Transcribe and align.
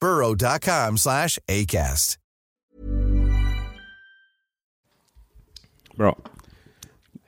burrow.com 0.00 0.98
slash 0.98 1.38
ACAST. 1.48 2.18
Bra. 5.96 6.18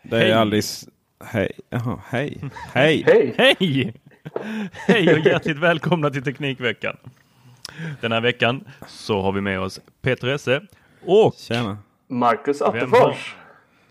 Det 0.03 0.17
är 0.17 0.21
Hej. 0.21 0.33
Alice. 0.33 0.87
Hej. 1.25 1.51
Jaha, 1.71 2.01
hej. 2.09 2.41
Hej. 2.73 3.03
Hej! 3.07 3.35
Hej! 3.39 3.95
Hej 4.73 5.13
och 5.15 5.19
hjärtligt 5.19 5.59
välkomna 5.59 6.11
till 6.11 6.23
Teknikveckan. 6.23 6.97
Den 8.01 8.13
här 8.13 8.21
veckan 8.21 8.65
så 8.87 9.21
har 9.23 9.33
vi 9.33 9.41
med 9.41 9.61
oss 9.61 9.81
Peter 10.03 10.29
Esse 10.29 10.63
och 11.07 11.35
Tjena. 11.35 11.79
Marcus 12.09 12.63
Attefors. 12.63 13.35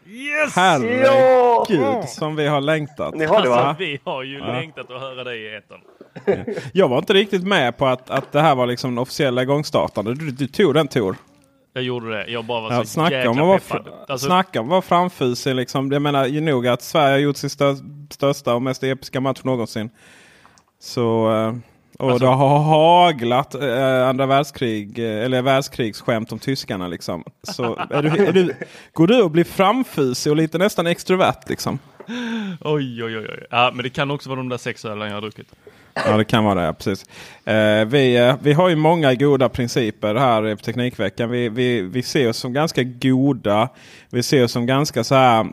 Yes! 0.07 0.55
Herregud 0.55 2.09
som 2.09 2.35
vi 2.35 2.47
har 2.47 2.61
längtat. 2.61 3.15
Ni 3.15 3.25
har 3.25 3.41
det 3.41 3.49
va? 3.49 3.55
Alltså, 3.55 3.83
vi 3.83 3.99
har 4.03 4.23
ju 4.23 4.39
längtat 4.39 4.91
att 4.91 5.01
höra 5.01 5.23
dig 5.23 5.41
i 5.41 5.55
etern. 5.55 5.81
Jag 6.73 6.87
var 6.87 6.97
inte 6.97 7.13
riktigt 7.13 7.43
med 7.43 7.77
på 7.77 7.85
att, 7.85 8.09
att 8.09 8.31
det 8.31 8.41
här 8.41 8.55
var 8.55 8.65
liksom 8.65 8.91
den 8.91 8.97
officiella 8.97 9.41
igångstartande. 9.41 10.13
Du, 10.13 10.31
du 10.31 10.47
tog 10.47 10.73
den 10.73 10.87
Tor. 10.87 11.15
Jag 11.73 11.83
gjorde 11.83 12.09
det. 12.09 12.31
Jag 12.31 12.45
bara 12.45 12.61
var 12.61 12.71
Ja, 12.73 12.81
så 12.81 12.87
snacka, 12.87 13.15
jäkla 13.15 13.31
om 13.31 13.39
att 13.41 13.47
vara 13.47 13.59
peppad. 13.59 13.93
Alltså, 14.07 14.27
snacka 14.27 14.59
om 14.59 14.65
att 14.65 14.69
vara 14.71 14.81
framfusig. 14.81 15.55
Liksom. 15.55 15.91
Jag 15.91 16.01
menar 16.01 16.25
ju 16.25 16.41
nog 16.41 16.67
att 16.67 16.81
Sverige 16.81 17.11
har 17.11 17.17
gjort 17.19 17.37
sin 17.37 17.49
stö 17.49 17.75
största 18.11 18.53
och 18.55 18.61
mest 18.61 18.83
episka 18.83 19.21
match 19.21 19.43
någonsin. 19.43 19.89
Så, 20.79 21.31
eh, 21.33 21.53
och 21.99 22.11
Alltså- 22.11 22.25
det 22.25 22.31
har 22.31 22.59
haglat 22.59 23.55
eh, 23.55 24.07
andra 24.07 24.25
världskrig, 24.25 24.99
eh, 24.99 25.25
eller 25.25 25.41
världskrigsskämt 25.41 26.31
om 26.31 26.39
tyskarna. 26.39 26.87
Liksom. 26.87 27.23
Så 27.43 27.75
är 27.89 28.03
du, 28.03 28.09
är 28.25 28.31
du, 28.33 28.53
går 28.93 29.07
du 29.07 29.21
och 29.21 29.31
blir 29.31 29.43
framfusig 29.43 30.31
och 30.31 30.37
lite 30.37 30.57
nästan 30.57 30.87
extrovert? 30.87 31.49
Liksom? 31.49 31.79
oj, 32.61 33.03
oj, 33.03 33.17
oj, 33.17 33.27
oj. 33.29 33.45
Ja, 33.49 33.71
men 33.73 33.83
det 33.83 33.89
kan 33.89 34.11
också 34.11 34.29
vara 34.29 34.37
de 34.37 34.49
där 34.49 34.57
sex 34.57 34.85
ölen 34.85 35.07
jag 35.07 35.15
har 35.15 35.21
druckit. 35.21 35.47
Ja, 35.93 36.17
det 36.17 36.23
kan 36.25 36.43
vara 36.43 36.67
det. 36.67 36.73
Precis. 36.73 37.05
Eh, 37.45 37.85
vi, 37.85 38.15
eh, 38.17 38.35
vi 38.41 38.53
har 38.53 38.69
ju 38.69 38.75
många 38.75 39.13
goda 39.13 39.49
principer 39.49 40.15
här 40.15 40.55
på 40.55 40.61
Teknikveckan. 40.61 41.29
Vi, 41.29 41.49
vi, 41.49 41.81
vi 41.81 42.03
ser 42.03 42.29
oss 42.29 42.37
som 42.37 42.53
ganska 42.53 42.83
goda. 42.83 43.69
Vi 44.09 44.23
ser 44.23 44.43
oss 44.43 44.51
som 44.51 44.65
ganska 44.65 45.03
så 45.03 45.15
här. 45.15 45.47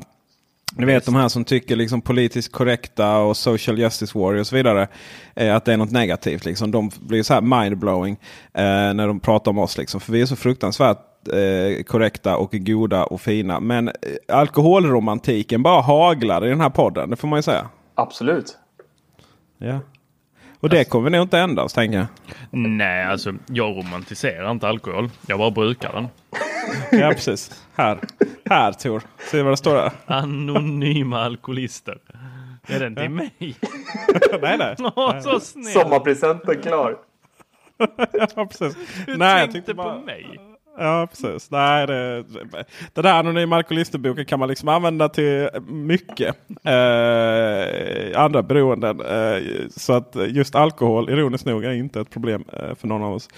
Ni 0.76 0.86
vet 0.86 1.04
de 1.04 1.14
här 1.14 1.28
som 1.28 1.44
tycker 1.44 1.76
liksom 1.76 2.00
politiskt 2.00 2.52
korrekta 2.52 3.18
och 3.18 3.36
social 3.36 3.78
justice 3.78 4.18
warrior 4.18 4.40
och 4.40 4.46
så 4.46 4.56
vidare. 4.56 4.88
Eh, 5.34 5.56
att 5.56 5.64
det 5.64 5.72
är 5.72 5.76
något 5.76 5.90
negativt. 5.90 6.44
Liksom. 6.44 6.70
De 6.70 6.90
blir 7.00 7.22
så 7.22 7.34
här 7.34 7.40
mindblowing 7.40 8.12
eh, 8.54 8.94
när 8.94 9.06
de 9.06 9.20
pratar 9.20 9.50
om 9.50 9.58
oss. 9.58 9.78
Liksom. 9.78 10.00
För 10.00 10.12
vi 10.12 10.20
är 10.20 10.26
så 10.26 10.36
fruktansvärt 10.36 10.98
eh, 11.28 11.82
korrekta 11.82 12.36
och 12.36 12.50
goda 12.52 13.04
och 13.04 13.20
fina. 13.20 13.60
Men 13.60 13.88
eh, 13.88 13.94
alkoholromantiken 14.28 15.62
bara 15.62 15.80
haglar 15.80 16.46
i 16.46 16.48
den 16.48 16.60
här 16.60 16.70
podden. 16.70 17.10
Det 17.10 17.16
får 17.16 17.28
man 17.28 17.38
ju 17.38 17.42
säga. 17.42 17.68
Absolut. 17.94 18.56
Ja. 19.58 19.80
Och 20.62 20.68
det 20.68 20.84
kommer 20.84 21.10
nog 21.10 21.22
inte 21.22 21.38
ändras 21.38 21.72
tänker 21.72 21.98
jag. 21.98 22.06
Nej, 22.50 23.04
alltså 23.04 23.34
jag 23.46 23.76
romantiserar 23.76 24.50
inte 24.50 24.68
alkohol. 24.68 25.10
Jag 25.26 25.38
bara 25.38 25.50
brukar 25.50 25.92
den. 25.92 26.08
Ja 27.00 27.08
precis. 27.08 27.64
Här. 27.74 27.98
Här 28.50 28.72
Tor. 28.72 29.02
Se 29.30 29.42
vad 29.42 29.52
det 29.52 29.56
står 29.56 29.74
där. 29.74 29.92
Anonyma 30.06 31.20
alkoholister. 31.24 31.98
Är 32.66 32.80
den 32.80 32.96
till 32.96 33.10
mig? 33.10 33.30
nej 34.42 34.58
nej. 34.58 34.76
Åh, 34.78 35.20
så 35.20 35.40
snäll! 35.40 35.72
Sommarpresenten 35.72 36.62
klar. 36.62 36.96
Ja, 38.36 38.46
precis. 38.46 38.76
Du 39.06 39.16
nej, 39.16 39.40
jag 39.40 39.52
tänkte 39.52 39.74
bara... 39.74 39.94
på 39.94 40.04
mig. 40.04 40.40
Ja 40.78 41.06
precis. 41.10 41.50
Nej, 41.50 41.86
det, 41.86 42.24
det 42.92 43.02
där 43.02 43.18
anonyma 43.18 43.56
alkoholisterboken 43.56 44.24
kan 44.24 44.38
man 44.38 44.48
liksom 44.48 44.68
använda 44.68 45.08
till 45.08 45.48
mycket. 45.66 46.36
Eh, 46.64 48.20
andra 48.22 48.42
beroenden. 48.42 49.00
Eh, 49.00 49.42
så 49.76 49.92
att 49.92 50.16
just 50.28 50.54
alkohol 50.54 51.10
ironiskt 51.10 51.46
nog 51.46 51.64
är 51.64 51.72
inte 51.72 52.00
ett 52.00 52.10
problem 52.10 52.44
eh, 52.52 52.74
för 52.74 52.88
någon 52.88 53.02
av 53.02 53.14
oss. 53.14 53.28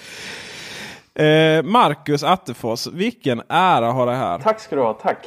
Eh, 1.14 1.62
Marcus 1.62 2.24
Attefors, 2.24 2.86
vilken 2.86 3.42
ära 3.48 3.92
har 3.92 4.06
det 4.06 4.14
här. 4.14 4.38
Tack 4.38 4.60
ska 4.60 4.76
du 4.76 4.82
ha, 4.82 4.92
tack. 4.92 5.26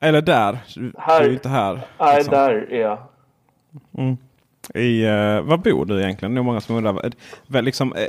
Eller 0.00 0.22
där. 0.22 0.58
Här. 0.98 1.20
du 1.20 1.24
är 1.24 1.28
ju 1.28 1.34
inte 1.34 1.48
här. 1.48 1.80
Nej, 1.98 2.16
liksom. 2.16 2.34
där 2.34 2.50
är 2.50 2.80
jag. 2.80 2.98
I, 4.74 5.06
uh, 5.06 5.40
var 5.40 5.56
bor 5.56 5.84
du 5.84 6.02
egentligen? 6.02 6.34
Det 6.34 6.40
är 6.40 6.42
många 6.42 6.60
som 6.60 6.76
undrar. 6.76 7.10
Liksom, 7.62 7.92
eh, 7.92 8.02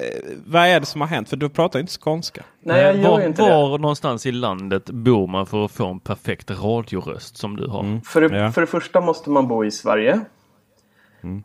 vad 0.45 0.65
är 0.67 0.79
det 0.79 0.85
som 0.85 1.01
har 1.01 1.07
hänt? 1.07 1.29
För 1.29 1.37
du 1.37 1.49
pratar 1.49 1.79
inte 1.79 1.91
skånska. 1.91 2.43
Nej, 2.63 2.81
jag 2.81 2.97
gör 2.97 3.09
var, 3.09 3.21
inte 3.21 3.41
var 3.41 3.71
det. 3.77 3.81
någonstans 3.81 4.25
i 4.25 4.31
landet 4.31 4.89
bor 4.89 5.27
man 5.27 5.45
för 5.45 5.65
att 5.65 5.71
få 5.71 5.85
en 5.87 5.99
perfekt 5.99 6.51
radioröst 6.51 7.37
som 7.37 7.55
du 7.57 7.67
har? 7.67 8.01
För 8.05 8.21
det, 8.21 8.37
Ja. 8.37 8.51
för 8.51 8.61
det 8.61 8.67
första 8.67 9.01
måste 9.01 9.29
man 9.29 9.47
bo 9.47 9.65
i 9.65 9.71
Sverige. 9.71 10.19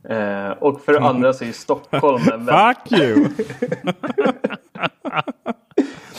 Eh, 0.08 0.50
och 0.50 0.80
för 0.80 0.92
det 0.92 1.00
andra 1.00 1.32
så 1.32 1.44
är 1.44 1.52
Stockholm 1.52 2.22
en 2.32 2.44
väldigt, 2.46 2.76
Fuck 2.88 3.00
you! 3.00 3.24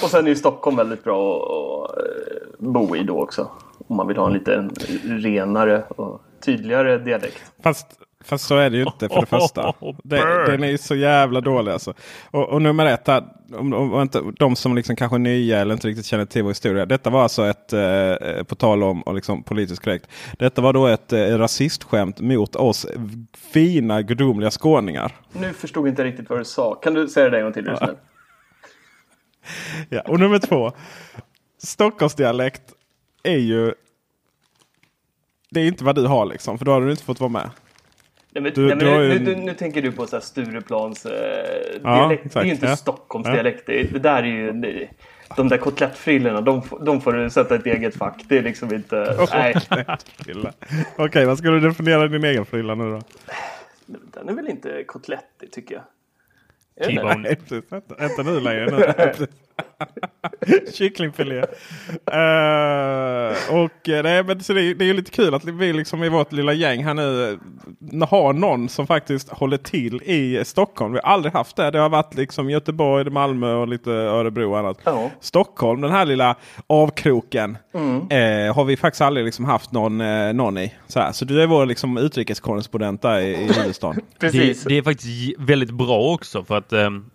Och 0.03 0.09
sen 0.09 0.25
är 0.25 0.29
ju 0.29 0.35
Stockholm 0.35 0.77
väldigt 0.77 1.03
bra 1.03 1.37
att, 1.37 1.97
eh, 1.97 2.69
bo 2.71 2.95
i 2.95 3.03
då 3.03 3.21
också. 3.21 3.47
Om 3.87 3.95
man 3.97 4.07
vill 4.07 4.17
ha 4.17 4.27
en 4.27 4.33
lite 4.33 4.69
renare 5.03 5.83
och 5.83 6.21
tydligare 6.45 6.97
dialekt. 6.97 7.51
fast, 7.63 7.87
fast 8.25 8.45
så 8.47 8.57
är 8.57 8.69
det 8.69 8.77
ju 8.77 8.83
inte 8.83 9.09
för 9.09 9.19
det 9.19 9.25
första. 9.25 9.73
Det, 10.03 10.17
Burn. 10.17 10.51
den 10.51 10.63
är 10.63 10.67
ju 10.67 10.77
så 10.77 10.95
jävla 10.95 11.41
dålig 11.41 11.71
alltså. 11.71 11.93
Och, 12.31 12.49
och 12.49 12.61
nummer 12.61 12.85
ett 12.85 13.07
här. 13.07 13.23
Om, 13.53 13.73
om, 13.73 13.93
om 13.93 14.01
inte, 14.01 14.21
de 14.39 14.55
som 14.55 14.75
liksom 14.75 14.95
kanske 14.95 15.17
är 15.17 15.19
nya 15.19 15.59
eller 15.59 15.73
inte 15.73 15.87
riktigt 15.87 16.05
känner 16.05 16.25
till 16.25 16.43
vår 16.43 16.49
historia. 16.49 16.85
Detta 16.85 17.09
var 17.09 17.23
alltså 17.23 17.45
ett, 17.45 17.73
eh, 17.73 18.43
på 18.43 18.55
tal 18.55 18.83
om 18.83 19.01
och 19.01 19.15
liksom 19.15 19.43
politiskt 19.43 19.83
korrekt. 19.83 20.07
Detta 20.39 20.61
var 20.61 20.73
då 20.73 20.87
ett 20.87 21.13
eh, 21.13 21.19
rasistskämt 21.19 22.19
mot 22.19 22.55
oss 22.55 22.85
fina 23.51 24.01
gudomliga 24.01 24.51
skåningar. 24.51 25.11
Nu 25.33 25.53
förstod 25.53 25.87
jag 25.87 25.91
inte 25.91 26.03
riktigt 26.03 26.29
vad 26.29 26.39
du 26.39 26.45
sa. 26.45 26.75
Kan 26.75 26.93
du 26.93 27.07
säga 27.07 27.29
det 27.29 27.37
en 27.37 27.43
gång 27.43 27.53
till? 27.53 27.65
Just 27.65 27.81
nu? 27.87 27.95
Ja, 29.89 30.01
och 30.01 30.19
nummer 30.19 30.39
två. 30.39 30.71
Stockholmsdialekt 31.57 32.73
är 33.23 33.37
ju... 33.37 33.73
Det 35.49 35.59
är 35.59 35.67
inte 35.67 35.83
vad 35.83 35.95
du 35.95 36.07
har 36.07 36.25
liksom. 36.25 36.57
För 36.57 36.65
då 36.65 36.73
hade 36.73 36.85
du 36.85 36.91
inte 36.91 37.03
fått 37.03 37.19
vara 37.19 37.29
med. 37.29 37.49
Nej, 38.35 38.41
men, 38.43 38.53
Du- 38.53 38.65
nej, 38.67 38.75
men 38.75 38.87
har 38.93 39.01
ju 39.01 39.19
nu, 39.19 39.35
nu, 39.35 39.41
nu 39.41 39.53
tänker 39.53 39.81
du 39.81 39.91
på 39.91 40.07
så 40.07 40.15
här 40.15 40.21
Stureplans 40.21 41.05
eh, 41.05 41.11
Ja, 41.83 41.95
dialekt. 41.95 42.23
Det 42.23 42.25
är 42.25 42.25
exakt, 42.27 42.45
ju 42.45 42.51
inte 42.51 42.65
ja. 42.65 42.75
Stockholms 42.75 43.27
Ja. 43.27 43.33
dialekt. 43.33 43.63
Det, 43.65 43.83
det 43.83 43.99
där 43.99 44.23
är 44.23 44.27
ju... 44.27 44.51
Det, 44.51 44.87
de 45.37 45.47
där 45.49 45.57
kotlettfrillorna, 45.57 46.41
de, 46.41 46.61
får- 46.63 46.85
de 46.85 47.01
får 47.01 47.13
du 47.13 47.29
sätta 47.29 47.55
ett 47.55 47.65
eget 47.65 47.95
fack. 47.95 48.21
Det 48.27 48.37
är 48.37 48.41
liksom 48.43 48.73
inte... 48.73 49.17
Nej, 49.33 49.55
Frilla. 50.17 50.53
Okej, 50.97 51.25
vad 51.25 51.37
ska 51.37 51.49
du 51.49 51.59
definiera 51.59 52.07
din 52.07 52.23
egen 52.23 52.45
frilla 52.45 52.75
nu 52.75 52.83
då? 52.91 53.01
den 54.13 54.29
är 54.29 54.33
väl 54.33 54.47
inte 54.49 54.83
kotlettig 54.83 55.51
tycker 55.51 55.75
jag. 55.75 55.83
T-bone. 56.87 57.35
Vänta 57.99 58.23
nu 58.23 58.39
längre. 58.39 59.13
Kycklingfilé. 60.73 61.37
Uh, 61.37 61.45
och 63.63 63.89
eh, 63.89 64.03
nej, 64.03 64.23
men 64.23 64.43
så 64.43 64.53
det, 64.53 64.73
det 64.73 64.89
är 64.89 64.93
lite 64.93 65.11
kul 65.11 65.33
att 65.33 65.45
vi 65.45 65.73
liksom 65.73 66.03
i 66.03 66.09
vårt 66.09 66.31
lilla 66.31 66.53
gäng 66.53 66.83
här 66.83 66.93
nu 66.93 67.39
har 68.09 68.33
någon 68.33 68.69
som 68.69 68.87
faktiskt 68.87 69.29
håller 69.29 69.57
till 69.57 70.01
i 70.03 70.45
Stockholm. 70.45 70.93
Vi 70.93 70.99
har 71.03 71.11
aldrig 71.13 71.33
haft 71.33 71.55
det. 71.55 71.71
Det 71.71 71.79
har 71.79 71.89
varit 71.89 72.15
liksom 72.15 72.49
Göteborg, 72.49 73.09
Malmö 73.09 73.53
och 73.53 73.67
lite 73.67 73.91
Örebro 73.91 74.51
och 74.51 74.59
annat. 74.59 74.77
Ja. 74.83 75.09
Stockholm, 75.19 75.81
den 75.81 75.91
här 75.91 76.05
lilla 76.05 76.35
avkroken, 76.67 77.57
Mm. 77.73 78.47
eh, 78.47 78.55
har 78.55 78.63
vi 78.65 78.77
faktiskt 78.77 79.01
aldrig 79.01 79.25
liksom 79.25 79.45
haft 79.45 79.71
någon, 79.71 80.01
eh, 80.01 80.33
någon 80.33 80.57
i. 80.57 80.73
Så, 80.87 80.99
här. 80.99 81.11
så 81.11 81.25
du 81.25 81.41
är 81.41 81.47
vår 81.47 81.65
liksom, 81.65 81.97
utrikeskorrespondent 81.97 83.01
där 83.01 83.19
i, 83.19 83.29
i 83.31 83.53
huvudstaden. 83.53 84.01
Precis. 84.19 84.63
Det, 84.63 84.69
det 84.69 84.77
är 84.77 84.81
faktiskt 84.81 85.39
väldigt 85.39 85.71
bra 85.71 86.13
också 86.13 86.43
för 86.43 86.57
att 86.57 86.73
ehm, 86.73 87.05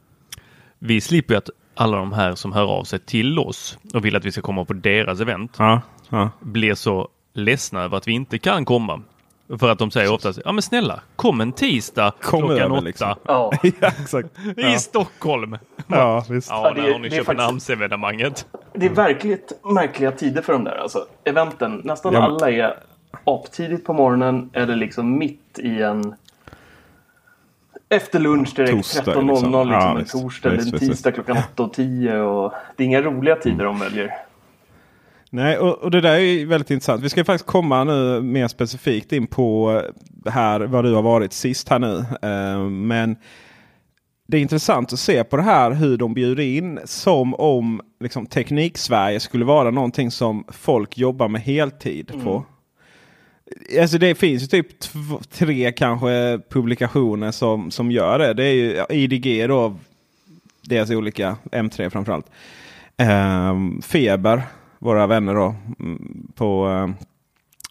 vi 0.78 1.00
slipper 1.00 1.34
att 1.34 1.50
alla 1.80 1.96
de 1.96 2.12
här 2.12 2.34
som 2.34 2.52
hör 2.52 2.66
av 2.66 2.84
sig 2.84 2.98
till 2.98 3.38
oss 3.38 3.78
och 3.94 4.04
vill 4.04 4.16
att 4.16 4.24
vi 4.24 4.32
ska 4.32 4.42
komma 4.42 4.64
på 4.64 4.72
deras 4.72 5.20
event 5.20 5.56
ja, 5.58 5.80
ja. 6.08 6.30
blir 6.40 6.74
så 6.74 7.08
ledsna 7.32 7.82
över 7.82 7.96
att 7.96 8.08
vi 8.08 8.12
inte 8.12 8.38
kan 8.38 8.64
komma. 8.64 9.02
För 9.58 9.68
att 9.68 9.78
de 9.78 9.90
säger 9.90 10.12
oftast, 10.12 10.38
ja 10.44 10.52
men 10.52 10.62
snälla, 10.62 11.00
kom 11.16 11.40
en 11.40 11.52
tisdag 11.52 12.12
Kom 12.20 12.46
klockan 12.46 12.72
åtta 12.72 12.80
liksom. 12.80 13.14
Ja. 13.26 13.52
ja, 13.80 13.88
exakt. 14.00 14.28
i 14.56 14.78
Stockholm. 14.78 15.58
ja 15.86 16.24
visst. 16.30 16.50
Ja, 16.50 16.70
det 16.70 16.80
där 16.80 16.88
är- 16.88 16.92
har 16.92 16.98
ni 16.98 17.08
det 17.08 17.16
Köpenhamnsevenemanget. 17.16 18.46
Det 18.74 18.86
är 18.86 18.90
verkligt 18.90 19.52
märkliga 19.64 20.12
tider 20.12 20.42
för 20.42 20.52
de 20.52 20.64
där 20.64 20.76
alltså. 20.82 21.06
Eventen. 21.24 21.80
Nästan 21.84 22.12
Ja. 22.14 22.22
alla 22.22 22.50
är 22.50 22.74
aptidigt 23.24 23.84
på 23.84 23.92
morgonen 23.92 24.50
eller 24.52 24.76
liksom 24.76 25.18
mitt 25.18 25.58
i 25.58 25.82
en 25.82 26.14
efter 27.90 28.18
lunch 28.18 28.54
direkt 28.56 28.72
Torsdag, 28.72 29.14
13.00 29.14 29.26
liksom, 29.26 29.68
liksom. 29.68 29.72
Ja, 29.72 29.98
en 29.98 30.04
torsdag 30.04 30.48
eller 30.48 30.62
en 30.62 30.78
tisdag 30.78 31.12
klockan 31.12 31.36
8 31.36 31.62
och 31.62 31.72
10 31.72 32.20
och 32.20 32.52
det 32.76 32.82
är 32.82 32.86
inga 32.86 33.02
roliga 33.02 33.36
tider 33.36 33.64
de 33.64 33.78
väljer. 33.78 34.14
Nej, 35.30 35.58
och, 35.58 35.78
och 35.78 35.90
det 35.90 36.00
där 36.00 36.18
är 36.18 36.46
väldigt 36.46 36.70
intressant. 36.70 37.02
Vi 37.02 37.08
ska 37.08 37.24
faktiskt 37.24 37.46
komma 37.46 37.84
nu 37.84 38.20
mer 38.20 38.48
specifikt 38.48 39.12
in 39.12 39.26
på 39.26 39.80
eh, 40.26 40.32
här 40.32 40.60
vad 40.60 40.84
du 40.84 40.94
har 40.94 41.02
varit 41.02 41.32
sist 41.32 41.68
här 41.68 41.78
nu. 41.78 42.04
Eh, 42.22 42.68
men 42.68 43.16
det 44.28 44.36
är 44.36 44.40
intressant 44.40 44.92
att 44.92 44.98
se 44.98 45.24
på 45.24 45.36
det 45.36 45.42
här 45.42 45.70
hur 45.70 45.96
de 45.96 46.14
bjuder 46.14 46.42
in 46.42 46.80
som 46.84 47.34
om 47.34 47.80
liksom, 48.00 48.26
Teknik-Sverige 48.26 49.20
skulle 49.20 49.44
vara 49.44 49.70
någonting 49.70 50.10
som 50.10 50.44
folk 50.48 50.98
jobbar 50.98 51.28
med 51.28 51.40
heltid 51.40 52.12
på. 52.24 52.44
Alltså 53.80 53.98
det 53.98 54.14
finns 54.14 54.42
ju 54.42 54.46
typ 54.46 54.66
tre 55.30 55.72
kanske 55.72 56.40
publikationer 56.48 57.30
som, 57.30 57.70
som 57.70 57.90
gör 57.90 58.18
det. 58.18 58.34
Det 58.34 58.44
är 58.44 58.52
ju 58.54 58.84
IDG 58.90 59.48
då. 59.48 59.76
Deras 60.62 60.90
olika 60.90 61.36
M3 61.52 61.90
framförallt. 61.90 62.26
Ehm, 62.96 63.82
Feber, 63.82 64.42
våra 64.78 65.06
vänner 65.06 65.34
då 65.34 65.54
mm, 65.80 66.28
på, 66.34 66.68
eh, 66.68 67.06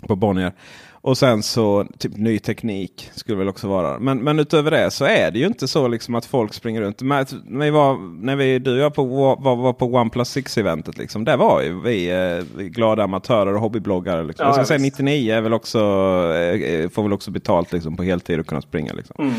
på 0.08 0.16
Bonnier. 0.16 0.54
Och 1.02 1.18
sen 1.18 1.44
så 1.44 1.86
typ 1.98 2.18
ny 2.18 2.40
teknik 2.40 3.10
skulle 3.14 3.38
väl 3.38 3.50
också 3.50 3.68
vara. 3.68 4.00
Men, 4.00 4.24
men 4.24 4.40
utöver 4.40 4.72
det 4.72 4.92
så 4.92 5.06
är 5.06 5.32
det 5.32 5.40
ju 5.40 5.46
inte 5.46 5.68
så 5.68 5.88
liksom 5.88 6.16
att 6.16 6.26
folk 6.26 6.54
springer 6.54 6.82
runt. 6.82 7.02
Men, 7.02 7.26
när 7.46 7.66
vi 7.66 7.72
var, 7.72 7.98
när 8.24 8.36
vi, 8.36 8.60
du 8.60 8.72
och 8.72 8.78
jag 8.78 8.94
på, 8.94 9.04
var, 9.36 9.56
var 9.56 9.74
på 9.74 9.86
OnePlus 9.86 10.38
6-eventet. 10.38 10.98
Liksom, 10.98 11.26
där 11.26 11.38
var 11.38 11.62
ju 11.62 11.82
vi 11.82 12.10
eh, 12.10 12.64
glada 12.64 13.04
amatörer 13.04 13.54
och 13.54 13.62
hobbybloggare. 13.62 14.24
Liksom. 14.24 14.44
Ja, 14.44 14.48
jag 14.48 14.56
ska 14.56 14.66
säga 14.66 14.78
visst. 14.78 15.00
99 15.00 15.34
är 15.34 15.42
väl 15.42 15.54
också, 15.54 15.80
eh, 15.80 16.90
får 16.90 17.04
väl 17.04 17.14
också 17.14 17.32
betalt 17.32 17.72
liksom, 17.72 17.98
på 17.98 18.04
heltid 18.04 18.40
och 18.40 18.48
kunna 18.48 18.62
springa. 18.62 18.94
Liksom. 18.94 19.16
Mm. 19.20 19.34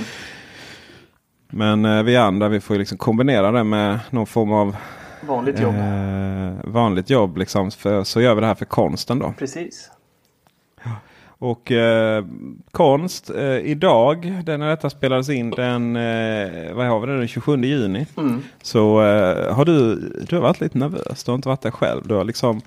Men 1.53 1.85
eh, 1.85 2.03
vi 2.03 2.17
andra 2.17 2.49
vi 2.49 2.61
får 2.61 2.75
ju 2.77 2.79
liksom 2.81 2.99
kombinera 2.99 3.53
det 3.53 3.65
med 3.65 3.99
någon 4.11 4.27
form 4.27 4.53
av 4.53 4.77
Vanligt 5.29 5.61
jobb. 5.61 5.75
eh, 5.75 6.71
vanligt 6.73 7.11
jobb. 7.11 7.37
Liksom, 7.37 7.71
för, 7.71 8.05
så 8.05 8.21
gör 8.21 8.35
vi 8.35 8.41
det 8.41 8.47
här 8.47 8.55
för 8.55 8.65
konsten 8.65 9.19
då. 9.19 9.35
Precis. 9.39 9.91
Och 11.43 11.73
eh, 11.73 12.25
konst 12.71 13.31
eh, 13.31 13.59
idag, 13.59 14.43
den 14.45 14.61
när 14.61 14.71
detta 14.71 14.91
spelades 14.91 15.29
in 15.29 15.51
den, 15.51 15.97
eh, 15.97 16.75
vad 16.75 16.87
har 16.87 17.01
vi 17.01 17.07
det, 17.07 17.19
den 17.19 17.29
27 17.29 17.57
juni. 17.57 18.07
Mm. 18.17 18.43
Så 18.63 19.03
eh, 19.03 19.55
har 19.55 19.65
du, 19.65 19.95
du 20.29 20.37
har 20.37 20.43
varit 20.43 20.61
lite 20.61 20.79
nervös. 20.79 21.25
Du 21.25 21.31
har 21.31 21.37
inte 21.37 21.49
varit 21.49 21.63
där 21.63 21.71
själv. 21.71 22.07
Du 22.07 22.15
har 22.15 22.25
liksom 22.25 22.61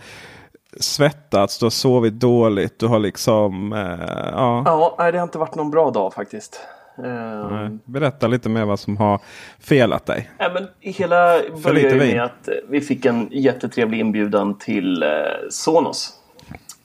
svettats, 0.79 1.59
du 1.59 1.65
har 1.65 1.69
sovit 1.69 2.13
dåligt. 2.13 2.79
Du 2.79 2.87
har 2.87 2.99
liksom, 2.99 3.73
eh, 3.73 4.29
ja. 4.31 4.63
Ja, 4.65 4.95
nej, 4.99 5.11
det 5.11 5.17
har 5.17 5.23
inte 5.23 5.37
varit 5.37 5.55
någon 5.55 5.71
bra 5.71 5.91
dag 5.91 6.13
faktiskt. 6.13 6.61
Ehm, 6.97 7.47
Nej. 7.51 7.77
Berätta 7.85 8.27
lite 8.27 8.49
mer 8.49 8.65
vad 8.65 8.79
som 8.79 8.97
har 8.97 9.19
felat 9.59 10.05
dig. 10.05 10.29
Nej, 10.39 10.49
men 10.53 10.67
hela 10.79 11.39
började 11.63 11.95
med 11.95 12.23
att 12.23 12.47
eh, 12.47 12.53
vi 12.69 12.81
fick 12.81 13.05
en 13.05 13.27
jättetrevlig 13.31 13.99
inbjudan 13.99 14.57
till 14.57 15.03
eh, 15.03 15.09
Sonos. 15.49 16.13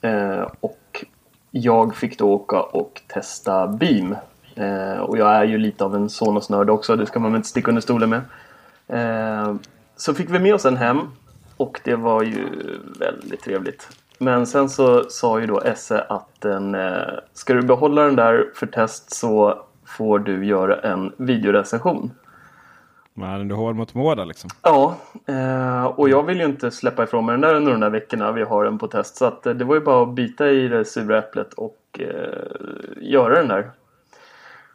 Eh, 0.01 0.47
och 0.59 0.78
jag 1.51 1.95
fick 1.95 2.17
då 2.17 2.33
åka 2.33 2.61
och 2.61 3.01
testa 3.07 3.67
Beam. 3.67 4.15
Eh, 4.55 4.99
och 4.99 5.17
jag 5.17 5.35
är 5.35 5.43
ju 5.43 5.57
lite 5.57 5.85
av 5.85 5.95
en 5.95 6.09
Sonos-nörd 6.09 6.69
också, 6.69 6.95
det 6.95 7.05
ska 7.05 7.19
man 7.19 7.31
väl 7.31 7.39
inte 7.39 7.49
sticka 7.49 7.71
under 7.71 7.81
stolen 7.81 8.09
med. 8.09 8.21
Eh, 8.87 9.55
så 9.95 10.13
fick 10.13 10.29
vi 10.29 10.39
med 10.39 10.53
oss 10.53 10.65
en 10.65 10.77
hem 10.77 10.99
och 11.57 11.81
det 11.83 11.95
var 11.95 12.23
ju 12.23 12.45
väldigt 12.99 13.41
trevligt. 13.41 13.87
Men 14.17 14.47
sen 14.47 14.69
så 14.69 15.03
sa 15.09 15.39
ju 15.39 15.47
då 15.47 15.61
Esse 15.61 16.01
att 16.01 16.29
den, 16.39 16.75
eh, 16.75 17.13
ska 17.33 17.53
du 17.53 17.61
behålla 17.61 18.01
den 18.01 18.15
där 18.15 18.45
för 18.55 18.67
test 18.67 19.15
så 19.15 19.63
får 19.85 20.19
du 20.19 20.45
göra 20.45 20.75
en 20.75 21.13
videorecension. 21.17 22.11
Men 23.19 23.47
du 23.47 23.55
har 23.55 23.73
mot 23.73 23.93
måda 23.93 24.25
liksom. 24.25 24.49
Ja, 24.63 24.95
eh, 25.25 25.85
och 25.85 26.09
jag 26.09 26.23
vill 26.23 26.39
ju 26.39 26.45
inte 26.45 26.71
släppa 26.71 27.03
ifrån 27.03 27.25
mig 27.25 27.33
den 27.33 27.41
där 27.41 27.55
under 27.55 27.71
de 27.71 27.81
där 27.81 27.89
veckorna 27.89 28.31
vi 28.31 28.43
har 28.43 28.63
den 28.63 28.77
på 28.77 28.87
test. 28.87 29.17
Så 29.17 29.25
att, 29.25 29.45
eh, 29.45 29.53
det 29.53 29.65
var 29.65 29.75
ju 29.75 29.81
bara 29.81 30.03
att 30.03 30.13
bita 30.13 30.49
i 30.49 30.67
det 30.67 30.85
sura 30.85 31.17
äpplet 31.17 31.53
och 31.53 31.99
eh, 31.99 33.01
göra 33.01 33.35
den 33.35 33.47
där. 33.47 33.71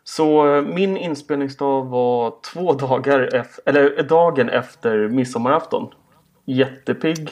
Så 0.04 0.44
min 0.74 0.96
inspelningsdag 0.96 1.84
var 1.84 2.34
två 2.52 2.72
dagar 2.72 3.34
efter, 3.34 3.62
eller 3.66 4.02
dagen 4.02 4.48
efter 4.48 5.08
midsommarafton. 5.08 5.88
Jättepigg, 6.44 7.30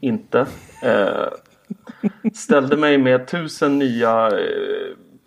inte. 0.00 0.46
Ställde 2.34 2.76
mig 2.76 2.98
med 2.98 3.26
tusen 3.26 3.78
nya 3.78 4.30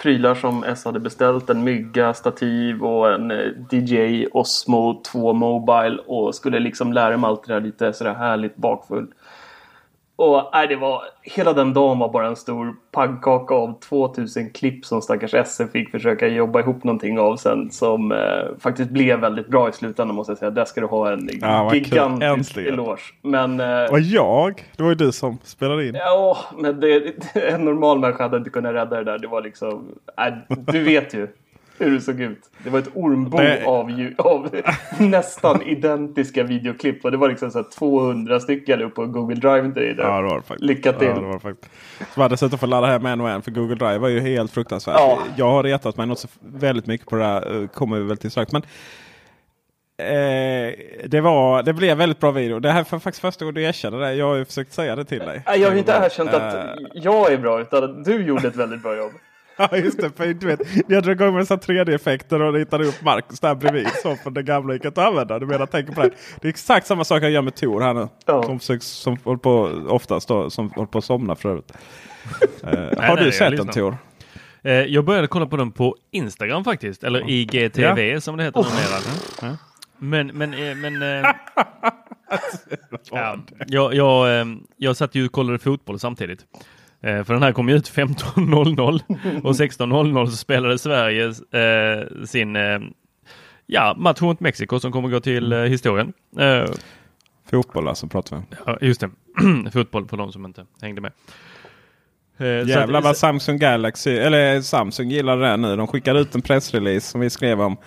prylar 0.06 0.36
som 0.36 0.63
S 0.63 0.86
hade 0.86 1.00
beställt. 1.00 1.50
En 1.50 1.63
mygga, 1.63 2.13
stativ 2.13 2.84
och 2.84 3.13
en 3.13 3.31
eh, 3.31 3.52
DJ 3.72 4.28
Osmo 4.31 5.02
2 5.12 5.34
Mobile. 5.34 5.98
Och 6.06 6.36
skulle 6.36 6.60
liksom 6.60 6.94
lära 6.94 7.18
mig 7.18 7.28
allt 7.28 7.48
det 7.48 7.54
där 7.54 7.62
lite 7.62 7.94
sådär 7.94 8.13
härligt 8.13 8.56
bakfull. 8.56 9.07
Och 10.17 10.50
nej, 10.53 10.67
det 10.67 10.75
var, 10.75 11.01
hela 11.21 11.54
den 11.54 11.73
dagen 11.73 11.99
var 11.99 12.09
bara 12.09 12.28
en 12.28 12.35
stor 12.35 12.75
pannkaka 12.92 13.54
av 13.54 13.80
2000 13.80 14.49
klipp 14.49 14.85
som 14.85 15.01
stackars 15.01 15.33
Esse 15.33 15.68
fick 15.68 15.92
försöka 15.92 16.28
jobba 16.28 16.59
ihop 16.59 16.83
någonting 16.83 17.19
av 17.19 17.35
sen. 17.35 17.71
Som 17.71 18.11
eh, 18.11 18.18
faktiskt 18.59 18.90
blev 18.90 19.19
väldigt 19.19 19.47
bra 19.47 19.69
i 19.69 19.71
slutändan 19.71 20.16
måste 20.16 20.31
jag 20.31 20.37
säga. 20.37 20.51
Där 20.51 20.66
ska 20.66 20.81
du 20.81 20.87
ha 20.87 21.11
en 21.11 21.30
Ja, 21.42 21.73
gigantisk 21.73 22.57
eloge. 22.57 23.01
Men 23.21 23.59
eh, 23.59 23.92
Och 23.92 23.99
jag, 23.99 24.63
det 24.78 24.83
var 24.83 24.90
ju 24.90 24.95
du 24.95 25.11
som 25.11 25.37
spelade 25.44 25.87
in. 25.87 25.95
Ja, 25.95 26.37
men 26.57 26.80
det, 26.80 27.13
en 27.54 27.66
normal 27.66 27.99
människa 27.99 28.23
hade 28.23 28.37
inte 28.37 28.49
kunnat 28.49 28.73
rädda 28.73 28.97
det 28.97 29.04
där. 29.04 29.19
Det 29.19 29.28
var 29.28 29.42
liksom... 29.42 29.87
Äh, 30.18 30.56
du 30.71 30.83
vet 30.83 31.13
ju 31.13 31.28
hur 31.77 31.91
det 31.91 32.01
såg 32.01 32.21
ut. 32.21 32.39
Det 32.63 32.69
var 32.69 32.79
ett 32.79 32.89
ormbo 32.94 33.37
Det- 33.37 33.65
av, 33.65 33.91
av 34.17 34.49
nästan 34.99 35.61
identiska 35.61 36.44
videoklipp. 36.44 37.05
Och 37.05 37.11
det 37.11 37.17
var 37.17 37.29
liksom 37.29 37.51
så 37.51 37.57
här 37.57 37.65
200 37.79 38.39
stycken 38.39 38.81
upp 38.81 38.95
på 38.95 39.05
Google 39.05 39.35
Drive 39.35 39.61
till 39.73 39.83
dig 39.83 39.94
där. 39.94 40.03
Ja, 40.03 40.17
det 40.21 40.27
var 40.27 40.35
det 40.35 40.41
faktiskt. 40.41 40.65
Lycka 40.67 40.94
till. 40.94 41.07
Ja, 41.07 41.13
det 41.13 41.21
var 41.21 41.33
det 41.33 41.39
faktiskt. 41.39 41.71
Så 42.13 42.19
man 42.19 42.29
dessutom 42.29 42.59
får 42.59 42.67
ladda 42.67 42.87
hem 42.87 43.05
en 43.05 43.21
och 43.21 43.29
en 43.29 43.41
för 43.41 43.51
Google 43.51 43.75
Drive 43.75 43.97
var 43.97 44.09
ju 44.09 44.19
helt 44.19 44.51
fruktansvärt. 44.51 44.95
Ja. 44.99 45.19
Jag 45.35 45.51
har 45.51 45.63
retat 45.63 45.97
mig 45.97 46.07
något 46.07 46.19
så 46.19 46.27
väldigt 46.41 46.87
mycket 46.87 47.07
på 47.07 47.15
det 47.15 47.23
där. 47.23 47.61
eh, 47.61 47.67
Kommer 47.67 47.97
vi 47.97 48.03
väl 48.03 48.17
till 48.17 48.31
strax. 48.31 48.51
Men 48.51 48.61
eh, 49.97 50.73
det, 51.07 51.21
var, 51.21 51.63
det 51.63 51.73
blev 51.73 51.97
väldigt 51.97 52.19
bra 52.19 52.31
video. 52.31 52.59
Det 52.59 52.71
här 52.71 52.79
är 52.79 52.83
faktiskt 52.83 53.19
första 53.19 53.45
gången 53.45 53.55
du 53.55 53.63
erkänner 53.63 53.97
det. 53.99 54.13
Jag 54.13 54.25
har 54.27 54.35
ju 54.35 54.45
försökt 54.45 54.73
säga 54.73 54.95
det 54.95 55.05
till 55.05 55.19
dig. 55.19 55.41
Jag 55.45 55.69
har 55.69 55.75
inte 55.75 55.91
erkänt 56.05 56.33
att 56.33 56.53
Eh, 56.55 56.61
jag 56.94 57.33
är 57.33 57.37
bra, 57.37 57.61
utan 57.61 57.83
att 57.83 58.05
du 58.05 58.25
gjorde 58.25 58.47
ett 58.47 58.55
väldigt 58.55 58.83
bra 58.83 58.95
jobb. 58.97 59.11
Ja 59.71 59.78
just 59.78 60.02
det, 60.02 60.09
för 60.09 60.33
du 60.33 60.47
vet, 60.47 60.59
jag 60.88 61.04
drog 61.04 61.16
igång 61.16 61.33
med 61.33 61.42
dessa 61.42 61.56
3D-effekter 61.56 62.42
och 62.42 62.54
ritade 62.54 62.85
upp 62.85 63.02
Marcus 63.02 63.40
där 63.40 63.56
bredvid. 63.56 63.88
Så 64.04 64.16
för 64.16 64.31
det 64.31 64.44
gamla 64.44 64.74
gick 64.74 64.85
inte 64.85 65.02
att 65.02 65.07
använda. 65.07 65.40
Du 65.40 65.45
menar, 65.45 65.66
tänker 65.66 65.94
på 65.94 66.02
det. 66.02 66.09
Det 66.42 66.47
är 66.47 66.50
exakt 66.50 66.88
samma 66.88 67.04
sak 67.04 67.24
jag 67.24 67.31
gör 67.31 67.42
med 67.42 67.56
Tor 67.56 67.81
här 67.81 67.94
nu. 67.94 68.07
Ja. 68.26 68.44
Som, 68.44 68.59
försöks, 68.59 68.85
som 68.85 69.18
håller 69.24 69.38
på 69.38 69.62
oftast 69.88 70.28
då, 70.28 70.50
som 70.50 70.69
håller 70.69 70.88
på 70.88 70.97
att 70.97 71.04
somna 71.04 71.35
för 71.35 71.50
övrigt. 71.50 71.71
Eh, 72.64 72.69
har 73.07 73.16
nej, 73.16 73.26
du 73.26 73.31
sett 73.31 73.57
den. 73.57 73.68
Tor? 73.68 73.97
Eh, 74.64 74.74
jag 74.74 75.06
började 75.06 75.28
kolla 75.28 75.45
på 75.45 75.57
den 75.57 75.71
på 75.71 75.95
Instagram 76.12 76.64
faktiskt, 76.64 77.04
eller 77.04 77.30
IGTV 77.30 78.21
som 78.21 78.38
det 78.38 78.44
heter 78.44 78.64
numera. 78.64 79.57
Men, 79.97 80.28
men, 80.28 80.54
eh, 80.54 80.76
men... 80.76 81.02
Eh, 81.02 81.31
ja, 83.12 83.38
jag, 83.68 83.94
jag, 83.94 84.47
jag 84.78 84.97
satt 84.97 85.16
ju 85.16 85.26
och 85.26 85.31
kollade 85.31 85.59
fotboll 85.59 86.00
samtidigt. 86.00 86.45
Eh, 87.06 87.24
för 87.24 87.33
den 87.33 87.44
här 87.44 87.52
kom 87.52 87.69
ju 87.69 87.76
ut 87.76 87.92
15.00 87.92 89.02
och 89.44 89.52
16.00 89.54 90.26
så 90.26 90.35
spelade 90.38 90.78
Sverige 90.78 91.26
eh, 91.28 92.26
sin 92.26 92.56
eh, 92.56 92.80
ja, 93.66 93.95
match 93.97 94.21
mot 94.21 94.40
Mexiko 94.40 94.80
som 94.80 94.92
kommer 94.92 95.09
gå 95.09 95.19
till 95.19 95.54
eh, 95.54 95.59
historien. 95.59 96.14
Eh, 96.40 96.66
Fotboll 97.52 97.88
alltså 97.88 98.07
pratar 98.07 98.35
vi 98.35 98.42
om. 98.42 98.47
Ja, 98.66 98.78
just 98.81 99.02
det. 99.02 99.09
Fotboll 99.71 100.07
för 100.07 100.18
de 100.18 100.31
som 100.31 100.45
inte 100.45 100.66
hängde 100.81 101.02
med. 101.02 101.12
Eh, 102.38 102.69
Jävlar 102.69 103.02
vad 103.02 103.18
Samsung 103.18 103.57
Galaxy, 103.57 104.18
eller 104.18 104.62
Samsung 104.62 105.09
gillar 105.09 105.38
det 105.38 105.57
nu. 105.57 105.76
De 105.76 105.88
skickade 105.88 106.19
ut 106.19 106.35
en 106.35 106.42
pressrelease 106.42 107.07
som 107.12 107.21
vi 107.21 107.30
skrev 107.30 107.62
om. 107.62 107.78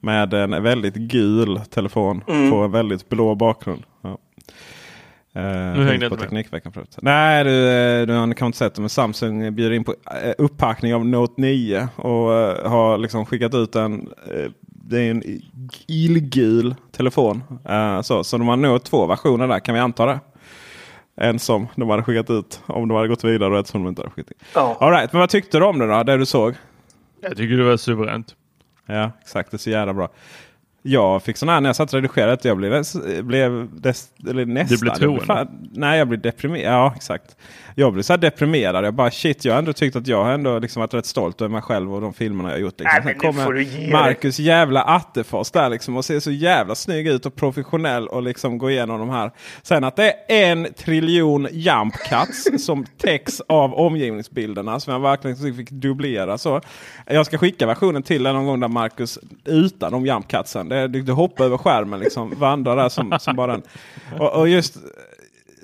Med 0.00 0.34
en 0.34 0.62
väldigt 0.62 0.94
gul 0.94 1.60
telefon 1.70 2.24
mm. 2.28 2.50
på 2.50 2.56
en 2.56 2.70
väldigt 2.70 3.08
blå 3.08 3.34
bakgrund. 3.34 3.82
Ja. 4.02 4.18
Uh, 5.38 5.78
nu 5.78 5.84
hängde 5.84 6.04
jag 6.04 6.10
på 6.10 6.16
Teknikveckan 6.16 6.72
förut. 6.72 6.98
Nej, 7.02 7.44
du, 7.44 7.68
eh, 7.68 8.06
du 8.06 8.12
har 8.12 8.26
kanske 8.26 8.46
inte 8.46 8.58
sett 8.58 8.74
det. 8.74 8.80
Men 8.80 8.90
Samsung 8.90 9.54
bjuder 9.54 9.76
in 9.76 9.84
på 9.84 9.92
uh, 9.92 10.32
upppackning 10.38 10.94
av 10.94 11.06
Note 11.06 11.34
9. 11.36 11.88
Och 11.96 12.30
uh, 12.30 12.68
har 12.68 12.98
liksom 12.98 13.26
skickat 13.26 13.54
ut 13.54 13.76
en. 13.76 14.08
det 14.62 15.00
är 15.00 15.10
en 15.10 15.22
illgul 15.86 16.74
telefon. 16.92 17.42
så, 18.02 18.24
så 18.24 18.38
de 18.38 18.48
har 18.48 18.56
nog 18.56 18.84
två 18.84 19.06
versioner 19.06 19.48
där. 19.48 19.58
Kan 19.58 19.74
vi 19.74 19.80
anta 19.80 20.06
det? 20.06 20.20
En 21.20 21.38
som 21.38 21.66
de 21.76 21.90
hade 21.90 22.02
skickat 22.02 22.30
ut 22.30 22.62
om 22.66 22.88
de 22.88 22.94
hade 22.94 23.08
gått 23.08 23.24
vidare 23.24 23.52
och 23.52 23.58
ett 23.58 23.66
som 23.66 23.82
de 23.82 23.88
inte 23.88 24.02
hade 24.02 24.10
skickat 24.10 24.30
in. 24.30 24.38
Ja. 24.54 24.76
All 24.80 24.90
right, 24.90 25.12
men 25.12 25.20
vad 25.20 25.30
tyckte 25.30 25.58
du 25.58 25.64
om 25.64 25.78
det 25.78 25.86
då? 25.86 26.02
Det 26.02 26.16
du 26.16 26.26
såg? 26.26 26.54
Jag 27.20 27.36
tycker 27.36 27.56
det 27.56 27.64
var 27.64 27.76
suveränt. 27.76 28.34
Ja, 28.86 29.10
exakt. 29.20 29.50
Det 29.50 29.56
är 29.56 29.58
så 29.58 29.70
jävla 29.70 29.94
bra. 29.94 30.08
Jag 30.88 31.22
fick 31.22 31.36
sån 31.36 31.48
här 31.48 31.60
när 31.60 31.68
jag 31.68 31.76
satt 31.76 31.92
och 31.92 32.02
redigerade. 32.02 32.48
Jag 32.48 32.56
blev, 32.56 32.84
blev 33.22 33.68
eller 34.28 34.46
nästan. 34.46 34.76
Du 34.76 34.80
blev 34.80 34.94
troende? 34.94 35.48
Nej, 35.72 35.98
jag 35.98 36.08
blev 36.08 36.20
deprimerad. 36.20 36.72
Ja, 36.72 36.92
exakt. 36.96 37.36
Jag 37.74 37.92
blev 37.92 38.02
så 38.02 38.12
här 38.12 38.18
deprimerad. 38.18 38.84
Jag 38.84 38.94
bara 38.94 39.10
shit, 39.10 39.44
jag 39.44 39.52
har 39.52 39.58
ändå 39.58 39.72
tyckt 39.72 39.96
att 39.96 40.06
jag 40.06 40.24
har 40.24 40.32
ändå 40.32 40.58
liksom 40.58 40.80
varit 40.80 40.94
rätt 40.94 41.06
stolt 41.06 41.40
över 41.40 41.52
mig 41.52 41.62
själv 41.62 41.94
och 41.94 42.00
de 42.00 42.12
filmerna 42.14 42.50
jag 42.50 42.60
gjort. 42.60 42.80
Liksom. 42.80 43.00
Nej, 43.04 43.14
men 43.22 43.32
kommer 43.32 43.92
Marcus 43.92 44.38
jävla 44.38 44.82
Attefors 44.82 45.50
där 45.50 45.68
liksom 45.68 45.96
och 45.96 46.04
ser 46.04 46.20
så 46.20 46.30
jävla 46.30 46.74
snygg 46.74 47.06
ut 47.06 47.26
och 47.26 47.36
professionell 47.36 48.08
och 48.08 48.22
liksom 48.22 48.58
gå 48.58 48.70
igenom 48.70 49.00
de 49.00 49.10
här. 49.10 49.30
Sen 49.62 49.84
att 49.84 49.96
det 49.96 50.14
är 50.28 50.52
en 50.52 50.68
triljon 50.76 51.48
jump 51.50 51.94
cuts 51.94 52.48
som 52.66 52.86
täcks 52.98 53.40
av 53.48 53.74
omgivningsbilderna 53.74 54.80
som 54.80 54.92
jag 54.92 55.00
verkligen 55.00 55.56
fick 55.56 55.70
dubblera. 55.70 56.38
Så 56.38 56.60
jag 57.06 57.26
ska 57.26 57.38
skicka 57.38 57.66
versionen 57.66 58.02
till 58.02 58.22
dig 58.22 58.32
någon 58.32 58.46
gång 58.46 58.60
där 58.60 58.68
Marcus 58.68 59.18
utan 59.44 59.92
de 59.92 60.06
jump 60.06 60.28
cutsen. 60.28 60.68
Det, 60.86 61.02
det 61.02 61.12
hoppar 61.12 61.44
över 61.44 61.58
skärmen 61.58 62.00
liksom. 62.00 62.34
Vandrar 62.36 62.76
där 62.76 62.88
som, 62.88 63.18
som 63.20 63.36
bara 63.36 63.52
den. 63.52 63.62
Och, 64.18 64.40
och 64.40 64.48
just 64.48 64.78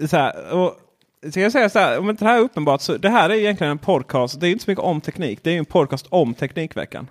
så 0.08 0.16
här, 0.16 0.54
och, 0.54 0.80
Ska 1.30 1.40
jag 1.40 1.52
säga 1.52 1.68
så 1.68 1.78
här, 1.78 1.98
om 1.98 2.10
inte 2.10 2.24
det 2.24 2.30
här 2.30 2.38
är 2.38 2.42
uppenbart 2.42 2.80
så 2.80 2.96
det 2.96 3.08
här 3.08 3.30
är 3.30 3.34
egentligen 3.34 3.70
en 3.70 3.78
podcast. 3.78 4.40
Det 4.40 4.48
är 4.48 4.50
inte 4.50 4.64
så 4.64 4.70
mycket 4.70 4.84
om 4.84 5.00
teknik. 5.00 5.38
Det 5.42 5.50
är 5.50 5.58
en 5.58 5.64
podcast 5.64 6.06
om 6.08 6.34
Teknikveckan. 6.34 7.10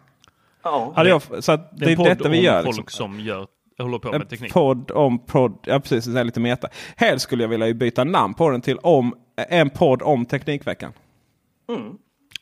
Ja. 0.64 0.94
Hade 0.96 1.10
jag, 1.10 1.22
så 1.40 1.52
att 1.52 1.78
det, 1.78 1.86
det 1.86 1.92
är 1.92 2.04
detta 2.04 2.30
vi 2.30 2.42
gör. 2.42 2.64
Folk 2.64 2.78
liksom. 2.78 3.08
som 3.08 3.20
gör, 3.20 3.48
håller 3.78 4.00
på 4.00 4.12
med 4.12 4.22
en 4.22 4.28
teknik. 4.28 4.54
Podd 4.54 4.92
om 4.92 5.20
podd. 5.20 5.58
Ja 5.66 5.80
precis, 5.80 6.06
det 6.06 6.20
är 6.20 6.24
lite 6.24 6.40
meta. 6.40 6.68
Helst 6.96 7.24
skulle 7.24 7.44
jag 7.44 7.50
vilja 7.50 7.74
byta 7.74 8.04
namn 8.04 8.34
på 8.34 8.50
den 8.50 8.62
till 8.62 8.78
om, 8.78 9.16
en 9.50 9.70
podd 9.70 10.02
om 10.02 10.26
Teknikveckan. 10.26 10.94
Mm. 11.70 11.98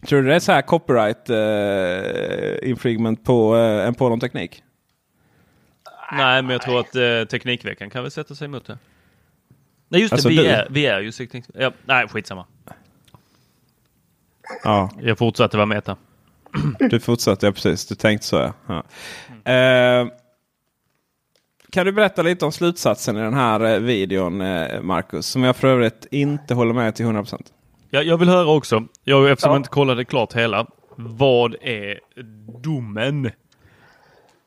Tror 0.08 0.22
du 0.22 0.28
det 0.28 0.36
är 0.36 0.40
så 0.40 0.52
här 0.52 0.62
copyright 0.62 1.30
uh, 1.30 2.70
infringement 2.70 3.24
på 3.24 3.56
uh, 3.56 3.88
en 3.88 3.94
podd 3.94 4.12
om 4.12 4.20
teknik? 4.20 4.64
Nej, 6.12 6.42
men 6.42 6.50
jag 6.50 6.62
tror 6.62 6.80
att 6.80 6.96
uh, 6.96 7.24
Teknikveckan 7.26 7.90
kan 7.90 8.04
väl 8.04 8.12
sätta 8.12 8.36
sig 8.36 8.46
emot 8.46 8.66
det. 8.66 8.78
Nej 9.90 10.02
just 10.02 10.14
alltså, 10.14 10.30
det, 10.30 10.36
vi, 10.36 10.48
är, 10.48 10.68
vi 10.70 10.86
är 10.86 11.00
ju 11.00 11.12
teknik... 11.12 11.46
Ja, 11.54 11.72
nej, 11.86 12.08
skitsamma. 12.08 12.46
Ja. 14.64 14.90
Jag 15.02 15.18
fortsatte 15.18 15.58
vara 15.58 15.66
meta. 15.66 15.98
Du 16.80 17.00
fortsatte, 17.00 17.46
ja 17.46 17.52
precis. 17.52 17.86
Du 17.86 17.96
tänkte 17.96 18.28
så 18.28 18.36
ja. 18.36 18.54
ja. 18.68 18.84
Mm. 19.46 20.08
Eh, 20.08 20.14
kan 21.70 21.86
du 21.86 21.92
berätta 21.92 22.22
lite 22.22 22.46
om 22.46 22.52
slutsatsen 22.52 23.18
i 23.18 23.20
den 23.20 23.34
här 23.34 23.74
eh, 23.74 23.80
videon 23.80 24.42
eh, 24.42 24.82
Marcus? 24.82 25.26
Som 25.26 25.44
jag 25.44 25.56
för 25.56 25.68
övrigt 25.68 26.08
inte 26.12 26.54
håller 26.54 26.74
med 26.74 26.96
till 26.96 27.06
100%. 27.06 27.42
Ja, 27.90 28.02
jag 28.02 28.18
vill 28.18 28.30
höra 28.30 28.48
också, 28.48 28.84
jag, 29.04 29.32
eftersom 29.32 29.50
ja. 29.50 29.56
jag 29.56 29.60
inte 29.60 29.70
kollade 29.70 30.06
klart 30.06 30.34
hela. 30.34 30.68
Vad 30.96 31.56
är 31.62 32.00
domen? 32.62 33.32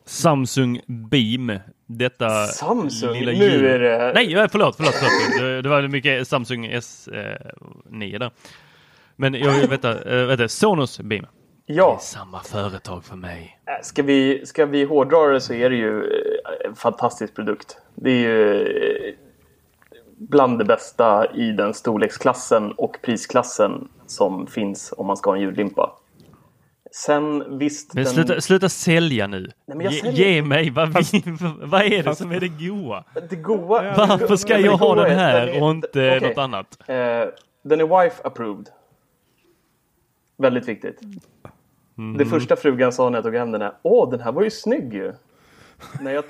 Samsung 0.06 0.80
Beam 0.86 1.58
detta 1.86 2.46
Samsung? 2.46 3.12
Lilla 3.12 3.32
nu 3.32 3.68
är 3.68 3.78
det... 3.78 4.12
Nej, 4.14 4.48
förlåt, 4.50 4.76
förlåt, 4.76 4.94
förlåt. 4.94 5.62
Det 5.62 5.68
var 5.68 5.88
mycket 5.88 6.28
Samsung 6.28 6.66
S9 6.66 8.18
där. 8.18 8.30
Men 9.16 9.34
jag 9.34 9.52
vill 9.52 9.68
veta, 9.68 10.20
äh, 10.20 10.26
veta 10.26 10.48
Sonos 10.48 11.00
Beam. 11.00 11.26
Ja. 11.66 11.88
Det 11.88 11.94
är 11.94 11.98
samma 11.98 12.40
företag 12.40 13.04
för 13.04 13.16
mig. 13.16 13.58
Äh, 13.66 13.82
ska 13.82 14.02
vi, 14.02 14.46
ska 14.46 14.66
vi 14.66 14.84
hårdra 14.84 15.26
det 15.26 15.40
så 15.40 15.52
är 15.52 15.70
det 15.70 15.76
ju 15.76 16.02
en 16.64 16.74
fantastisk 16.74 17.34
produkt. 17.34 17.76
Det 17.94 18.10
är 18.10 18.20
ju 18.20 19.16
bland 20.16 20.58
det 20.58 20.64
bästa 20.64 21.32
i 21.34 21.52
den 21.52 21.74
storleksklassen 21.74 22.72
och 22.72 22.96
prisklassen 23.02 23.88
som 24.06 24.46
finns 24.46 24.94
om 24.96 25.06
man 25.06 25.16
ska 25.16 25.30
ha 25.30 25.36
en 25.36 25.42
ljudlimpa. 25.42 25.92
Sen 26.94 27.58
visst. 27.58 27.94
Men 27.94 28.04
den... 28.04 28.12
sluta, 28.12 28.40
sluta 28.40 28.68
sälja 28.68 29.26
nu. 29.26 29.50
Nej, 29.66 30.00
ge, 30.02 30.10
ge, 30.10 30.42
mig 30.42 30.70
vad, 30.70 30.88
vi, 30.88 31.22
vad 31.62 31.82
är 31.82 32.02
det 32.02 32.14
som 32.14 32.32
är 32.32 32.40
det 32.40 32.48
goa? 32.48 33.04
Det 33.30 33.36
goa 33.36 33.94
Varför 33.96 34.36
ska 34.36 34.58
jag 34.58 34.76
ha 34.76 34.94
den 34.94 35.18
här 35.18 35.46
är, 35.46 35.62
och 35.62 35.70
inte 35.70 36.16
okay. 36.16 36.28
något 36.28 36.38
annat? 36.38 36.78
Uh, 36.80 36.94
den 37.62 37.80
är 37.80 38.02
wife 38.02 38.22
approved. 38.24 38.68
Väldigt 40.36 40.68
viktigt. 40.68 41.00
Mm. 41.98 42.18
Det 42.18 42.26
första 42.26 42.56
frugan 42.56 42.92
sa 42.92 43.10
när 43.10 43.16
jag 43.16 43.24
tog 43.24 43.34
hem 43.34 43.52
den 43.52 43.62
här. 43.62 43.72
Åh, 43.82 44.10
den 44.10 44.20
här 44.20 44.32
var 44.32 44.42
ju 44.42 44.50
snygg 44.50 44.94
ju. 44.94 45.12
När 46.00 46.12
jag 46.12 46.24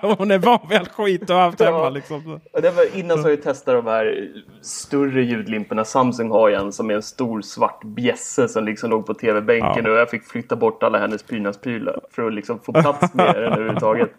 Hon 0.18 0.30
är 0.30 0.38
van 0.38 0.58
vid 0.68 0.78
all 0.78 0.88
skit 0.88 1.30
och 1.30 1.36
haft 1.36 1.60
hemma. 1.64 1.88
Liksom. 1.90 2.40
Det 2.52 2.70
var, 2.70 2.96
innan 2.96 3.16
så 3.16 3.22
har 3.22 3.30
jag 3.30 3.42
testat 3.42 3.84
de 3.84 3.90
här 3.90 4.30
större 4.60 5.22
ljudlimporna. 5.22 5.84
Samsung 5.84 6.30
har 6.30 6.50
en 6.50 6.72
som 6.72 6.90
är 6.90 6.94
en 6.94 7.02
stor 7.02 7.40
svart 7.40 7.84
bjässe 7.84 8.48
som 8.48 8.64
liksom 8.64 8.90
låg 8.90 9.06
på 9.06 9.14
tv-bänken 9.14 9.84
ja. 9.84 9.90
och 9.90 9.96
jag 9.96 10.10
fick 10.10 10.24
flytta 10.24 10.56
bort 10.56 10.82
alla 10.82 10.98
hennes 10.98 11.22
prydnadsprylar 11.22 12.00
för 12.10 12.26
att 12.26 12.34
liksom 12.34 12.60
få 12.60 12.72
plats 12.72 13.14
med 13.14 13.34
den 13.34 13.52
överhuvudtaget. 13.52 14.10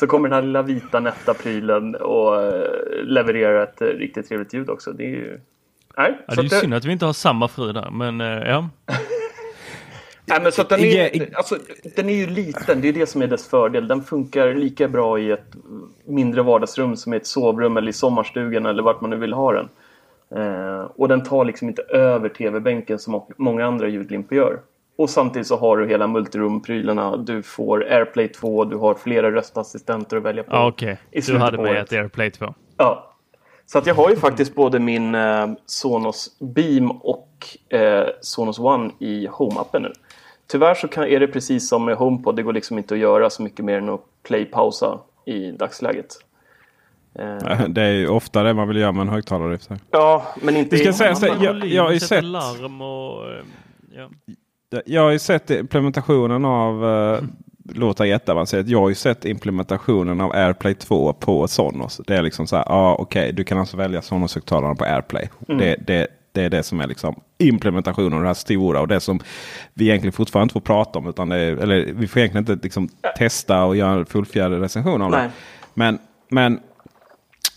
Så 0.00 0.06
kommer 0.06 0.28
den 0.28 0.36
här 0.36 0.42
lilla 0.42 0.62
vita 0.62 1.00
nätta 1.00 1.34
prylen 1.34 1.94
och 1.94 2.42
eh, 2.42 2.62
levererar 3.02 3.62
ett 3.62 3.82
riktigt 3.82 4.28
trevligt 4.28 4.54
ljud 4.54 4.70
också. 4.70 4.92
Det 4.92 5.04
är 5.04 5.10
ju... 5.10 5.40
Nej, 5.96 6.18
ja, 6.26 6.34
det 6.34 6.40
är 6.40 6.42
ju 6.42 6.48
synd 6.48 6.74
att 6.74 6.84
vi 6.84 6.92
inte 6.92 7.06
har 7.06 7.12
samma 7.12 7.48
fru 7.48 7.72
där, 7.72 7.90
men 7.90 8.20
uh, 8.20 8.48
ja. 8.48 8.68
Nej, 10.28 10.38
men 10.42 10.52
så 10.52 10.62
den, 10.62 10.80
är, 10.80 11.36
alltså, 11.36 11.56
den 11.96 12.08
är 12.08 12.14
ju 12.14 12.26
liten, 12.26 12.80
det 12.80 12.88
är 12.88 12.92
det 12.92 13.06
som 13.06 13.22
är 13.22 13.26
dess 13.26 13.48
fördel. 13.48 13.88
Den 13.88 14.02
funkar 14.02 14.54
lika 14.54 14.88
bra 14.88 15.18
i 15.18 15.30
ett 15.30 15.56
mindre 16.04 16.42
vardagsrum 16.42 16.96
som 16.96 17.14
i 17.14 17.16
ett 17.16 17.26
sovrum 17.26 17.76
eller 17.76 17.88
i 17.88 17.92
sommarstugan 17.92 18.66
eller 18.66 18.82
vart 18.82 19.00
man 19.00 19.10
nu 19.10 19.16
vill 19.16 19.32
ha 19.32 19.52
den. 19.52 19.68
Eh, 20.36 20.90
och 20.96 21.08
den 21.08 21.22
tar 21.22 21.44
liksom 21.44 21.68
inte 21.68 21.82
över 21.82 22.28
tv-bänken 22.28 22.98
som 22.98 23.22
många 23.36 23.66
andra 23.66 23.88
ljudlimpor 23.88 24.38
gör. 24.38 24.60
Och 24.96 25.10
samtidigt 25.10 25.46
så 25.46 25.56
har 25.56 25.76
du 25.76 25.88
hela 25.88 26.06
multirum-prylarna. 26.06 27.16
Du 27.16 27.42
får 27.42 27.84
AirPlay 27.84 28.28
2, 28.28 28.64
du 28.64 28.76
har 28.76 28.94
flera 28.94 29.30
röstassistenter 29.30 30.16
att 30.16 30.22
välja 30.22 30.42
på. 30.42 30.56
Ah, 30.56 30.66
Okej, 30.66 30.98
okay. 31.12 31.34
du 31.34 31.38
hade 31.38 31.58
med 31.58 31.82
ett 31.82 31.92
AirPlay 31.92 32.30
2. 32.30 32.54
Ja. 32.76 33.14
Så 33.66 33.78
att 33.78 33.86
jag 33.86 33.94
har 33.94 34.10
ju 34.10 34.16
faktiskt 34.16 34.54
både 34.54 34.78
min 34.78 35.14
eh, 35.14 35.46
Sonos 35.66 36.38
Beam 36.40 36.90
och 36.90 37.28
eh, 37.68 38.06
Sonos 38.20 38.58
One 38.58 38.90
i 38.98 39.28
Home-appen 39.28 39.80
nu. 39.80 39.92
Tyvärr 40.50 40.74
så 40.74 40.88
kan, 40.88 41.04
är 41.04 41.20
det 41.20 41.26
precis 41.26 41.68
som 41.68 41.84
med 41.84 41.96
HomePod. 41.96 42.36
Det 42.36 42.42
går 42.42 42.52
liksom 42.52 42.78
inte 42.78 42.94
att 42.94 43.00
göra 43.00 43.30
så 43.30 43.42
mycket 43.42 43.64
mer 43.64 43.78
än 43.78 43.88
att 43.88 44.00
play-pausa 44.22 44.98
i 45.24 45.50
dagsläget. 45.50 46.14
Eh. 47.14 47.68
Det 47.68 47.82
är 47.82 47.92
ju 47.92 48.08
ofta 48.08 48.42
det 48.42 48.54
man 48.54 48.68
vill 48.68 48.76
göra 48.76 48.92
med 48.92 49.02
en 49.02 49.08
högtalare. 49.08 49.58
Ja, 49.90 50.26
men 50.42 50.56
inte... 50.56 50.76
Vi 50.76 50.82
ska 50.82 50.92
säga, 50.92 51.14
så, 51.14 51.26
jag, 51.26 51.64
jag 51.64 51.82
har 51.82 51.92
ju 51.92 52.00
sett... 52.00 52.24
Larm 52.24 52.82
och, 52.82 53.44
ja. 53.96 54.10
Jag 54.86 55.02
har 55.02 55.10
ju 55.10 55.18
sett 55.18 55.50
implementationen 55.50 56.44
av 56.44 56.84
uh, 56.84 57.20
låter 57.74 58.04
jätteavancerat. 58.04 58.68
Jag 58.68 58.80
har 58.80 58.88
ju 58.88 58.94
sett 58.94 59.24
implementationen 59.24 60.20
av 60.20 60.32
AirPlay 60.32 60.74
2 60.74 61.12
på 61.12 61.48
Sonos. 61.48 62.00
Det 62.06 62.16
är 62.16 62.22
liksom 62.22 62.46
så 62.46 62.56
här, 62.56 62.64
ja 62.68 62.74
ah, 62.74 62.94
okej, 62.94 63.22
okay, 63.22 63.32
du 63.32 63.44
kan 63.44 63.58
alltså 63.58 63.76
välja 63.76 64.00
Sonos-högtalarna 64.02 64.74
på 64.74 64.84
AirPlay. 64.84 65.28
Mm. 65.48 65.60
Det, 65.60 65.76
det, 65.86 66.06
det 66.38 66.44
är 66.44 66.50
det 66.50 66.62
som 66.62 66.80
är 66.80 66.86
liksom 66.86 67.20
implementationen 67.38 68.12
av 68.12 68.20
det 68.20 68.26
här 68.26 68.34
stora 68.34 68.80
och 68.80 68.88
det 68.88 69.00
som 69.00 69.20
vi 69.74 69.84
egentligen 69.84 70.12
fortfarande 70.12 70.44
inte 70.44 70.52
får 70.52 70.60
prata 70.60 70.98
om. 70.98 71.06
Utan 71.08 71.32
är, 71.32 71.56
eller 71.56 71.92
vi 71.92 72.08
får 72.08 72.18
egentligen 72.18 72.52
inte 72.52 72.64
liksom 72.66 72.88
testa 73.16 73.64
och 73.64 73.76
göra 73.76 73.92
en 73.92 74.06
fullfjädrad 74.06 74.60
recension 74.60 75.02
av 75.02 75.10
det. 75.10 75.30
Men, 75.74 75.98
men 76.30 76.60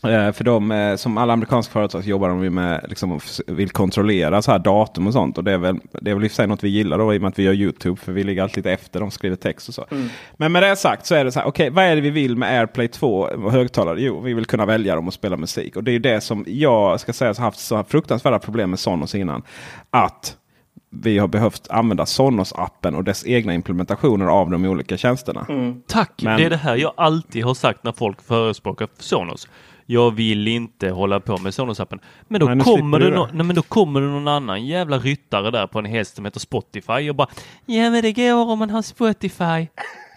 för 0.01 0.43
de, 0.43 0.71
eh, 0.71 0.95
som 0.95 1.17
alla 1.17 1.33
amerikanska 1.33 1.71
företag, 1.71 2.03
så 2.03 2.09
jobbar 2.09 2.29
de 2.29 2.49
med 2.49 2.85
liksom, 2.89 3.19
vill 3.47 3.69
kontrollera 3.69 4.41
så 4.41 4.51
här 4.51 4.59
datum 4.59 5.07
och 5.07 5.13
sånt. 5.13 5.37
Och 5.37 5.43
det 5.43 5.51
är 5.51 5.57
väl, 5.57 5.79
det 6.01 6.11
är 6.11 6.15
väl 6.15 6.23
i 6.23 6.27
och 6.27 6.31
för 6.31 6.35
sig 6.35 6.47
något 6.47 6.63
vi 6.63 6.69
gillar 6.69 6.97
då 6.97 7.13
i 7.13 7.17
och 7.17 7.21
med 7.21 7.29
att 7.29 7.39
vi 7.39 7.43
gör 7.43 7.53
YouTube. 7.53 8.01
För 8.01 8.11
vi 8.11 8.23
ligger 8.23 8.43
alltid 8.43 8.57
lite 8.57 8.71
efter, 8.71 8.99
de 8.99 9.11
skriver 9.11 9.35
text 9.35 9.67
och 9.67 9.73
så. 9.73 9.85
Mm. 9.91 10.09
Men 10.37 10.51
med 10.51 10.63
det 10.63 10.75
sagt 10.75 11.05
så 11.05 11.15
är 11.15 11.25
det 11.25 11.31
så 11.31 11.39
här, 11.39 11.47
okej 11.47 11.63
okay, 11.63 11.75
vad 11.75 11.85
är 11.85 11.95
det 11.95 12.01
vi 12.01 12.09
vill 12.09 12.35
med 12.35 12.59
AirPlay 12.59 12.87
2 12.87 13.19
och 13.21 13.51
högtalare? 13.51 14.01
Jo, 14.01 14.21
vi 14.21 14.33
vill 14.33 14.45
kunna 14.45 14.65
välja 14.65 14.95
dem 14.95 15.07
och 15.07 15.13
spela 15.13 15.37
musik. 15.37 15.75
Och 15.75 15.83
det 15.83 15.91
är 15.91 15.99
det 15.99 16.21
som 16.21 16.45
jag 16.47 16.99
ska 16.99 17.13
säga 17.13 17.33
har 17.37 17.43
haft 17.43 17.59
så 17.59 17.83
fruktansvärda 17.83 18.39
problem 18.39 18.69
med 18.69 18.79
Sonos 18.79 19.15
innan. 19.15 19.43
Att 19.89 20.37
vi 20.91 21.17
har 21.17 21.27
behövt 21.27 21.67
använda 21.69 22.05
Sonos-appen 22.05 22.95
och 22.95 23.03
dess 23.03 23.25
egna 23.25 23.53
implementationer 23.53 24.25
av 24.25 24.49
de 24.49 24.65
olika 24.65 24.97
tjänsterna. 24.97 25.45
Mm. 25.49 25.81
Tack! 25.87 26.21
Men... 26.23 26.37
Det 26.37 26.45
är 26.45 26.49
det 26.49 26.57
här 26.57 26.75
jag 26.75 26.93
alltid 26.97 27.43
har 27.43 27.53
sagt 27.53 27.83
när 27.83 27.91
folk 27.91 28.21
förespråkar 28.21 28.87
Sonos. 28.99 29.47
Jag 29.85 30.11
vill 30.15 30.47
inte 30.47 30.89
hålla 30.89 31.19
på 31.19 31.37
med 31.37 31.51
Sonos-appen. 31.53 31.99
Men, 32.27 32.39
då 32.39 32.45
Nej, 32.47 32.59
kommer 32.65 32.99
det 32.99 33.09
det. 33.09 33.17
no- 33.17 33.29
nej, 33.33 33.45
men 33.45 33.55
då 33.55 33.61
kommer 33.61 34.01
det 34.01 34.07
någon 34.07 34.27
annan 34.27 34.65
jävla 34.65 34.97
ryttare 34.99 35.51
där 35.51 35.67
på 35.67 35.79
en 35.79 35.85
häst 35.85 36.15
som 36.15 36.25
heter 36.25 36.39
Spotify 36.39 37.09
och 37.09 37.15
bara 37.15 37.27
Ja 37.65 37.89
men 37.89 38.01
det 38.01 38.13
går 38.13 38.33
om 38.49 38.59
man 38.59 38.69
har 38.69 38.81
Spotify. 38.81 39.67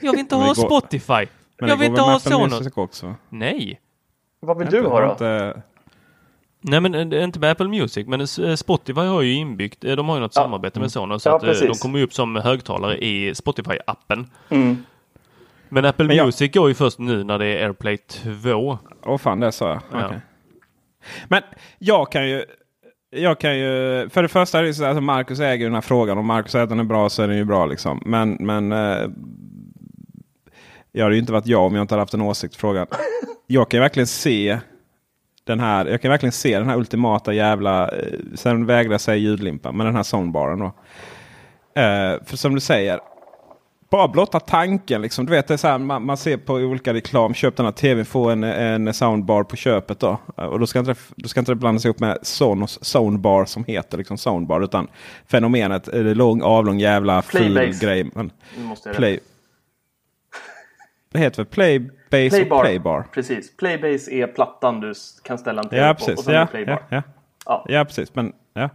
Jag 0.00 0.10
vill 0.12 0.20
inte 0.20 0.34
ha 0.36 0.54
Spotify. 0.54 1.26
Men 1.60 1.68
jag 1.68 1.68
det 1.68 1.76
vill 1.76 1.88
inte 1.88 2.00
ha 2.02 2.18
Sonos. 2.18 2.68
Också? 2.74 3.14
Nej. 3.28 3.80
Vad 4.40 4.58
vill 4.58 4.68
du 4.70 4.82
ha 4.86 5.00
då? 5.00 5.10
Inte, 5.10 5.62
Nej 6.60 6.80
men 6.80 6.94
eh, 6.94 7.06
det 7.06 7.18
är 7.20 7.24
inte 7.24 7.38
med 7.40 7.50
Apple 7.50 7.68
Music 7.68 8.06
men 8.06 8.20
eh, 8.20 8.54
Spotify 8.54 9.00
har 9.00 9.22
ju 9.22 9.32
inbyggt, 9.32 9.84
eh, 9.84 9.96
de 9.96 10.08
har 10.08 10.16
ju 10.16 10.20
något 10.22 10.32
Ja. 10.36 10.42
samarbete 10.42 10.80
med 10.80 10.92
Sonos. 10.92 11.22
Så 11.22 11.28
Ja, 11.28 11.36
att, 11.36 11.42
eh, 11.42 11.48
de 11.48 11.54
precis. 11.60 11.82
kommer 11.82 11.98
ju 11.98 12.04
upp 12.04 12.14
som 12.14 12.36
högtalare 12.36 12.98
i 12.98 13.32
Spotify-appen. 13.32 14.24
Mm. 14.48 14.76
Men 15.74 15.84
Apple 15.84 16.06
Men 16.06 16.16
jag- 16.16 16.24
Music 16.26 16.52
går 16.54 16.68
ju 16.68 16.74
först 16.74 16.98
nu 16.98 17.24
när 17.24 17.38
det 17.38 17.46
är 17.46 17.64
AirPlay 17.66 17.96
2. 17.96 18.78
Åh 19.04 19.18
fan, 19.18 19.40
det 19.40 19.52
sa 19.52 19.68
jag. 19.68 19.80
Ja. 19.92 20.06
Okej. 20.06 20.20
Men 21.28 21.42
jag 21.78 22.12
kan 22.12 22.28
ju... 22.28 22.44
Jag 23.10 23.40
kan 23.40 23.58
ju, 23.58 24.08
för 24.10 24.22
det 24.22 24.28
första 24.28 24.58
är 24.58 24.62
det 24.62 24.74
så 24.74 24.82
att 24.82 24.88
alltså 24.88 25.00
Marcus 25.00 25.40
äger 25.40 25.64
den 25.66 25.74
här 25.74 25.80
frågan. 25.80 26.18
Om 26.18 26.26
Marcus 26.26 26.52
säger 26.52 26.62
att 26.62 26.68
den 26.68 26.80
är 26.80 26.84
bra 26.84 27.08
så 27.08 27.22
är 27.22 27.28
den 27.28 27.36
ju 27.36 27.44
bra. 27.44 27.66
Liksom. 27.66 28.02
Men, 28.06 28.36
men 28.40 28.72
eh, 28.72 29.08
jag 30.92 31.02
hade 31.04 31.14
ju 31.14 31.20
inte 31.20 31.32
varit 31.32 31.46
jag 31.46 31.62
om 31.62 31.74
jag 31.74 31.82
inte 31.82 31.94
hade 31.94 32.02
haft 32.02 32.14
en 32.14 32.20
åsikt 32.20 32.54
i 32.54 32.58
frågan. 32.58 32.86
Jag 33.46 33.68
kan 33.70 33.78
ju 33.78 33.82
verkligen 33.82 34.06
se 34.06 34.58
den 35.44 35.60
här, 35.60 35.86
jag 35.86 36.02
kan 36.02 36.10
verkligen 36.10 36.32
se 36.32 36.58
den 36.58 36.68
här 36.68 36.76
ultimata 36.76 37.32
jävla, 37.32 37.88
eh, 37.88 38.18
sen 38.34 38.66
vägrar 38.66 38.92
jag 38.92 39.00
säga 39.00 39.16
ljudlimpan, 39.16 39.76
men 39.76 39.86
den 39.86 39.96
här 39.96 40.02
soundbaren 40.02 40.58
då. 40.58 40.66
Eh, 41.80 42.24
för 42.24 42.36
som 42.36 42.54
du 42.54 42.60
säger, 42.60 43.00
bara 43.94 44.08
blotta 44.08 44.40
tanken. 44.40 45.02
Liksom. 45.02 45.26
Du 45.26 45.32
vet, 45.32 45.48
det 45.48 45.54
är 45.54 45.58
så 45.58 45.68
här, 45.68 45.78
man, 45.78 46.06
man 46.06 46.16
ser 46.16 46.36
på 46.36 46.54
olika 46.54 46.94
reklam. 46.94 47.34
Köp 47.34 47.56
den 47.56 47.66
här 47.66 47.72
tvn, 47.72 48.04
få 48.04 48.30
en, 48.30 48.44
en 48.44 48.94
soundbar 48.94 49.42
på 49.42 49.56
köpet. 49.56 50.00
Då. 50.00 50.18
Och 50.36 50.60
då 50.60 50.66
ska 50.66 50.78
inte, 50.78 50.94
då 51.16 51.28
ska 51.28 51.40
inte 51.40 51.52
det 51.52 51.56
blandas 51.56 51.84
ihop 51.84 52.00
med 52.00 52.18
Sonos 52.22 52.84
soundbar 52.84 53.44
som 53.44 53.64
heter 53.64 53.98
liksom 53.98 54.18
soundbar. 54.18 54.60
Utan 54.60 54.88
fenomenet, 55.26 55.88
är 55.88 56.04
det 56.04 56.14
lång, 56.14 56.42
avlång 56.42 56.78
jävla 56.78 57.22
ful 57.22 57.74
grej. 57.80 58.10
Men, 58.14 58.30
play. 58.94 59.20
Det 61.12 61.18
heter 61.18 61.36
väl 61.36 61.46
Playbase 61.46 62.36
Playbar. 62.36 62.62
Playbar? 62.62 63.04
Precis. 63.12 63.56
Playbase 63.56 64.10
är 64.10 64.26
plattan 64.26 64.80
du 64.80 64.94
kan 65.24 65.38
ställa 65.38 65.62
en 65.62 65.68
tv 65.68 65.86
Ja, 65.86 65.94
på. 65.94 66.12
Och 66.12 66.24
sen 66.24 66.34
Ja, 66.34 66.46
Playbar. 66.46 66.72
ja, 66.90 66.96
ja. 66.96 67.02
Ja. 67.46 67.64
Ja, 67.68 67.84
precis. 67.84 68.14
Men, 68.14 68.32
ja. 68.54 68.68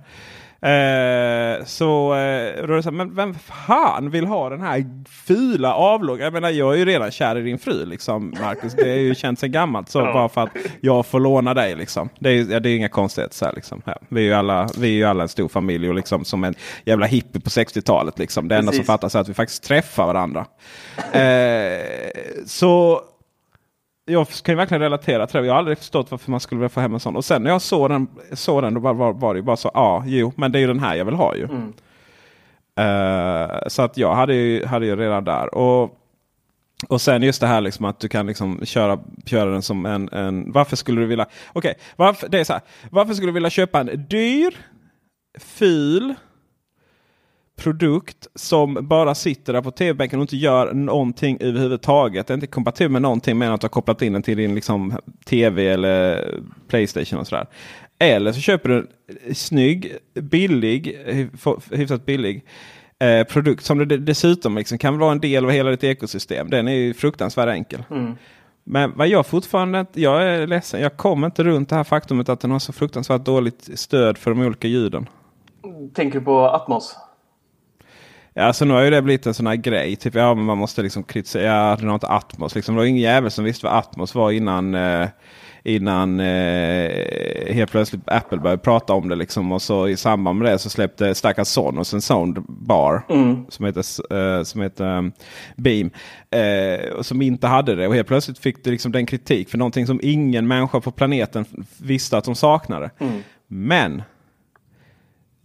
Eh, 0.62 1.66
så 1.66 2.13
eh, 2.13 2.66
då 2.68 2.74
är 2.74 2.75
det 2.75 2.84
så 2.84 2.89
här, 2.89 2.98
men 2.98 3.16
vem 3.16 3.34
fan 3.34 4.10
vill 4.10 4.25
ha 4.25 4.50
den 4.50 4.62
här 4.62 4.86
fula 5.28 5.74
avlånga? 5.74 6.24
Jag 6.24 6.34
menar, 6.34 6.50
jag 6.50 6.74
är 6.74 6.78
ju 6.78 6.86
redan 6.86 7.12
kär 7.12 7.38
i 7.38 7.42
din 7.42 7.60
fru 7.60 7.86
liksom, 7.86 8.34
Marcus. 8.42 8.74
Det 8.74 8.89
är 8.92 8.98
ju 9.00 9.16
känt 9.16 9.39
sedan 9.39 9.51
gammalt. 9.51 9.89
Så 9.89 10.00
Ja. 10.00 10.13
bara 10.13 10.30
för 10.30 10.42
att 10.44 10.50
jag 10.82 11.06
får 11.06 11.20
låna 11.20 11.54
dig 11.54 11.75
liksom. 11.75 12.10
Det 12.20 12.30
är, 12.30 12.34
ju- 12.34 12.51
ja, 12.51 12.60
det 12.60 12.70
är 12.70 12.75
inga 12.75 12.89
konstigheter. 12.89 13.36
Så 13.36 13.46
här, 13.46 13.54
liksom. 13.56 13.82
ja. 13.86 13.96
vi, 14.10 14.22
är 14.22 14.25
ju 14.25 14.34
alla, 14.34 14.70
vi 14.78 14.88
är 14.88 14.92
ju 14.94 15.06
alla 15.06 15.24
en 15.24 15.30
stor 15.30 15.48
familj 15.48 15.89
och 15.89 15.96
liksom 15.96 16.25
som 16.25 16.44
en 16.44 16.54
jävla 16.86 17.06
hippie 17.06 17.42
på 17.42 17.50
60-talet. 17.50 18.20
Liksom. 18.20 18.48
Det 18.48 18.56
enda 18.58 18.72
som 18.72 18.86
fattas 18.86 19.16
är 19.16 19.20
att 19.20 19.30
vi 19.30 19.34
faktiskt 19.34 19.63
träffar 19.63 20.06
varandra. 20.06 20.46
Eh, 21.12 21.80
så 22.46 23.01
jag 24.10 24.28
kan 24.28 24.54
ju 24.54 24.58
verkligen 24.58 24.82
relatera 24.82 25.28
till 25.28 25.42
det. 25.42 25.48
Jag 25.48 25.54
har 25.54 25.60
aldrig 25.60 25.78
förstått 25.78 26.12
varför 26.12 26.32
man 26.32 26.39
skulle 26.39 26.60
vilja 26.60 26.70
få 26.70 26.80
hem 26.80 26.94
en 26.94 27.00
sån. 27.00 27.16
Och 27.16 27.25
sen 27.25 27.44
när 27.44 27.51
jag 27.51 27.62
såg 27.62 27.89
den, 27.89 28.08
såg 28.34 28.63
den 28.63 28.74
då 28.74 28.80
var, 28.80 28.94
var, 28.94 29.13
var 29.13 29.36
det 29.36 29.42
bara 29.42 29.58
så. 29.58 29.72
Ja, 29.74 30.04
jo, 30.06 30.34
men 30.36 30.51
det 30.51 30.58
är 30.58 30.62
ju 30.62 30.68
den 30.68 30.80
här 30.80 30.96
jag 30.96 31.06
vill 31.06 31.16
ha 31.16 31.36
ju. 31.36 31.44
Mm. 31.44 31.74
Eh, 32.80 33.60
så 33.68 33.82
att 33.82 33.98
jag 33.98 34.16
hade 34.16 34.36
ju, 34.36 34.66
hade 34.66 34.86
ju 34.86 34.96
redan 34.96 35.24
där. 35.24 35.56
Och, 35.56 36.00
och 36.88 37.01
sen 37.01 37.24
just 37.24 37.42
det 37.42 37.48
här 37.48 37.62
liksom 37.62 37.86
att 37.86 38.00
du 38.00 38.08
kan 38.08 38.28
liksom 38.28 38.66
köra, 38.66 39.00
köra 39.25 39.50
den 39.50 39.62
som 39.62 39.86
en, 39.86 40.10
en... 40.10 40.51
Varför 40.51 40.75
skulle 40.75 41.01
du 41.01 41.08
vilja... 41.08 41.25
Okej, 41.54 41.74
varför, 41.96 42.30
det 42.30 42.39
är 42.39 42.44
så 42.44 42.54
här. 42.54 42.62
Varför 42.92 43.13
skulle 43.13 43.30
du 43.30 43.34
vilja 43.34 43.50
köpa 43.50 43.80
en 43.80 44.06
dyr, 44.10 44.58
ful 45.39 46.16
produkt 47.60 48.28
som 48.36 48.78
bara 48.82 49.15
sitter 49.15 49.54
där 49.54 49.62
på 49.62 49.72
tv-bänken 49.72 50.19
och 50.19 50.24
inte 50.24 50.38
gör 50.38 50.74
någonting 50.74 51.38
överhuvudtaget. 51.41 52.28
Det 52.28 52.34
är 52.34 52.36
inte 52.36 52.48
kompatibel 52.48 52.91
med 52.91 53.02
någonting 53.02 53.38
mer 53.38 53.45
än 53.45 53.54
att 53.54 53.62
du 53.62 53.65
har 53.65 53.69
kopplat 53.69 54.02
in 54.02 54.13
den 54.13 54.22
till 54.22 54.38
din 54.38 54.56
liksom, 54.56 54.98
tv 55.26 55.67
eller 55.67 56.26
Playstation 56.67 57.19
och 57.19 57.28
sådär. 57.28 57.48
Eller 58.00 58.32
så 58.32 58.39
köper 58.39 58.69
du 58.69 58.88
en 59.28 59.36
snygg, 59.36 59.95
billig, 60.13 60.98
hy- 61.06 61.76
hyfsat 61.76 62.06
billig 62.06 62.45
eh, 63.00 63.24
produkt 63.24 63.63
som 63.63 63.88
det 63.88 63.98
dessutom 63.98 64.58
liksom 64.58 64.78
kan 64.78 64.98
vara 64.98 65.12
en 65.12 65.19
del 65.19 65.45
av 65.45 65.52
hela 65.52 65.69
ditt 65.69 65.84
ekosystem. 65.84 66.50
Den 66.50 66.67
är 66.67 66.76
ju 66.76 66.93
fruktansvärt 66.93 67.50
enkel. 67.50 67.84
Mm. 67.91 68.15
Men 68.63 68.93
vad 68.95 69.08
jag 69.08 69.26
fortfarande 69.26 69.86
jag 69.93 70.24
är 70.24 70.48
ledsen, 70.48 70.82
jag 70.82 70.98
kommer 70.98 71.28
inte 71.28 71.43
runt 71.43 71.69
det 71.69 71.76
här 71.76 71.84
faktumet 71.84 72.30
att 72.30 72.39
den 72.39 72.52
har 72.52 72.60
så 72.60 72.74
fruktansvärt 72.74 73.26
dåligt 73.26 73.69
stöd 73.80 74.17
för 74.17 74.32
de 74.32 74.41
olika 74.41 74.67
ljuden. 74.67 75.10
Tänker 75.93 76.19
du 76.19 76.26
på 76.26 76.50
Atmos? 76.50 76.95
Alltså 78.39 78.65
nu 78.65 78.73
har 78.73 78.82
ju 78.82 78.89
det 78.89 79.02
blivit 79.02 79.28
en 79.28 79.34
sån 79.34 79.47
här 79.47 79.56
grej. 79.56 79.95
Typ, 79.95 80.15
ja, 80.15 80.34
man 80.34 80.58
måste 80.58 80.82
liksom 80.82 81.04
kritisera. 81.04 81.93
Inte 81.93 82.08
Atmos. 82.08 82.56
Liksom. 82.56 82.75
Det 82.75 82.80
var 82.80 82.86
ingen 82.86 83.02
jävel 83.02 83.32
som 83.32 83.45
visste 83.45 83.65
vad 83.65 83.75
Atmos 83.75 84.15
var 84.15 84.32
innan. 84.32 84.75
Eh, 84.75 85.08
innan 85.63 86.19
eh, 86.19 87.54
helt 87.54 87.71
plötsligt 87.71 88.02
Apple 88.06 88.38
började 88.38 88.62
prata 88.62 88.93
om 88.93 89.10
det. 89.10 89.15
Liksom. 89.15 89.52
Och 89.52 89.62
så 89.62 89.88
i 89.88 89.97
samband 89.97 90.39
med 90.39 90.52
det 90.52 90.60
så 90.60 90.69
släppte 90.69 91.15
stackars 91.15 91.47
Sonos 91.47 91.93
en 91.93 92.02
soundbar. 92.02 93.04
Som 93.49 93.65
heter, 93.65 94.13
eh, 94.15 94.43
som 94.43 94.62
heter 94.62 94.97
um, 94.97 95.12
Beam. 95.56 95.91
Eh, 96.30 96.89
och 96.89 97.06
som 97.06 97.21
inte 97.21 97.47
hade 97.47 97.75
det. 97.75 97.88
Och 97.88 97.95
helt 97.95 98.08
plötsligt 98.08 98.39
fick 98.39 98.63
det 98.63 98.71
liksom 98.71 98.91
den 98.91 99.06
kritik 99.06 99.49
för 99.49 99.58
någonting 99.58 99.88
som 99.88 99.99
ingen 100.04 100.47
människa 100.47 100.80
på 100.80 100.91
planeten 100.91 101.45
visste 101.78 102.17
att 102.17 102.23
de 102.23 102.36
saknade. 102.36 102.89
Men 103.47 104.04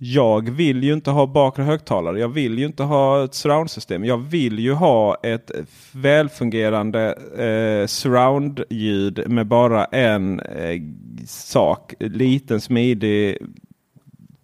jag 0.06 0.50
vill 0.50 0.84
ju 0.84 0.92
inte 0.92 1.10
ha 1.10 1.26
bakre 1.26 1.62
högtalare. 1.62 2.20
Jag 2.20 2.28
vill 2.28 2.58
ju 2.58 2.66
inte 2.66 2.82
ha 2.82 3.24
ett 3.24 3.34
surroundsystem. 3.34 4.04
Jag 4.04 4.18
vill 4.18 4.58
ju 4.58 4.72
ha 4.72 5.16
ett 5.22 5.50
välfungerande 5.92 7.12
eh, 7.36 7.86
surroundljud 7.86 9.30
med 9.30 9.46
bara 9.46 9.84
en 9.84 10.40
eh, 10.40 10.80
sak. 11.26 11.94
Liten 11.98 12.60
smidig 12.60 13.38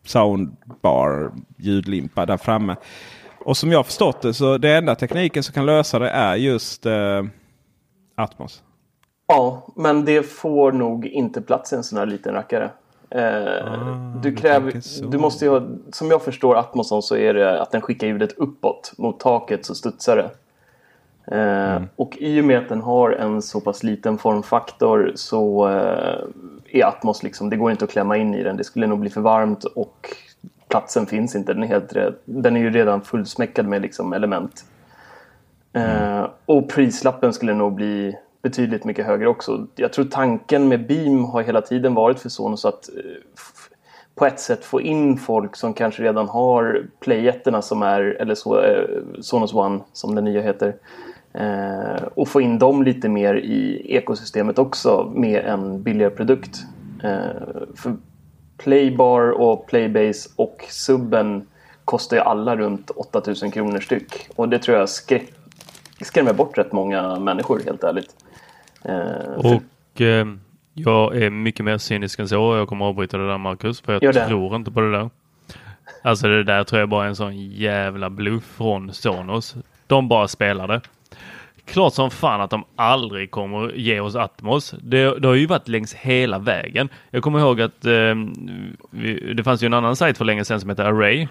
soundbar 0.07 1.33
ljudlimpa 1.57 2.27
där 2.27 2.37
framme. 2.37 2.77
Och 3.45 3.57
som 3.57 3.73
jag 3.73 3.87
förstått 3.87 4.23
det 4.23 4.35
så 4.35 4.59
det 4.59 4.77
enda 4.77 4.95
tekniken 4.95 5.43
som 5.43 5.53
kan 5.53 5.67
lösa 5.67 5.99
det 5.99 6.11
är 6.11 6.37
just 6.37 6.87
eh, 6.87 7.25
Atmos. 8.15 8.63
Ja, 9.27 9.67
men 9.77 10.05
det 10.05 10.23
får 10.23 10.73
nog 10.73 11.07
inte 11.07 11.43
plats 11.43 11.73
i 11.73 11.77
en 11.77 11.85
sån 11.85 11.99
här 11.99 12.07
liten 12.07 12.35
rackare. 12.35 12.71
Eh, 13.11 14.13
du, 14.23 14.35
kräver, 14.35 14.73
du 15.11 15.19
måste 15.19 15.45
ju 15.45 15.51
ha, 15.51 15.63
som 15.93 16.11
jag 16.11 16.23
förstår 16.23 16.57
Atmoson 16.57 17.03
så 17.03 17.17
är 17.17 17.35
det 17.35 17.63
att 17.63 17.71
den 17.71 17.81
skickar 17.81 18.07
ljudet 18.07 18.33
uppåt 18.39 18.93
mot 18.99 19.21
taket 19.21 19.65
så 19.67 19.75
studsar 19.75 20.17
det. 20.17 20.31
Eh, 21.37 21.83
Och 21.97 22.17
i 22.21 22.41
och 22.41 22.45
med 22.45 22.59
att 22.59 22.69
den 22.69 22.81
har 22.81 23.11
en 23.11 23.43
så 23.43 23.61
pass 23.61 23.83
liten 23.83 24.19
formfaktor 24.19 25.13
så 25.15 25.69
eh, 25.69 26.19
är 26.71 26.85
Atmos 26.85 27.23
liksom, 27.23 27.51
det 27.51 27.57
går 27.57 27.71
inte 27.71 27.85
att 27.85 27.91
klämma 27.91 28.17
in 28.17 28.35
i 28.35 28.43
den. 28.43 28.57
Det 28.57 28.65
skulle 28.65 28.87
nog 28.87 28.99
bli 28.99 29.11
för 29.11 29.21
varmt 29.21 29.65
och 29.65 30.17
platsen 30.69 31.07
finns 31.07 31.35
inte. 31.35 31.55
Den 31.55 31.63
är, 31.63 31.69
helt, 31.69 31.95
den 32.25 32.57
är 32.57 32.61
ju 32.61 32.71
redan 32.71 33.01
fullsmäckad 33.01 33.67
med 33.67 33.83
liksom 33.83 34.13
element. 34.13 34.65
Eh, 35.73 36.27
och 36.47 36.69
prislappen 36.69 37.33
skulle 37.33 37.55
nog 37.55 37.73
bli 37.73 38.17
betydligt 38.43 38.85
mycket 38.85 39.07
högre 39.07 39.29
också. 39.29 39.67
Jag 39.77 39.93
tror 39.93 40.05
tanken 40.05 40.69
med 40.69 40.87
Beam 40.87 41.25
har 41.25 41.43
hela 41.43 41.61
tiden 41.61 41.95
varit 41.95 42.21
för 42.21 42.29
Sonos 42.29 42.65
att 42.65 42.89
eh, 42.89 43.21
på 44.15 44.27
ett 44.27 44.41
sätt 44.41 44.65
få 44.65 44.81
in 44.81 45.17
folk 45.19 45.57
som 45.57 45.75
kanske 45.75 46.03
redan 46.03 46.29
har 46.29 46.87
playetterna 47.01 47.63
som 47.63 47.83
är, 47.83 48.01
eller 48.01 48.35
så, 48.35 48.63
eh, 48.63 48.85
Sonos 49.21 49.55
One 49.55 49.81
som 49.93 50.15
den 50.15 50.25
nya 50.25 50.43
heter. 50.43 50.75
Eh, 51.33 52.03
och 52.15 52.29
få 52.29 52.41
in 52.41 52.59
dem 52.59 52.83
lite 52.83 53.09
mer 53.09 53.35
i 53.35 53.87
ekosystemet 53.95 54.59
också 54.59 55.13
med 55.15 55.45
en 55.45 55.83
billigare 55.83 56.11
produkt. 56.11 56.61
Eh, 57.03 57.19
för 57.77 57.97
Playbar 58.57 59.31
och 59.31 59.67
Playbase 59.67 60.31
och 60.37 60.65
subben 60.69 61.47
kostar 61.85 62.17
ju 62.17 62.23
alla 62.23 62.57
runt 62.57 62.91
8000 62.91 63.51
kronor 63.51 63.81
styck. 63.81 64.29
Och 64.37 64.49
det 64.49 64.59
tror 64.59 64.79
jag 64.79 64.89
skräck, 64.89 65.33
skrämmer 66.01 66.33
bort 66.33 66.59
rätt 66.59 66.73
många 66.73 67.19
människor 67.19 67.61
helt 67.65 67.85
ärligt. 67.85 68.20
Eh, 68.85 68.93
för- 69.43 69.55
Och 69.95 70.01
eh, 70.01 70.27
jag 70.75 71.17
är 71.23 71.31
mycket 71.31 71.65
mer 71.65 71.79
cynisk 71.79 72.19
än 72.19 72.29
så. 72.29 72.57
Jag 72.57 72.69
kommer 72.69 72.85
avbryta 72.85 73.19
det 73.19 73.27
där 73.29 73.39
Marcus, 73.39 73.81
för 73.81 73.93
Gör 73.93 74.01
jag 74.03 74.15
det. 74.15 74.27
tror 74.27 74.57
inte 74.57 74.71
på 74.71 74.81
det 74.81 74.91
där. 74.93 75.11
Alltså 76.03 76.29
det 76.29 76.45
där 76.45 76.65
tror 76.65 76.81
jag 76.81 76.89
bara 76.89 77.05
är 77.05 77.09
en 77.09 77.17
sån 77.17 77.37
jävla 77.51 78.11
bluff 78.11 78.45
från 78.57 78.93
Sonos. 78.93 79.57
De 79.87 80.09
bara 80.09 80.29
spelar 80.29 80.69
det. 80.69 80.81
Klart 81.65 81.95
som 81.95 82.11
fan 82.11 82.41
att 82.41 82.51
de 82.51 82.65
aldrig 82.77 83.31
kommer 83.31 83.73
ge 83.73 84.01
oss 84.01 84.17
Atmos. 84.17 84.75
Det, 84.83 85.19
det 85.21 85.29
har 85.29 85.35
ju 85.35 85.47
varit 85.47 85.69
längs 85.69 85.95
hela 85.95 86.39
vägen. 86.39 86.89
Jag 87.11 87.23
kommer 87.23 87.39
ihåg 87.39 87.61
att 87.61 87.85
eh, 87.85 88.15
vi, 88.91 89.35
det 89.37 89.45
fanns 89.45 89.63
ju 89.63 89.67
en 89.67 89.75
annan 89.75 89.97
sajt 89.97 90.19
för 90.19 90.25
länge 90.25 90.45
sedan 90.45 90.61
som 90.61 90.71
heter 90.71 90.85
Array. 90.85 91.29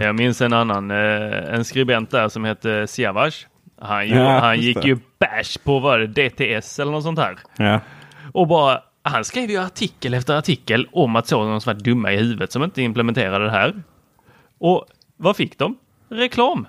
Jag 0.00 0.14
minns 0.14 0.40
en 0.42 0.52
annan, 0.52 0.90
eh, 0.90 1.54
en 1.54 1.64
skribent 1.64 2.10
där 2.10 2.28
som 2.28 2.44
hette 2.44 2.86
Siavash. 2.86 3.46
Han, 3.80 4.08
ju, 4.08 4.14
Ja, 4.14 4.38
han 4.38 4.60
gick 4.60 4.82
det. 4.82 4.88
ju 4.88 4.98
bash 5.18 5.58
på 5.64 5.72
vad 5.72 5.82
var 5.82 5.98
det, 5.98 6.28
DTS 6.28 6.78
eller 6.78 6.92
något 6.92 7.02
sånt 7.04 7.18
här. 7.18 7.38
Ja. 7.56 7.80
Och 8.32 8.46
bara, 8.46 8.82
han 9.02 9.24
skrev 9.24 9.50
ju 9.50 9.56
artikel 9.58 10.14
efter 10.14 10.34
artikel 10.36 10.88
om 10.92 11.16
att 11.16 11.26
sådana 11.26 11.60
som 11.60 11.74
var 11.74 11.80
dumma 11.80 12.12
i 12.12 12.16
huvudet 12.16 12.52
som 12.52 12.62
inte 12.64 12.82
implementerade 12.82 13.44
det 13.44 13.50
här. 13.50 13.82
Och 14.58 14.86
vad 15.16 15.36
fick 15.36 15.58
de? 15.58 15.78
Reklam. 16.08 16.68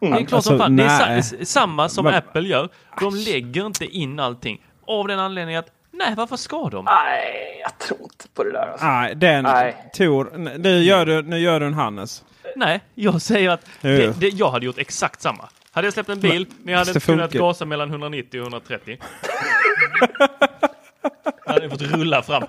Det 0.00 0.06
är 0.06 0.10
klart 0.10 0.32
Alltså, 0.32 0.50
som 0.50 0.58
fan. 0.58 0.76
Det 0.76 0.84
är 0.84 1.20
sa- 1.22 1.36
samma 1.44 1.88
som 1.88 2.04
Men- 2.04 2.14
Apple 2.14 2.48
gör. 2.48 2.68
De 3.00 3.14
lägger 3.14 3.66
inte 3.66 3.84
in 3.86 4.20
allting. 4.20 4.60
Av 4.86 5.08
den 5.08 5.18
anledningen 5.18 5.58
att, 5.60 5.70
nej 5.90 6.14
varför 6.16 6.36
ska 6.36 6.68
de? 6.68 6.84
Nej, 6.84 7.60
jag 7.62 7.78
tror 7.78 8.00
inte 8.02 8.28
på 8.34 8.44
det 8.44 8.52
där. 8.52 8.66
Alltså. 8.72 8.86
Nej, 8.86 9.14
den 9.14 9.44
Nej. 9.44 9.90
Tor. 9.94 10.32
Nu 10.58 10.78
gör 10.82 11.06
du, 11.06 11.22
nu 11.22 11.38
gör 11.38 11.60
du 11.60 11.66
en 11.66 11.74
Hannes. 11.74 12.24
Nej, 12.56 12.80
jag 12.94 13.22
säger 13.22 13.50
att 13.50 13.66
det, 13.80 14.20
det, 14.20 14.28
jag 14.28 14.50
hade 14.50 14.66
gjort 14.66 14.78
exakt 14.78 15.20
samma. 15.22 15.48
Hade 15.70 15.86
jag 15.86 15.94
släppt 15.94 16.08
en 16.08 16.20
bil, 16.20 16.46
men 16.62 16.72
jag 16.72 16.78
hade 16.78 16.90
inte 16.90 17.00
kunnat 17.00 17.32
gasa 17.32 17.64
mellan 17.64 17.90
190 17.90 18.40
och 18.40 18.46
130. 18.46 18.98
jag 21.46 21.52
hade 21.52 21.70
fått 21.70 21.82
rulla 21.82 22.22
fram. 22.22 22.44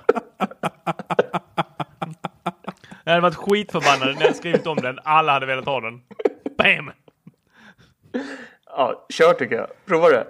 Jag 3.03 3.11
hade 3.11 3.21
varit 3.21 3.35
skitförbannad 3.35 4.15
när 4.19 4.25
jag 4.25 4.35
skrivit 4.35 4.67
om 4.67 4.77
den. 4.77 4.99
Alla 5.03 5.31
hade 5.31 5.45
velat 5.45 5.65
ha 5.65 5.81
den. 5.81 6.01
Bam! 6.57 6.91
Ja, 8.65 9.05
kör 9.09 9.33
tycker 9.33 9.55
jag. 9.55 9.67
Prova 9.85 10.09
det. 10.09 10.27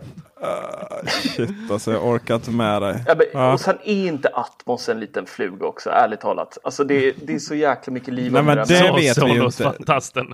Shit 1.08 1.50
alltså 1.72 1.92
jag 1.92 2.06
orkar 2.08 2.36
inte 2.36 2.52
med 2.52 2.82
dig. 2.82 3.04
Ja, 3.08 3.16
men, 3.18 3.26
Ja. 3.34 3.54
Och 3.54 3.60
sen 3.60 3.78
är 3.84 4.08
inte 4.08 4.30
Atmos 4.34 4.90
en 4.90 5.00
liten 5.00 5.26
fluga 5.26 5.66
också, 5.66 5.90
ärligt 5.90 6.20
talat. 6.22 6.58
Alltså 6.64 6.84
det, 6.84 7.12
det 7.28 7.34
är 7.36 7.40
så 7.40 7.56
jäkla 7.56 7.94
mycket 7.94 8.14
liv 8.14 8.32
Nej, 8.34 8.44
men 8.44 8.58
det 8.58 8.66
Så 8.66 8.96
vet 8.96 9.18
vi 9.18 9.32
ju 9.34 9.44
inte. 9.46 9.64
fantasten. 9.64 10.34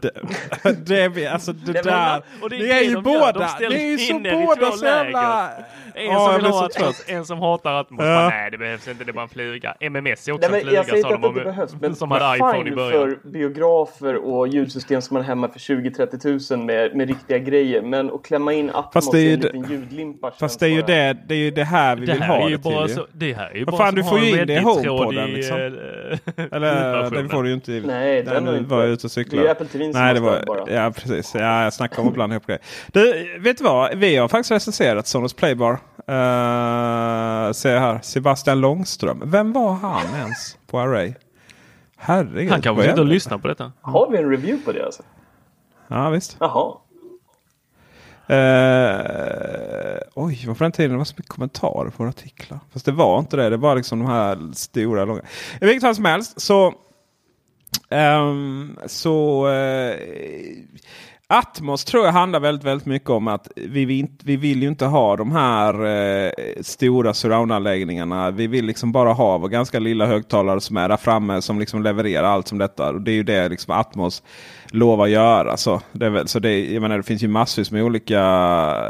det, 0.85 1.07
vi- 1.15 1.27
alltså 1.27 1.53
det 1.53 1.73
men- 1.73 1.83
där. 1.83 2.21
och 2.41 2.49
det 2.49 2.55
är 2.55 2.59
ni 2.59 2.67
det 2.67 2.73
är 2.73 2.81
ju 2.81 2.87
de 2.87 2.93
gör. 2.93 3.01
båda. 3.01 3.49
De 3.59 3.67
Ni 3.69 3.75
är 3.75 3.87
ju 3.91 3.97
så 3.97 4.19
båda 4.19 4.71
så 4.71 4.85
jävla... 4.85 5.49
En 5.93 6.05
Ja, 6.05 6.25
som 6.25 6.35
vill 6.35 6.45
ha 6.51 6.65
Atmos, 6.65 7.03
en 7.07 7.25
som 7.25 7.39
hatar 7.39 7.73
Atmos. 7.73 7.99
Ja. 8.05 8.15
Bara, 8.15 8.29
Nej, 8.29 8.51
det 8.51 8.57
behövs 8.57 8.87
inte. 8.87 9.03
Det 9.03 9.11
är 9.11 9.13
bara 9.13 9.23
en 9.23 9.29
fluga. 9.29 9.75
MMS 9.79 10.27
är 10.27 10.31
också 10.31 10.49
Nej, 10.51 10.59
en 10.61 10.65
men 10.65 10.75
jag 10.75 10.85
fluga, 10.85 11.01
säger 11.01 11.03
sa 11.03 11.15
inte 11.15 11.27
att 11.27 11.33
de 11.33 11.39
det 11.43 11.49
om, 11.49 11.55
behövs, 11.55 11.71
men 11.81 11.95
som 11.95 12.11
hade 12.11 12.35
iPhone 12.37 12.69
i 12.69 12.75
början. 12.75 12.91
för 13.21 13.29
biografer 13.29 14.15
och 14.15 14.47
ljudsystem 14.47 15.01
som 15.01 15.13
man 15.13 15.23
har 15.23 15.27
hemma 15.27 15.47
för 15.49 15.59
20-30 15.59 16.19
tusen 16.19 16.65
med, 16.65 16.95
med 16.95 17.07
riktiga 17.07 17.37
grejer. 17.37 17.81
Men 17.81 18.11
att 18.13 18.23
klämma 18.23 18.53
in 18.53 18.69
Atmos 18.73 19.11
det 19.11 19.17
är 19.17 19.21
i 19.21 19.25
ju 19.27 19.33
en 19.33 19.39
det- 19.39 19.47
liten 19.47 19.63
ljudlimpa 19.97 20.31
Fast 20.31 20.59
det 20.59 20.65
är 20.65 20.69
ju 20.69 20.81
det, 20.81 21.17
det 21.27 21.33
är 21.33 21.39
ju 21.39 21.51
det 21.51 21.63
här 21.63 21.95
vi 21.95 22.05
Det 22.05 22.13
vill 22.13 22.21
här 22.21 22.37
ha 22.37 22.45
är 22.45 22.49
ju 22.49 22.57
det 22.57 22.63
till. 22.63 22.71
bara 22.71 22.87
ju. 22.87 22.93
så, 22.93 23.07
det 23.13 23.33
här 23.33 23.49
är 23.49 23.55
ju 23.55 23.65
bara 23.65 23.77
fan, 23.77 23.95
du 23.95 24.03
får 24.03 24.19
ju 24.19 24.29
in 24.41 24.47
det 24.47 24.53
i 24.53 24.57
i, 24.57 25.31
liksom. 25.31 25.57
eh, 25.57 26.45
Eller 26.51 27.09
den 27.15 27.29
får 27.29 27.43
du 27.43 27.49
ju 27.49 27.55
inte. 27.55 27.71
Nej, 27.71 28.23
den 28.23 28.43
nu 28.43 28.63
var 28.63 28.81
jag 28.81 28.89
ute 28.89 29.07
och 29.07 29.11
Det 29.15 29.19
är 29.19 29.23
ju 29.23 29.25
cyklade. 29.25 29.51
Apple 29.51 29.67
TV 29.67 29.91
Nej, 29.93 30.13
det 30.13 30.19
var, 30.19 30.43
bara. 30.47 30.71
ja 30.71 30.91
precis. 30.95 31.35
Ja, 31.35 31.63
jag 31.63 31.73
snackar 31.73 32.01
om 32.01 32.07
att 32.07 32.13
blanda 32.13 32.33
ihop 32.35 32.45
grejer. 32.47 32.61
Du, 32.91 33.37
vet 33.39 33.57
du 33.57 33.63
vad? 33.63 33.97
Vi 33.97 34.15
har 34.15 34.27
faktiskt 34.27 34.51
recenserat 34.51 35.07
Sonos 35.07 35.33
Playbar. 35.33 35.71
Uh, 35.71 37.51
ser 37.51 37.79
här. 37.79 37.99
Sebastian 38.03 38.61
Långström. 38.61 39.21
Vem 39.25 39.53
var 39.53 39.73
han 39.73 40.15
ens 40.15 40.57
på 40.67 40.79
Array? 40.79 41.13
Herregud. 41.97 42.51
Han 42.51 42.61
kanske 42.61 42.83
sitter 42.83 42.99
och 42.99 43.05
lyssnar 43.05 43.37
på 43.37 43.47
detta. 43.47 43.71
Har 43.81 44.09
vi 44.11 44.17
en 44.17 44.29
review 44.29 44.65
på 44.65 44.71
det 44.71 44.85
alltså? 44.85 45.03
Ja, 45.87 46.09
visst. 46.09 46.37
Jaha. 46.39 46.73
Uh, 48.29 49.97
oj, 50.15 50.43
vad 50.47 50.57
på 50.57 50.63
den 50.63 50.71
tiden 50.71 50.91
det 50.91 50.97
var 50.97 51.05
så 51.05 51.13
mycket 51.17 51.31
kommentarer 51.31 51.89
på 51.89 52.03
artiklar. 52.03 52.59
Fast 52.73 52.85
det 52.85 52.91
var 52.91 53.19
inte 53.19 53.37
det. 53.37 53.49
Det 53.49 53.57
var 53.57 53.75
liksom 53.75 53.99
de 53.99 54.07
här 54.07 54.53
stora, 54.53 55.05
långa. 55.05 55.21
I 55.61 55.65
vilket 55.65 55.81
fall 55.81 55.95
som 55.95 56.05
helst 56.05 56.41
så... 56.41 56.73
Um, 57.89 58.79
så 58.85 59.47
uh, 59.47 59.95
Atmos 61.29 61.85
tror 61.85 62.05
jag 62.05 62.11
handlar 62.13 62.39
väldigt, 62.39 62.65
väldigt 62.65 62.85
mycket 62.85 63.09
om 63.09 63.27
att 63.27 63.47
vi, 63.55 63.85
vi, 63.85 63.99
inte, 63.99 64.25
vi 64.25 64.37
vill 64.37 64.61
ju 64.61 64.67
inte 64.67 64.85
ha 64.85 65.15
de 65.15 65.31
här 65.31 65.85
eh, 65.85 66.31
stora 66.61 67.13
surroundanläggningarna. 67.13 68.31
Vi 68.31 68.47
vill 68.47 68.65
liksom 68.65 68.91
bara 68.91 69.13
ha 69.13 69.37
vår 69.37 69.49
ganska 69.49 69.79
lilla 69.79 70.05
högtalare 70.05 70.61
som 70.61 70.77
är 70.77 70.89
där 70.89 70.97
framme 70.97 71.41
som 71.41 71.59
liksom 71.59 71.83
levererar 71.83 72.27
allt 72.27 72.47
som 72.47 72.57
detta. 72.57 72.89
Och 72.89 73.01
det 73.01 73.11
är 73.11 73.15
ju 73.15 73.23
det 73.23 73.49
liksom 73.49 73.73
Atmos 73.73 74.23
lovar 74.71 75.07
göra. 75.07 75.57
Så 75.57 75.81
det, 75.91 76.05
är 76.05 76.09
väl, 76.09 76.27
så 76.27 76.39
det, 76.39 76.73
jag 76.73 76.81
menar, 76.81 76.97
det 76.97 77.03
finns 77.03 77.23
ju 77.23 77.27
massvis 77.27 77.71
med 77.71 77.83
olika 77.83 78.21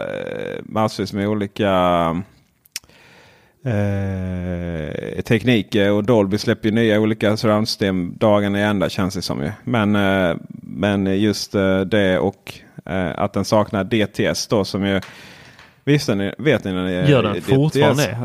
eh, 0.10 0.60
massvis 0.64 1.14
med 1.14 1.28
olika 1.28 2.24
eh, 3.68 5.22
tekniker 5.22 5.92
och 5.92 6.04
Dolby 6.04 6.38
släpper 6.38 6.70
ju 6.70 6.76
nya 6.76 7.00
olika 7.00 7.38
surroundsystem 7.38 8.14
dagen 8.18 8.56
i 8.56 8.62
ända 8.62 8.90
känns 8.90 9.16
det 9.16 9.22
som. 9.22 9.44
Ju. 9.44 9.52
Men, 9.64 9.96
eh, 9.96 10.36
men 10.62 11.20
just 11.20 11.56
eh, 11.56 11.80
det 11.82 12.20
och 12.20 12.54
eh, 12.86 13.20
att 13.20 13.34
den 13.34 13.46
saknar 13.46 13.84
DTS 13.84 14.48
då 14.48 14.66
som 14.66 14.86
ju 14.86 15.02
Visste 15.84 16.16
ni, 16.16 16.34
vet 16.38 16.64
ni 16.64 16.74
när 16.74 16.84
ni 16.86 17.12
Gör 17.12 17.24
den 17.24 17.34
DTS 17.34 17.46
fortfarande? 17.46 18.18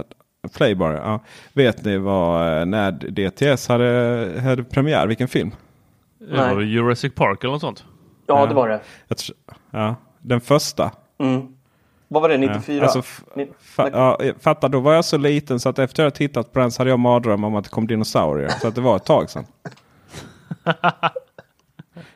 Playbar, 0.57 0.93
ja. 0.93 1.21
Vet 1.53 1.85
ni 1.85 1.99
vad, 1.99 2.59
eh, 2.61 2.67
när 2.67 2.93
DTS 2.93 3.69
hade, 3.69 3.85
hade 4.45 4.65
premiär? 4.65 5.07
Vilken 5.07 5.29
film? 5.29 5.51
Det 6.19 6.37
var 6.37 6.55
väl 6.55 6.69
Jurassic 6.69 7.15
Park 7.15 7.45
eller 7.45 7.53
något 7.53 7.61
sånt. 7.61 7.85
Ja, 8.27 8.41
Ja. 8.41 8.47
det 8.47 8.55
var 8.55 8.69
det. 8.69 8.81
Tror, 9.15 9.37
ja, 9.71 9.97
den 10.21 10.41
första. 10.41 10.91
Mm. 11.21 11.43
Vad 12.13 12.23
var 12.23 12.29
det? 12.29 12.39
94? 12.39 12.83
Alltså, 12.83 12.99
f- 12.99 13.21
Ni- 13.35 13.49
Fa 13.61 13.89
ja, 13.93 14.19
fatta, 14.41 14.69
då 14.69 14.81
var 14.81 14.95
jag 14.95 15.05
så 15.05 15.17
liten 15.17 15.61
så 15.61 15.69
att 15.69 15.79
efter 15.79 16.03
jag 16.03 16.15
tittat 16.15 16.53
på 16.53 16.59
den 16.59 16.71
så 16.71 16.81
hade 16.81 16.91
jag 16.91 16.99
mardröm 16.99 17.45
om 17.45 17.55
att 17.55 17.65
det 17.65 17.71
kom 17.71 17.87
dinosaurier. 17.87 18.49
Så 18.49 18.69
att 18.69 18.75
det 18.75 18.81
var 18.81 18.97
ett 18.97 19.05
tag 19.05 19.31
sedan. 19.31 19.45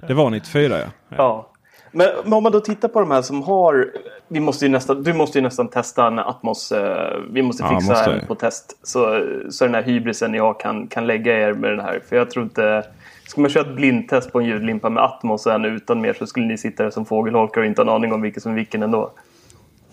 det 0.06 0.14
var 0.14 0.30
94 0.30 0.78
ja. 0.78 0.87
Ja. 1.16 1.50
Men, 1.92 2.09
men 2.24 2.32
om 2.32 2.42
man 2.42 2.52
då 2.52 2.61
tittar 2.61 2.88
på 2.88 3.00
de 3.00 3.11
här 3.11 3.22
som 3.22 3.42
har... 3.42 3.90
Vi 4.28 4.40
måste 4.40 4.64
ju 4.64 4.70
nästan, 4.70 5.02
du 5.02 5.12
måste 5.12 5.38
ju 5.38 5.42
nästan 5.42 5.68
testa 5.68 6.06
en 6.06 6.18
Atmos. 6.18 6.72
Eh, 6.72 7.16
vi 7.30 7.42
måste 7.42 7.62
Ja, 7.62 7.68
fixa 7.68 7.92
måste 7.92 8.12
en 8.12 8.26
på 8.26 8.35
test. 8.35 8.78
Så, 8.82 9.24
så 9.50 9.64
den 9.64 9.74
här 9.74 9.82
hybrisen 9.82 10.35
jag 10.35 10.61
kan, 10.61 10.87
kan 10.87 11.06
lägga 11.06 11.48
er 11.48 11.52
med 11.52 11.70
den 11.70 11.80
här. 11.80 12.00
För 12.09 12.16
jag 12.16 12.30
tror 12.30 12.44
inte... 12.44 12.85
Ska 13.28 13.40
man 13.40 13.50
köra 13.50 13.68
ett 13.70 13.76
blindtest 13.76 14.32
på 14.32 14.40
en 14.40 14.46
ljudlimpa 14.46 14.90
med 14.90 15.02
Atmos 15.04 15.46
och 15.46 15.52
en 15.52 15.64
utan 15.64 16.00
mer 16.00 16.12
så 16.12 16.26
skulle 16.26 16.46
ni 16.46 16.59
sitta 16.59 16.82
där 16.82 16.90
som 16.90 17.06
fågelholkar 17.06 17.61
och 17.61 17.66
inte 17.66 17.82
ha 17.82 17.88
en 17.90 17.94
aning 17.94 18.12
om 18.12 18.22
vilken 18.22 18.40
som 18.40 18.52
är 18.52 18.56
vilken 18.56 18.82
ändå. 18.82 19.11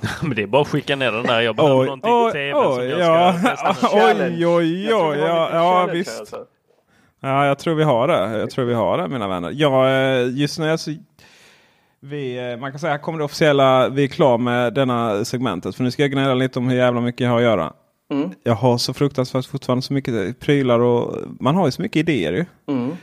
Men 0.21 0.35
det 0.35 0.43
är 0.43 0.47
bara 0.47 0.61
att 0.61 0.67
skicka 0.67 0.95
ner 0.95 1.11
den 1.11 1.23
där. 1.23 1.41
Jag 1.41 1.55
behöver 1.55 1.79
Oj, 1.79 1.85
någonting 1.85 2.09
till 2.09 2.11
oj, 2.11 2.31
tv 2.31 2.51
som 2.51 2.79
oj, 2.79 2.85
jag 2.85 2.99
ja. 2.99 3.55
ska. 3.75 3.87
Oj, 3.93 4.47
oj, 4.47 4.93
oj. 4.93 5.17
Ja, 5.19 5.49
ja 5.53 5.89
visst. 5.93 6.19
alltså. 6.19 6.37
Ja, 7.19 7.45
jag 7.45 7.59
tror 7.59 7.75
vi 7.75 7.83
har 7.83 8.07
det. 8.07 8.39
Jag 8.39 8.49
tror 8.49 8.65
vi 8.65 8.73
har 8.73 8.97
det 8.97 9.07
mina 9.07 9.27
vänner. 9.27 9.51
Ja, 9.55 9.89
eh, 9.89 10.27
just 10.29 10.59
nu 10.59 10.77
så 10.77 10.91
vi, 11.99 12.51
eh, 12.51 12.59
man 12.59 12.71
kan 12.71 12.79
säga 12.79 12.93
att 12.93 13.01
kommer 13.01 13.19
det 13.19 13.25
officiella, 13.25 13.89
vi 13.89 14.03
är 14.03 14.07
klar 14.07 14.37
med 14.37 14.73
denna 14.73 15.25
segmentet. 15.25 15.75
För 15.75 15.83
nu 15.83 15.91
ska 15.91 16.01
jag 16.01 16.11
gnälla 16.11 16.33
lite 16.33 16.59
om 16.59 16.69
hur 16.69 16.77
jävla 16.77 17.01
mycket 17.01 17.21
jag 17.21 17.29
har 17.29 17.37
att 17.37 17.43
göra. 17.43 17.73
Mm. 18.11 18.29
Jag 18.43 18.53
har 18.53 18.77
så 18.77 18.93
fruktansvärt 18.93 19.45
fortfarande 19.45 19.81
så 19.81 19.93
mycket 19.93 20.39
prylar 20.39 20.79
och 20.79 21.17
man 21.39 21.55
har 21.55 21.65
ju 21.65 21.71
så 21.71 21.81
mycket 21.81 21.99
idéer 21.99 22.33
ju. 22.33 22.45
Mm. 22.67 22.97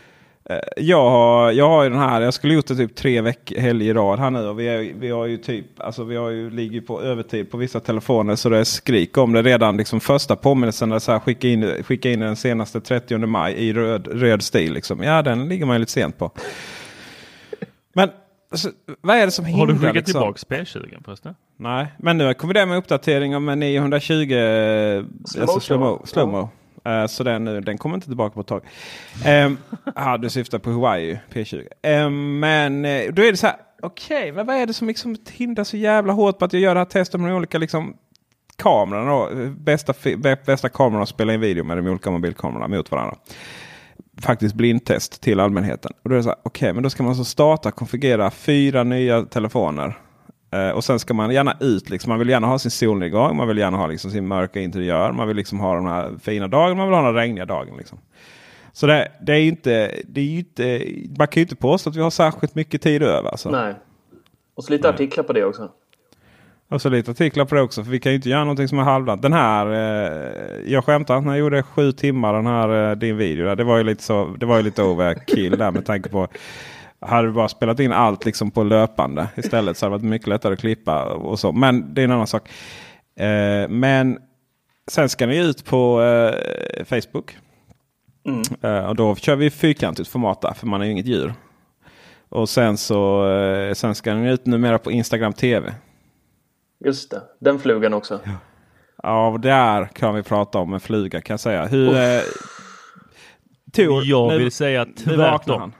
Eh, 0.44 0.56
Jag 0.76 1.10
har, 1.10 1.52
jag 1.52 1.68
har 1.68 1.82
ju 1.84 1.90
den 1.90 1.98
här, 1.98 2.20
jag 2.20 2.34
skulle 2.34 2.54
gjort 2.54 2.66
det 2.66 2.76
typ 2.76 2.94
tre 2.94 3.20
veck, 3.20 3.52
helger 3.56 3.90
i 3.90 3.92
rad 3.94 4.18
här 4.18 4.30
nu. 4.30 4.48
Och 4.48 4.60
vi, 4.60 4.68
är, 4.68 4.92
vi 4.98 5.10
har 5.10 5.26
ju 5.26 5.36
typ, 5.36 5.66
alltså 5.80 6.04
vi 6.04 6.16
har 6.16 6.30
ju, 6.30 6.50
ligger 6.50 6.80
på 6.80 7.02
övertid 7.02 7.50
på 7.50 7.56
vissa 7.56 7.80
telefoner 7.80 8.36
så 8.36 8.48
det 8.48 8.58
är 8.58 8.64
skrik 8.64 9.18
om 9.18 9.32
det 9.32 9.42
redan. 9.42 9.76
Liksom 9.76 10.00
första 10.00 10.36
påminnelsen 10.36 10.92
är 10.92 10.98
så 10.98 11.12
här, 11.12 11.18
skicka 11.18 11.48
in, 11.48 11.82
skicka 11.84 12.10
in 12.10 12.20
den 12.20 12.36
senaste 12.36 12.80
30 12.80 13.18
maj 13.18 13.52
i 13.54 13.72
röd, 13.72 14.06
röd 14.06 14.42
stil. 14.42 14.72
Liksom. 14.72 15.02
Ja, 15.02 15.22
den 15.22 15.48
ligger 15.48 15.66
man 15.66 15.74
ju 15.76 15.80
lite 15.80 15.92
sent 15.92 16.18
på. 16.18 16.30
Men 17.92 18.10
alltså, 18.50 18.68
vad 19.00 19.16
är 19.16 19.24
det 19.24 19.30
som 19.32 19.44
hindrar? 19.44 19.66
Har 19.66 19.72
du 19.72 19.78
skickat 19.78 19.94
liksom? 19.94 20.12
tillbaks 20.12 20.46
P20 20.46 21.04
förresten? 21.04 21.34
Nej, 21.56 21.86
men 21.98 22.18
nu 22.18 22.34
kommer 22.34 22.54
det 22.54 22.66
med 22.66 22.78
uppdatering 22.78 23.36
om 23.36 23.46
920 23.46 24.32
eh, 24.32 25.04
alltså 25.40 25.58
slow-mo. 25.58 26.06
slow 26.06 26.48
Eh, 26.90 27.06
så 27.06 27.24
den, 27.24 27.44
den 27.44 27.78
kommer 27.78 27.94
inte 27.94 28.06
tillbaka 28.06 28.34
på 28.34 28.40
ett 28.40 28.46
tag. 28.46 28.62
Um, 29.46 29.58
ja, 29.94 30.18
du 30.18 30.30
syftar 30.30 30.58
på 30.58 30.70
Huawei 30.70 31.20
P20. 31.32 31.66
Ehm, 31.82 32.38
men 32.38 32.84
eh, 32.84 33.12
då 33.12 33.22
är 33.22 33.30
det 33.30 33.36
så 33.36 33.46
här. 33.46 33.56
Okej, 33.82 34.32
men 34.32 34.46
vad 34.46 34.56
är 34.56 34.66
det 34.66 34.74
som 34.74 34.88
liksom 34.88 35.16
hindrar 35.30 35.64
så 35.64 35.76
jävla 35.76 36.12
hårt 36.12 36.38
på 36.38 36.44
att 36.44 36.52
jag 36.52 36.62
gör 36.62 36.74
det 36.74 36.80
här 36.80 36.84
testet 36.84 37.20
med 37.20 37.30
de 37.30 37.36
olika 37.36 37.58
liksom, 37.58 37.96
kamerorna? 38.56 39.10
Då? 39.10 39.28
Bästa, 39.58 39.94
bästa 40.46 40.68
kamerorna 40.68 41.02
att 41.02 41.08
spela 41.08 41.34
in 41.34 41.40
video 41.40 41.64
med 41.64 41.76
de 41.76 41.86
olika 41.86 42.10
mobilkamerorna 42.10 42.68
mot 42.68 42.90
varandra. 42.90 43.16
Faktiskt 44.20 44.54
blindtest 44.54 45.20
till 45.20 45.40
allmänheten. 45.40 45.92
Och 46.02 46.10
då 46.10 46.14
är 46.14 46.16
det 46.16 46.22
så 46.22 46.28
här, 46.28 46.38
okej, 46.42 46.72
men 46.72 46.82
då 46.82 46.90
ska 46.90 47.02
man 47.02 47.14
så 47.14 47.24
starta 47.24 47.70
konfigurera 47.70 48.30
fyra 48.30 48.84
nya 48.84 49.22
telefoner. 49.22 49.98
Eh, 50.52 50.70
och 50.70 50.84
sen 50.84 50.98
ska 50.98 51.14
man 51.14 51.30
gärna 51.30 51.56
ut. 51.60 51.90
Liksom. 51.90 52.10
Man 52.10 52.18
vill 52.18 52.28
gärna 52.28 52.46
ha 52.46 52.58
sin 52.58 52.70
solnedgång. 52.70 53.36
Man 53.36 53.48
vill 53.48 53.58
gärna 53.58 53.76
ha 53.76 53.86
liksom, 53.86 54.10
sin 54.10 54.26
mörka 54.26 54.60
interiör. 54.60 55.12
Man 55.12 55.28
vill 55.28 55.36
liksom 55.36 55.60
ha 55.60 55.74
de 55.74 55.86
här 55.86 56.12
fina 56.22 56.48
dagarna. 56.48 56.74
Man 56.74 56.88
vill 56.88 56.96
ha 56.96 57.02
den 57.02 57.14
regniga 57.14 57.46
dagen. 57.46 57.76
Liksom. 57.78 57.98
Så 58.72 58.86
det, 58.86 59.12
det 59.20 59.32
är 59.32 59.40
inte, 59.40 59.94
det 60.04 60.20
är 60.20 60.24
ju 60.24 60.38
inte, 60.38 60.84
man 61.18 61.28
kan 61.28 61.40
ju 61.40 61.42
inte 61.42 61.56
påstå 61.56 61.90
att 61.90 61.96
vi 61.96 62.00
har 62.00 62.10
särskilt 62.10 62.54
mycket 62.54 62.82
tid 62.82 63.02
över. 63.02 63.30
Alltså. 63.30 63.50
Nej. 63.50 63.74
Och 64.54 64.64
så 64.64 64.72
lite 64.72 64.88
artiklar 64.88 65.24
på 65.24 65.32
det 65.32 65.44
också. 65.44 65.70
Och 66.70 66.82
så 66.82 66.88
lite 66.88 67.10
artiklar 67.10 67.44
på 67.44 67.54
det 67.54 67.60
också. 67.60 67.84
För 67.84 67.90
vi 67.90 68.00
kan 68.00 68.12
ju 68.12 68.16
inte 68.16 68.28
göra 68.28 68.44
någonting 68.44 68.68
som 68.68 68.78
är 68.78 68.82
halvdant. 68.82 69.22
Den 69.22 69.32
här, 69.32 69.66
eh, 69.66 70.72
jag 70.72 70.84
skämtar, 70.84 71.20
när 71.20 71.30
jag 71.30 71.38
gjorde 71.38 71.62
sju 71.62 71.92
timmar 71.92 72.34
den 72.34 72.46
här 72.46 72.90
eh, 72.90 72.96
din 72.96 73.16
video. 73.16 73.46
Där, 73.46 73.56
det 73.56 73.64
var 73.64 73.76
ju 73.76 73.84
lite 73.84 74.02
så, 74.02 74.36
det 74.40 74.46
var 74.46 74.56
ju 74.56 74.62
lite 74.62 74.82
overkill 74.82 75.58
där 75.58 75.70
med 75.70 75.86
tanke 75.86 76.08
på 76.08 76.28
hade 77.00 77.28
du 77.28 77.32
bara 77.32 77.48
spelat 77.48 77.80
in 77.80 77.92
allt 77.92 78.24
liksom 78.24 78.50
på 78.50 78.62
löpande 78.62 79.28
istället 79.36 79.76
så 79.76 79.86
hade 79.86 79.96
det 79.96 79.98
varit 79.98 80.10
mycket 80.10 80.28
lättare 80.28 80.52
att 80.52 80.60
klippa 80.60 81.04
och 81.04 81.38
så. 81.38 81.52
Men 81.52 81.94
det 81.94 82.00
är 82.00 82.04
en 82.04 82.10
annan 82.12 82.26
sak. 82.26 82.48
Eh, 83.16 83.68
men 83.68 84.18
sen 84.90 85.08
ska 85.08 85.26
ni 85.26 85.38
ut 85.38 85.64
på 85.64 86.02
eh, 86.02 86.84
Facebook. 86.84 87.36
Mm. 88.26 88.42
Eh, 88.62 88.88
och 88.88 88.96
då 88.96 89.14
kör 89.16 89.36
vi 89.36 89.50
fyrkantigt 89.50 90.08
format 90.08 90.40
där, 90.40 90.52
för 90.54 90.66
man 90.66 90.80
är 90.80 90.84
ju 90.86 90.92
inget 90.92 91.06
djur. 91.06 91.34
Och 92.28 92.48
sen 92.48 92.76
så 92.76 93.30
eh, 93.30 93.72
sen 93.74 93.94
ska 93.94 94.14
ni 94.14 94.30
ut 94.30 94.46
numera 94.46 94.78
på 94.78 94.90
Instagram 94.90 95.32
TV. 95.32 95.74
Just 96.84 97.10
det, 97.10 97.22
den 97.40 97.58
flugan 97.58 97.94
också. 97.94 98.20
Ja, 99.02 99.28
och 99.28 99.40
där 99.40 99.84
kan 99.84 100.14
vi 100.14 100.22
prata 100.22 100.58
om 100.58 100.74
en 100.74 100.80
fluga 100.80 101.20
kan 101.20 101.34
jag 101.34 101.40
säga. 101.40 101.66
Hur, 101.66 101.94
eh, 101.96 102.20
Tor, 103.72 104.04
Jag 104.04 104.28
nu- 104.32 104.38
vill 104.38 104.52
säga 104.52 104.86
nu 105.06 105.16
vaknar 105.16 105.38
tvärtom. 105.38 105.72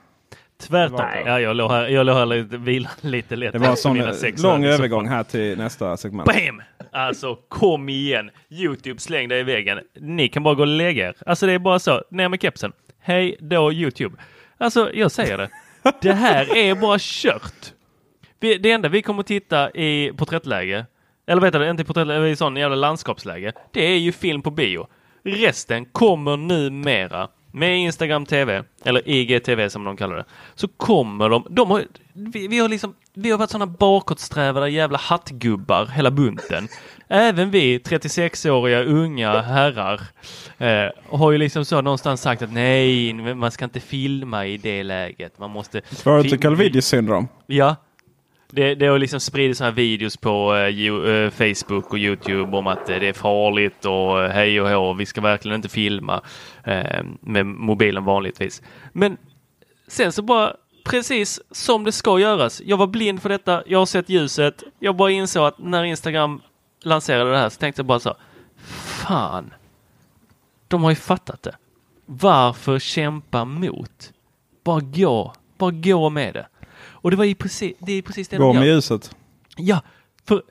Tvärtom. 0.60 0.96
Nej. 0.96 1.22
Ja, 1.26 1.40
jag 1.40 1.56
låg 1.56 1.70
här, 1.70 1.88
jag 1.88 2.06
låg 2.06 2.16
här 2.16 2.26
lite, 2.26 2.56
vila 2.56 2.90
lite 3.00 3.36
lätt. 3.36 3.52
Det 3.52 3.58
var 3.58 3.68
en 3.68 3.76
sån 3.76 3.98
lång 4.42 4.64
övergång 4.64 5.08
här 5.08 5.22
till 5.22 5.58
nästa 5.58 5.96
segment. 5.96 6.26
Bam! 6.26 6.62
Alltså 6.92 7.34
kom 7.48 7.88
igen! 7.88 8.30
Youtube 8.50 9.00
släng 9.00 9.28
dig 9.28 9.40
i 9.40 9.42
väggen. 9.42 9.80
Ni 10.00 10.28
kan 10.28 10.42
bara 10.42 10.54
gå 10.54 10.60
och 10.60 10.66
lägga 10.66 11.08
er. 11.08 11.14
Alltså 11.26 11.46
det 11.46 11.52
är 11.52 11.58
bara 11.58 11.78
så. 11.78 12.02
Ner 12.10 12.28
med 12.28 12.42
kepsen. 12.42 12.72
Hej 13.00 13.36
då 13.40 13.72
Youtube. 13.72 14.16
Alltså 14.58 14.90
jag 14.94 15.10
säger 15.10 15.38
det. 15.38 15.48
Det 16.02 16.12
här 16.12 16.56
är 16.56 16.74
bara 16.74 16.96
kört. 17.00 17.72
Vi, 18.40 18.58
det 18.58 18.70
enda 18.70 18.88
vi 18.88 19.02
kommer 19.02 19.20
att 19.20 19.26
titta 19.26 19.70
i 19.70 20.12
porträttläge, 20.16 20.86
eller 21.26 21.42
vet 21.42 21.52
du, 21.52 21.70
inte 21.70 21.82
i 21.82 21.84
porträttläge, 21.84 22.28
i 22.28 22.36
sån 22.36 22.56
jävla 22.56 22.76
landskapsläge. 22.76 23.52
Det 23.72 23.84
är 23.86 23.96
ju 23.96 24.12
film 24.12 24.42
på 24.42 24.50
bio. 24.50 24.86
Resten 25.24 25.84
kommer 25.84 26.36
numera 26.36 27.28
med 27.52 27.78
Instagram 27.78 28.26
TV, 28.26 28.62
eller 28.84 29.08
IGTV 29.08 29.68
som 29.68 29.84
de 29.84 29.96
kallar 29.96 30.16
det, 30.16 30.24
så 30.54 30.68
kommer 30.68 31.28
de, 31.28 31.46
de 31.50 31.70
har, 31.70 31.84
vi, 32.12 32.48
vi 32.48 32.58
har 32.58 32.68
liksom, 32.68 32.94
vi 33.14 33.30
har 33.30 33.38
varit 33.38 33.50
sådana 33.50 33.66
bakåtsträvade 33.66 34.70
jävla 34.70 34.98
hattgubbar 34.98 35.86
hela 35.86 36.10
bunten. 36.10 36.68
Även 37.08 37.50
vi 37.50 37.78
36-åriga 37.78 38.82
unga 38.84 39.40
herrar 39.40 40.00
eh, 40.58 40.90
har 41.18 41.30
ju 41.30 41.38
liksom 41.38 41.64
så 41.64 41.80
någonstans 41.82 42.22
sagt 42.22 42.42
att 42.42 42.52
nej, 42.52 43.12
man 43.14 43.50
ska 43.50 43.64
inte 43.64 43.80
filma 43.80 44.46
i 44.46 44.56
det 44.56 44.82
läget. 44.82 45.38
Man 45.38 45.50
måste... 45.50 45.80
Du 46.04 46.22
till 46.22 46.30
film- 46.30 46.42
Calvidis 46.42 46.86
syndrom? 46.86 47.28
Ja. 47.46 47.76
Det, 48.50 48.74
det 48.74 48.86
har 48.86 48.98
liksom 48.98 49.20
spridits 49.20 49.58
sådana 49.58 49.70
här 49.70 49.76
videos 49.76 50.16
på 50.16 50.54
uh, 50.54 51.30
Facebook 51.30 51.92
och 51.92 51.98
Youtube 51.98 52.56
om 52.56 52.66
att 52.66 52.88
eh, 52.88 52.96
det 52.96 53.08
är 53.08 53.12
farligt 53.12 53.84
och 53.84 54.32
hej 54.32 54.60
och 54.60 54.68
hå, 54.68 54.92
vi 54.92 55.06
ska 55.06 55.20
verkligen 55.20 55.56
inte 55.56 55.68
filma 55.68 56.20
uh, 56.68 57.02
med 57.20 57.46
mobilen 57.46 58.04
vanligtvis. 58.04 58.62
Men 58.92 59.16
sen 59.88 60.12
så 60.12 60.22
bara 60.22 60.56
precis 60.84 61.40
som 61.50 61.84
det 61.84 61.92
ska 61.92 62.18
göras. 62.18 62.62
Jag 62.64 62.76
var 62.76 62.86
blind 62.86 63.22
för 63.22 63.28
detta, 63.28 63.62
jag 63.66 63.78
har 63.78 63.86
sett 63.86 64.08
ljuset. 64.08 64.62
Jag 64.78 64.96
bara 64.96 65.10
insåg 65.10 65.46
att 65.46 65.58
när 65.58 65.84
Instagram 65.84 66.40
lanserade 66.82 67.30
det 67.30 67.38
här 67.38 67.48
så 67.48 67.58
tänkte 67.58 67.80
jag 67.80 67.86
bara 67.86 68.00
så 68.00 68.14
fan, 68.66 69.54
de 70.68 70.82
har 70.82 70.90
ju 70.90 70.96
fattat 70.96 71.42
det. 71.42 71.56
Varför 72.06 72.78
kämpa 72.78 73.44
mot? 73.44 74.12
Bara 74.64 74.80
gå, 74.80 75.32
bara 75.58 75.70
gå 75.70 76.10
med 76.10 76.34
det. 76.34 76.46
Och 77.02 77.10
det 77.10 77.16
var 77.16 77.24
ju 77.24 77.34
precis 77.34 77.72
det, 77.78 77.92
är 77.92 78.02
precis 78.02 78.28
det 78.28 78.36
Gå 78.36 78.46
de 78.46 78.56
med 78.56 78.66
gör. 78.66 78.74
ljuset. 78.74 79.16
Ja, 79.56 79.82
för 80.28 80.42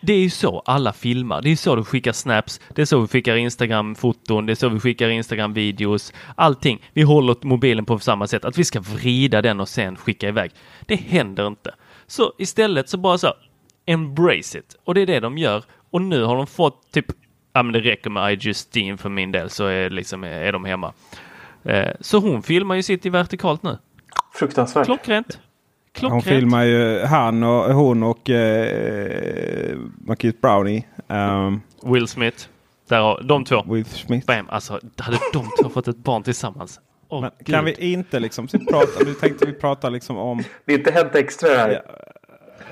det 0.00 0.12
är 0.12 0.18
ju 0.18 0.30
så 0.30 0.62
alla 0.64 0.92
filmar. 0.92 1.42
Det 1.42 1.50
är 1.52 1.56
så 1.56 1.76
du 1.76 1.84
skickar 1.84 2.12
snaps. 2.12 2.60
Det 2.74 2.82
är 2.82 2.86
så 2.86 3.00
vi 3.00 3.06
skickar 3.08 3.36
Instagram-foton. 3.36 4.46
Det 4.46 4.52
är 4.52 4.54
så 4.54 4.68
vi 4.68 4.80
skickar 4.80 5.08
Instagram-videos. 5.08 6.12
Allting. 6.34 6.90
Vi 6.92 7.02
håller 7.02 7.36
mobilen 7.42 7.84
på 7.84 7.98
samma 7.98 8.26
sätt. 8.26 8.44
Att 8.44 8.58
vi 8.58 8.64
ska 8.64 8.80
vrida 8.80 9.42
den 9.42 9.60
och 9.60 9.68
sen 9.68 9.96
skicka 9.96 10.28
iväg. 10.28 10.50
Det 10.86 10.96
händer 10.96 11.46
inte. 11.46 11.74
Så 12.06 12.32
istället 12.38 12.88
så 12.88 12.98
bara 12.98 13.18
så 13.18 13.34
embrace 13.86 14.58
it. 14.58 14.76
Och 14.84 14.94
det 14.94 15.00
är 15.00 15.06
det 15.06 15.20
de 15.20 15.38
gör. 15.38 15.64
Och 15.90 16.02
nu 16.02 16.22
har 16.22 16.36
de 16.36 16.46
fått 16.46 16.92
typ, 16.92 17.06
ja 17.52 17.62
men 17.62 17.72
det 17.72 17.80
räcker 17.80 18.10
med 18.10 18.32
I 18.32 18.36
Justine 18.40 18.96
för 18.96 19.08
min 19.08 19.32
del 19.32 19.50
så 19.50 19.66
är, 19.66 19.90
liksom, 19.90 20.24
är 20.24 20.52
de 20.52 20.64
hemma. 20.64 20.92
Eh, 21.64 21.90
så 22.00 22.18
hon 22.18 22.42
filmar 22.42 22.74
ju 22.74 22.82
sitt 22.82 23.06
i 23.06 23.08
vertikalt 23.08 23.62
nu. 23.62 23.78
Fruktansvärt. 24.34 24.84
Klockrent. 24.84 25.40
Klockrent. 25.96 26.12
Hon 26.12 26.22
filmar 26.22 26.64
ju 26.64 27.00
han 27.04 27.42
och 27.42 27.74
hon 27.74 28.02
och 28.02 28.30
eh, 28.30 29.76
Marquis 29.98 30.40
Brownie. 30.40 30.84
Um, 31.08 31.60
Will 31.82 32.08
Smith. 32.08 32.44
Där 32.88 33.00
har, 33.00 33.22
de 33.22 33.44
två. 33.44 33.62
Will 33.62 33.84
Smith. 33.84 34.26
Bam, 34.26 34.46
alltså 34.48 34.80
hade 34.98 35.18
de 35.32 35.50
två 35.62 35.68
fått 35.68 35.88
ett 35.88 35.96
barn 35.96 36.22
tillsammans. 36.22 36.80
Åh, 37.08 37.20
Men 37.20 37.30
kan 37.44 37.64
vi 37.64 37.92
inte 37.92 38.20
liksom 38.20 38.48
så 38.48 38.58
prata, 38.58 39.04
nu 39.04 39.14
tänkte 39.14 39.46
vi 39.46 39.52
prata 39.52 39.88
liksom 39.88 40.16
om 40.16 40.42
Det 40.64 40.72
är 40.72 40.78
inte 40.78 40.92
Hänt 40.92 41.14
Extra 41.14 41.48
här. 41.48 41.70
Ja. 41.70 41.92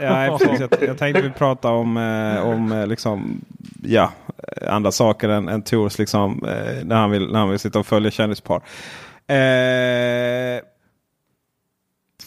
Ja, 0.00 0.38
precis. 0.38 0.60
Jag, 0.60 0.88
jag 0.88 0.98
tänkte 0.98 1.22
vi 1.22 1.30
prata 1.30 1.70
om, 1.70 1.96
eh, 1.96 2.46
om 2.46 2.72
eh, 2.72 2.86
liksom, 2.86 3.40
ja, 3.82 4.12
andra 4.68 4.92
saker 4.92 5.28
än, 5.28 5.48
än 5.48 5.62
Tors 5.62 5.98
liksom, 5.98 6.44
eh, 6.44 6.84
när, 6.84 6.96
han 6.96 7.10
vill, 7.10 7.32
när 7.32 7.38
han 7.38 7.50
vill 7.50 7.58
sitta 7.58 7.78
och 7.78 7.86
följa 7.86 8.10
kändispar. 8.10 8.56
Eh, 9.26 10.62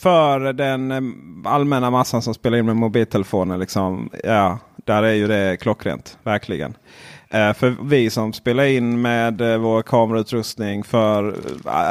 för 0.07 0.53
den 0.53 0.91
eh, 0.91 1.01
allmänna 1.51 1.89
massan 1.89 2.21
som 2.21 2.33
spelar 2.33 2.57
in 2.57 2.65
med 2.65 2.75
mobiltelefoner, 2.75 3.57
liksom, 3.57 4.09
ja, 4.23 4.59
där 4.85 5.03
är 5.03 5.13
ju 5.13 5.27
det 5.27 5.57
klockrent. 5.61 6.17
Verkligen. 6.23 6.77
Eh, 7.29 7.53
för 7.53 7.75
vi 7.83 8.09
som 8.09 8.33
spelar 8.33 8.63
in 8.63 9.01
med 9.01 9.41
eh, 9.41 9.57
vår 9.57 9.81
kamerautrustning 9.81 10.83
för 10.83 11.35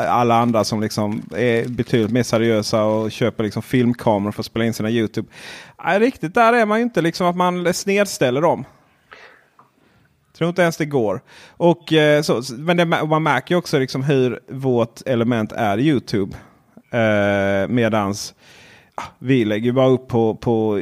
alla 0.09 0.35
andra 0.35 0.65
som 0.65 0.81
liksom 0.81 1.23
är 1.37 1.69
betydligt 1.69 2.11
mer 2.11 2.23
seriösa 2.23 2.85
och 2.85 3.11
köper 3.11 3.45
liksom 3.45 3.63
filmkameror 3.63 4.33
för 4.33 4.43
att 4.43 4.47
spela 4.47 4.65
in 4.65 4.75
sina 4.75 4.91
Youtube. 4.91 5.29
Nej, 5.85 5.99
riktigt 5.99 6.35
där 6.35 6.53
är 6.53 6.67
man 6.67 6.79
ju 6.79 6.83
inte 6.83 7.03
liksom 7.03 7.27
att 7.27 7.37
man 7.37 7.75
snedställer 7.75 8.41
dem. 8.41 8.65
Tror 10.39 10.49
inte 10.49 10.63
ens 10.63 10.77
det 10.77 10.87
går. 10.87 11.21
Och, 11.51 11.93
så, 12.23 12.43
men 12.59 12.77
det, 12.77 12.85
man 12.85 13.23
märker 13.23 13.55
ju 13.55 13.59
också 13.59 13.79
liksom 13.79 14.03
hur 14.03 14.41
vårt 14.49 15.03
element 15.07 15.53
är 15.53 15.79
Youtube. 15.79 16.37
Eh, 16.97 17.69
medans 17.69 18.35
ah, 18.95 19.03
vi 19.19 19.45
lägger 19.45 19.73
bara 19.73 19.89
upp 19.89 20.09
på, 20.09 20.35
på, 20.35 20.81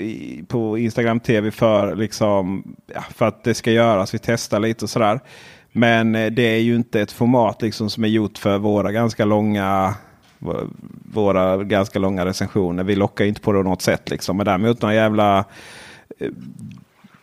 på 0.48 0.78
Instagram 0.78 1.20
TV 1.20 1.50
för, 1.50 1.96
liksom, 1.96 2.74
ja, 2.94 3.04
för 3.14 3.28
att 3.28 3.44
det 3.44 3.54
ska 3.54 3.70
göras. 3.70 4.14
Vi 4.14 4.18
testar 4.18 4.60
lite 4.60 4.84
och 4.84 4.90
sådär. 4.90 5.20
Men 5.72 6.14
eh, 6.14 6.30
det 6.30 6.42
är 6.42 6.60
ju 6.60 6.76
inte 6.76 7.00
ett 7.00 7.12
format 7.12 7.62
liksom 7.62 7.90
som 7.90 8.04
är 8.04 8.08
gjort 8.08 8.38
för 8.38 8.58
våra 8.58 8.92
ganska 8.92 9.24
långa 9.24 9.94
våra 11.12 11.64
ganska 11.64 11.98
långa 11.98 12.24
recensioner. 12.24 12.84
Vi 12.84 12.96
lockar 12.96 13.24
ju 13.24 13.28
inte 13.28 13.40
på 13.40 13.52
det 13.52 13.58
på 13.58 13.68
något 13.68 13.82
sätt. 13.82 14.10
Liksom. 14.10 14.36
Men 14.36 14.46
däremot 14.46 14.82
några 14.82 14.94
jävla 14.94 15.44
eh, 16.18 16.30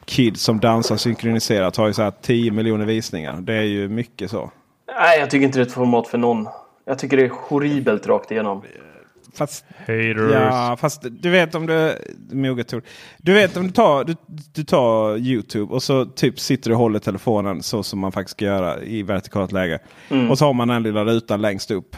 kids 0.05 0.41
som 0.41 0.59
dansar 0.59 0.97
synkroniserat 0.97 1.77
har 1.77 1.87
ju 1.87 1.93
så 1.93 2.01
här 2.01 2.13
10 2.21 2.51
miljoner 2.51 2.85
visningar. 2.85 3.41
Det 3.41 3.53
är 3.53 3.61
ju 3.63 3.89
mycket 3.89 4.31
så. 4.31 4.51
Nej, 4.87 5.19
jag 5.19 5.29
tycker 5.29 5.45
inte 5.45 5.59
det 5.59 5.63
är 5.63 5.65
ett 5.65 5.73
format 5.73 6.07
för 6.07 6.17
någon. 6.17 6.47
Jag 6.91 6.99
tycker 6.99 7.17
det 7.17 7.23
är 7.25 7.29
horribelt 7.29 8.07
rakt 8.07 8.31
igenom. 8.31 8.61
Fast 9.33 9.65
Haters. 9.77 10.31
Ja, 10.33 10.77
fast 10.79 11.01
du 11.09 11.29
vet 11.29 11.55
om 11.55 11.65
du... 11.67 11.95
Moget. 12.31 12.73
Du 13.17 13.33
vet 13.33 13.57
om 13.57 13.63
du 13.67 13.71
tar, 13.71 14.03
du, 14.03 14.15
du 14.53 14.63
tar 14.63 15.17
YouTube 15.17 15.73
och 15.73 15.83
så 15.83 16.05
typ 16.05 16.39
sitter 16.39 16.69
du 16.69 16.73
och 16.73 16.79
håller 16.81 16.99
telefonen 16.99 17.63
så 17.63 17.83
som 17.83 17.99
man 17.99 18.11
faktiskt 18.11 18.37
ska 18.37 18.45
göra 18.45 18.81
i 18.81 19.03
vertikalt 19.03 19.51
läge. 19.51 19.79
Mm. 20.09 20.31
Och 20.31 20.37
så 20.37 20.45
har 20.45 20.53
man 20.53 20.67
den 20.67 20.83
lilla 20.83 21.05
rutan 21.05 21.41
längst 21.41 21.71
upp. 21.71 21.95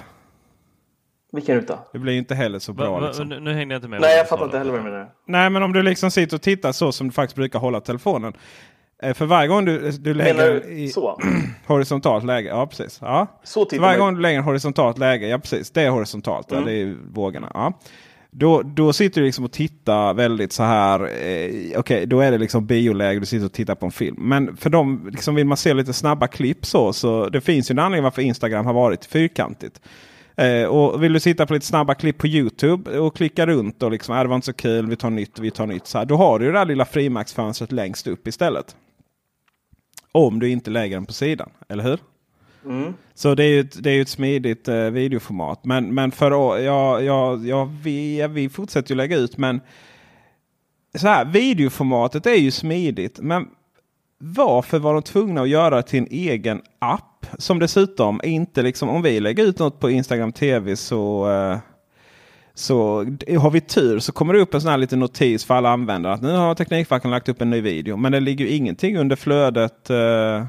Vilken 1.31 1.55
ruta? 1.55 1.79
Det 1.93 1.99
blir 1.99 2.13
ju 2.13 2.19
inte 2.19 2.35
heller 2.35 2.59
så 2.59 2.71
Va, 2.73 2.83
bra. 2.85 2.99
va, 2.99 3.07
Liksom. 3.07 3.29
nu, 3.29 3.39
nu 3.39 3.53
hängde 3.53 3.73
jag 3.73 3.77
inte 3.79 3.87
med. 3.87 4.01
Nej, 4.01 4.17
jag 4.17 4.29
fattar 4.29 4.45
inte 4.45 4.57
heller 4.57 4.71
vad 4.71 4.79
du 4.79 4.83
menar. 4.83 5.09
Nej, 5.27 5.49
men 5.49 5.63
om 5.63 5.73
du 5.73 5.83
liksom 5.83 6.11
sitter 6.11 6.37
och 6.37 6.41
tittar 6.41 6.71
så 6.71 6.91
som 6.91 7.07
du 7.07 7.13
faktiskt 7.13 7.35
brukar 7.35 7.59
hålla 7.59 7.81
telefonen. 7.81 8.33
Eh, 9.03 9.13
För 9.13 9.25
varje 9.25 9.47
gång 9.47 9.65
du, 9.65 9.91
du 9.91 10.13
lägger 10.13 10.61
du 10.63 10.69
i 10.69 10.89
så? 10.89 11.19
horisontalt 11.65 12.25
läge. 12.25 12.49
Ja, 12.49 12.67
precis. 12.67 12.97
Ja. 13.01 13.27
Så 13.43 13.65
Så 13.69 13.81
varje 13.81 13.99
man 13.99 14.07
gång 14.07 14.15
du 14.15 14.21
lägger 14.21 14.41
horisontalt 14.41 14.97
läge, 14.97 15.27
ja 15.27 15.39
precis, 15.39 15.71
det 15.71 15.81
är 15.81 15.89
horisontalt. 15.89 16.51
Mm. 16.51 16.63
Ja, 16.63 16.69
det 16.69 16.81
är 16.81 16.95
vågorna. 17.13 17.51
Ja. 17.53 17.73
Då, 18.35 18.61
då 18.61 18.93
sitter 18.93 19.21
du 19.21 19.25
liksom 19.27 19.45
och 19.45 19.51
tittar 19.51 20.13
väldigt 20.13 20.53
så 20.53 20.63
här. 20.63 20.99
Eh, 21.01 21.79
Okej, 21.79 22.05
då 22.05 22.19
är 22.19 22.31
det 22.31 22.37
liksom 22.37 22.65
bioläge. 22.65 23.19
Du 23.19 23.25
sitter 23.25 23.45
och 23.45 23.53
tittar 23.53 23.75
på 23.75 23.85
en 23.85 23.91
film. 23.91 24.15
Men 24.19 24.57
för 24.57 24.69
dem 24.69 25.09
liksom 25.11 25.35
vill 25.35 25.45
man 25.45 25.57
se 25.57 25.73
lite 25.73 25.93
snabba 25.93 26.27
klipp 26.27 26.65
så. 26.65 26.93
Så 26.93 27.29
det 27.29 27.41
finns 27.41 27.71
ju 27.71 27.73
en 27.73 27.79
anledning 27.79 28.03
varför 28.03 28.21
Instagram 28.21 28.65
har 28.65 28.73
varit 28.73 29.05
fyrkantigt. 29.05 29.81
Eh, 30.37 30.63
och 30.63 31.03
vill 31.03 31.13
du 31.13 31.19
sitta 31.19 31.45
på 31.45 31.53
lite 31.53 31.65
snabba 31.65 31.93
klipp 31.95 32.17
på 32.17 32.27
Youtube 32.27 32.99
och 32.99 33.15
klicka 33.15 33.45
runt 33.45 33.83
och 33.83 33.91
liksom, 33.91 34.15
är 34.15 34.23
det 34.23 34.27
var 34.29 34.35
inte 34.35 34.45
så 34.45 34.53
kul, 34.53 34.87
vi 34.87 34.95
tar 34.95 35.09
nytt, 35.09 35.39
vi 35.39 35.51
tar 35.51 35.67
nytt. 35.67 35.87
Så 35.87 35.97
här, 35.97 36.05
då 36.05 36.15
har 36.15 36.39
du 36.39 36.45
det 36.45 36.51
där 36.51 36.65
lilla 36.65 36.85
frimärksfönstret 36.85 37.71
längst 37.71 38.07
upp 38.07 38.27
istället. 38.27 38.75
Om 40.15 40.39
du 40.39 40.49
inte 40.49 40.71
lägger 40.71 40.95
den 40.95 41.05
på 41.05 41.13
sidan, 41.13 41.49
eller 41.69 41.83
hur? 41.83 41.99
Mm. 42.65 42.93
Så 43.13 43.35
det 43.35 43.43
är 43.43 43.47
ju 43.47 43.59
ett, 43.59 43.83
det 43.83 43.91
är 43.91 44.01
ett 44.01 44.09
smidigt 44.09 44.67
eh, 44.67 44.75
videoformat. 44.75 45.65
Men, 45.65 45.93
men 45.93 46.11
för 46.11 46.31
ja, 46.61 47.01
ja, 47.01 47.39
ja, 47.39 47.69
vi, 47.83 48.27
vi 48.27 48.49
fortsätter 48.49 48.91
ju 48.91 48.95
lägga 48.95 49.17
ut. 49.17 49.37
Men 49.37 49.61
så 50.95 51.07
här, 51.07 51.25
videoformatet 51.25 52.25
är 52.25 52.35
ju 52.35 52.51
smidigt. 52.51 53.19
Men 53.19 53.47
varför 54.17 54.79
var 54.79 54.93
de 54.93 55.03
tvungna 55.03 55.41
att 55.41 55.49
göra 55.49 55.81
till 55.81 55.99
en 55.99 56.07
egen 56.11 56.61
app? 56.79 57.25
Som 57.37 57.59
dessutom 57.59 58.21
inte 58.23 58.61
liksom, 58.61 58.89
om 58.89 59.01
vi 59.01 59.19
lägger 59.19 59.43
ut 59.43 59.59
något 59.59 59.79
på 59.79 59.89
Instagram 59.89 60.31
TV 60.31 60.75
så 60.75 61.31
eh, 61.31 61.57
så 62.55 62.97
har 63.39 63.51
vi 63.51 63.61
tur 63.61 63.99
så 63.99 64.11
kommer 64.11 64.33
det 64.33 64.39
upp 64.39 64.53
en 64.53 64.61
sån 64.61 64.71
här 64.71 64.77
liten 64.77 64.99
notis 64.99 65.45
för 65.45 65.53
alla 65.53 65.69
användare. 65.69 66.13
att 66.13 66.21
Nu 66.21 66.31
har 66.31 66.55
Teknikfacken 66.55 67.11
lagt 67.11 67.29
upp 67.29 67.41
en 67.41 67.49
ny 67.49 67.61
video. 67.61 67.97
Men 67.97 68.11
det 68.11 68.19
ligger 68.19 68.45
ju 68.45 68.51
ingenting 68.51 68.97
under 68.97 69.15
flödet. 69.15 69.89
Eh, 69.89 70.45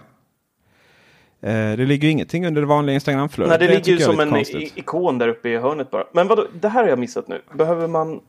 Eh, 1.45 1.77
det 1.77 1.87
ligger 1.87 2.09
ju 2.09 2.13
ingenting 2.13 2.47
under 2.47 2.61
det 2.61 2.67
vanliga 2.67 2.95
Instagramflödet. 2.95 3.61
Nej, 3.61 3.69
det, 3.69 3.75
ligger 3.75 3.93
ju 3.93 3.99
som 3.99 4.21
en 4.21 4.31
konstigt. 4.31 4.77
ikon 4.77 5.19
där 5.19 5.29
uppe 5.29 5.49
i 5.49 5.57
hörnet 5.57 5.91
bara. 5.91 6.05
Men 6.13 6.29
vadå, 6.29 6.47
det 6.61 6.69
här 6.69 6.83
har 6.83 6.89
jag 6.89 6.99
missat 6.99 7.29
nu. 7.29 7.43
Behöver 7.53 7.89
man 7.89 8.21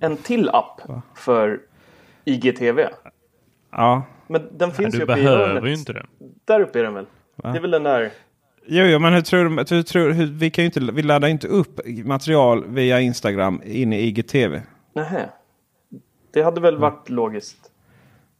en 0.00 0.16
till 0.16 0.48
app 0.48 0.80
för 1.14 1.60
IGTV? 2.24 2.88
Ja. 3.70 4.02
Men 4.26 4.42
den 4.52 4.72
finns 4.72 4.92
du 4.92 4.98
ju 4.98 5.04
uppe 5.04 5.12
i 5.12 5.16
behöver 5.22 5.48
hörnet. 5.48 5.64
ju 5.64 5.72
inte 5.72 5.92
det. 5.92 6.06
Där 6.44 6.60
uppe 6.60 6.78
är 6.78 6.82
den 6.82 6.94
väl? 6.94 7.06
Det 7.36 7.48
är 7.48 7.60
väl 7.60 7.70
den 7.70 7.82
där. 7.82 8.10
Jo, 8.72 8.84
jo, 8.84 8.98
men 8.98 9.12
hur 9.14 9.20
tror 9.20 9.44
du? 9.44 9.74
Hur 9.76 9.82
tror, 9.82 10.10
hur, 10.10 10.26
vi, 10.26 10.50
kan 10.50 10.62
ju 10.62 10.66
inte, 10.66 10.80
vi 10.80 11.02
laddar 11.02 11.28
inte 11.28 11.48
upp 11.48 11.80
material 12.04 12.64
via 12.68 13.00
Instagram 13.00 13.62
in 13.64 13.92
i 13.92 13.96
IGTV. 14.00 14.60
Nähä. 14.94 15.28
Det 16.32 16.42
hade 16.42 16.60
väl 16.60 16.76
varit 16.78 17.08
logiskt. 17.08 17.56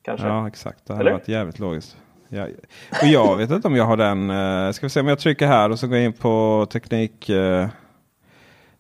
Kanske. 0.03 0.27
Ja, 0.27 0.49
exakt. 0.49 0.87
Det 0.87 0.93
hade 0.93 1.03
Eller? 1.03 1.12
varit 1.19 1.29
jävligt 1.29 1.59
logiskt. 1.59 1.97
Ja, 2.29 2.47
och 3.03 3.07
jag 3.09 3.37
vet 3.37 3.51
inte 3.51 3.69
om 3.69 3.77
jag 3.77 3.85
har 3.85 3.97
den. 3.97 4.31
Uh, 4.31 4.73
ska 4.73 4.87
vi 4.87 4.90
se 4.90 5.01
om 5.01 5.07
jag 5.09 5.19
trycker 5.19 5.47
här 5.47 5.71
och 5.71 5.79
så 5.79 5.87
går 5.87 5.97
jag 5.97 6.05
in 6.05 6.12
på 6.12 6.66
teknik. 6.73 7.29
eh, 7.29 7.69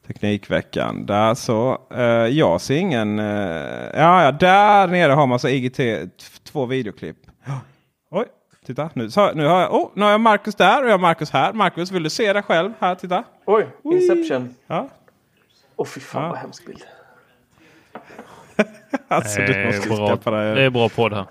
Teknikveckan. 0.06 1.06
Där 1.06 1.34
så. 1.34 1.78
eh, 1.94 2.02
jag 2.26 2.60
ser 2.60 2.76
ingen. 2.76 3.18
eh, 3.18 3.24
ja, 3.94 4.24
ja, 4.24 4.32
där 4.32 4.86
nere 4.88 5.12
har 5.12 5.26
man 5.26 5.38
så 5.38 5.48
IGT. 5.48 5.80
Två 6.44 6.66
videoklipp. 6.66 7.16
Titta. 8.70 8.90
Nu, 8.94 9.10
så, 9.10 9.32
nu, 9.32 9.46
har 9.46 9.60
jag, 9.60 9.74
oh, 9.74 9.90
nu 9.94 10.04
har 10.04 10.10
jag 10.10 10.20
Marcus 10.20 10.54
där 10.54 10.82
och 10.82 10.88
jag 10.88 10.92
har 10.92 10.98
Marcus 10.98 11.30
här. 11.30 11.52
Marcus, 11.52 11.90
vill 11.92 12.02
du 12.02 12.10
se 12.10 12.32
dig 12.32 12.42
själv? 12.42 12.72
Här, 12.80 12.94
titta. 12.94 13.24
Oj, 13.44 13.66
Inception. 13.84 14.54
Ja. 14.66 14.88
Åh 15.76 15.86
fy 15.86 16.00
fan 16.00 16.22
Ja. 16.22 16.28
vad 16.28 16.38
hemsk 16.38 16.66
bild. 16.66 16.82
Alltså, 19.08 19.40
Det 19.40 19.46
du 19.46 19.66
måste 19.66 19.88
bra, 19.88 20.08
skaffa 20.08 20.30
dig. 20.30 20.54
det 20.54 20.62
är 20.62 20.70
bra 20.70 20.88
podd 20.88 21.12
här. 21.12 21.24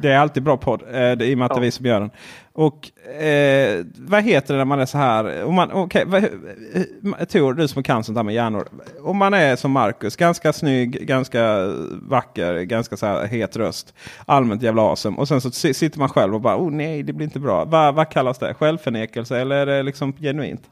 Det- 0.00 0.10
är 0.10 0.18
alltid 0.18 0.42
bra 0.42 0.56
podd. 0.56 0.82
eh, 0.82 0.90
det- 0.92 1.24
I 1.26 1.34
och 1.34 1.38
med 1.38 1.46
att 1.46 1.52
det 1.54 1.58
är 1.58 1.60
vi 1.60 1.70
som 1.70 1.86
gör 1.86 2.00
den. 2.00 2.10
Och 2.52 3.00
eh, 3.08 3.84
vad 3.98 4.22
heter 4.22 4.54
det 4.54 4.58
när 4.58 4.64
man 4.64 4.80
är 4.80 4.86
så 4.86 4.98
här? 4.98 5.44
Om 5.44 5.54
man, 5.54 5.72
okay, 5.72 6.04
vad, 6.04 7.28
Tor, 7.28 7.54
du 7.54 7.68
som 7.68 7.82
kan 7.82 8.04
sånt 8.04 8.18
här 8.18 8.22
med 8.22 8.34
hjärnor. 8.34 8.68
Om 9.02 9.16
man 9.16 9.34
är 9.34 9.56
som 9.56 9.70
Marcus, 9.70 10.16
ganska 10.16 10.52
snygg, 10.52 11.06
ganska 11.06 11.66
vacker, 12.02 12.62
ganska 12.62 12.96
så 12.96 13.06
här 13.06 13.26
het 13.26 13.56
röst. 13.56 13.94
Allmänt 14.26 14.62
jävla 14.62 14.82
awesome. 14.82 15.16
Och 15.16 15.28
sen 15.28 15.40
så 15.40 15.50
si- 15.50 15.74
sitter 15.74 15.98
man 15.98 16.08
själv 16.08 16.34
och 16.34 16.40
bara, 16.40 16.56
oh 16.56 16.70
nej, 16.70 17.02
det 17.02 17.12
blir 17.12 17.24
inte 17.26 17.40
bra. 17.40 17.64
Va, 17.64 17.92
vad 17.92 18.10
kallas 18.10 18.38
det? 18.38 18.54
Självförnekelse 18.54 19.38
eller 19.40 19.56
är 19.56 19.66
det 19.66 19.82
liksom 19.82 20.12
genuint? 20.12 20.62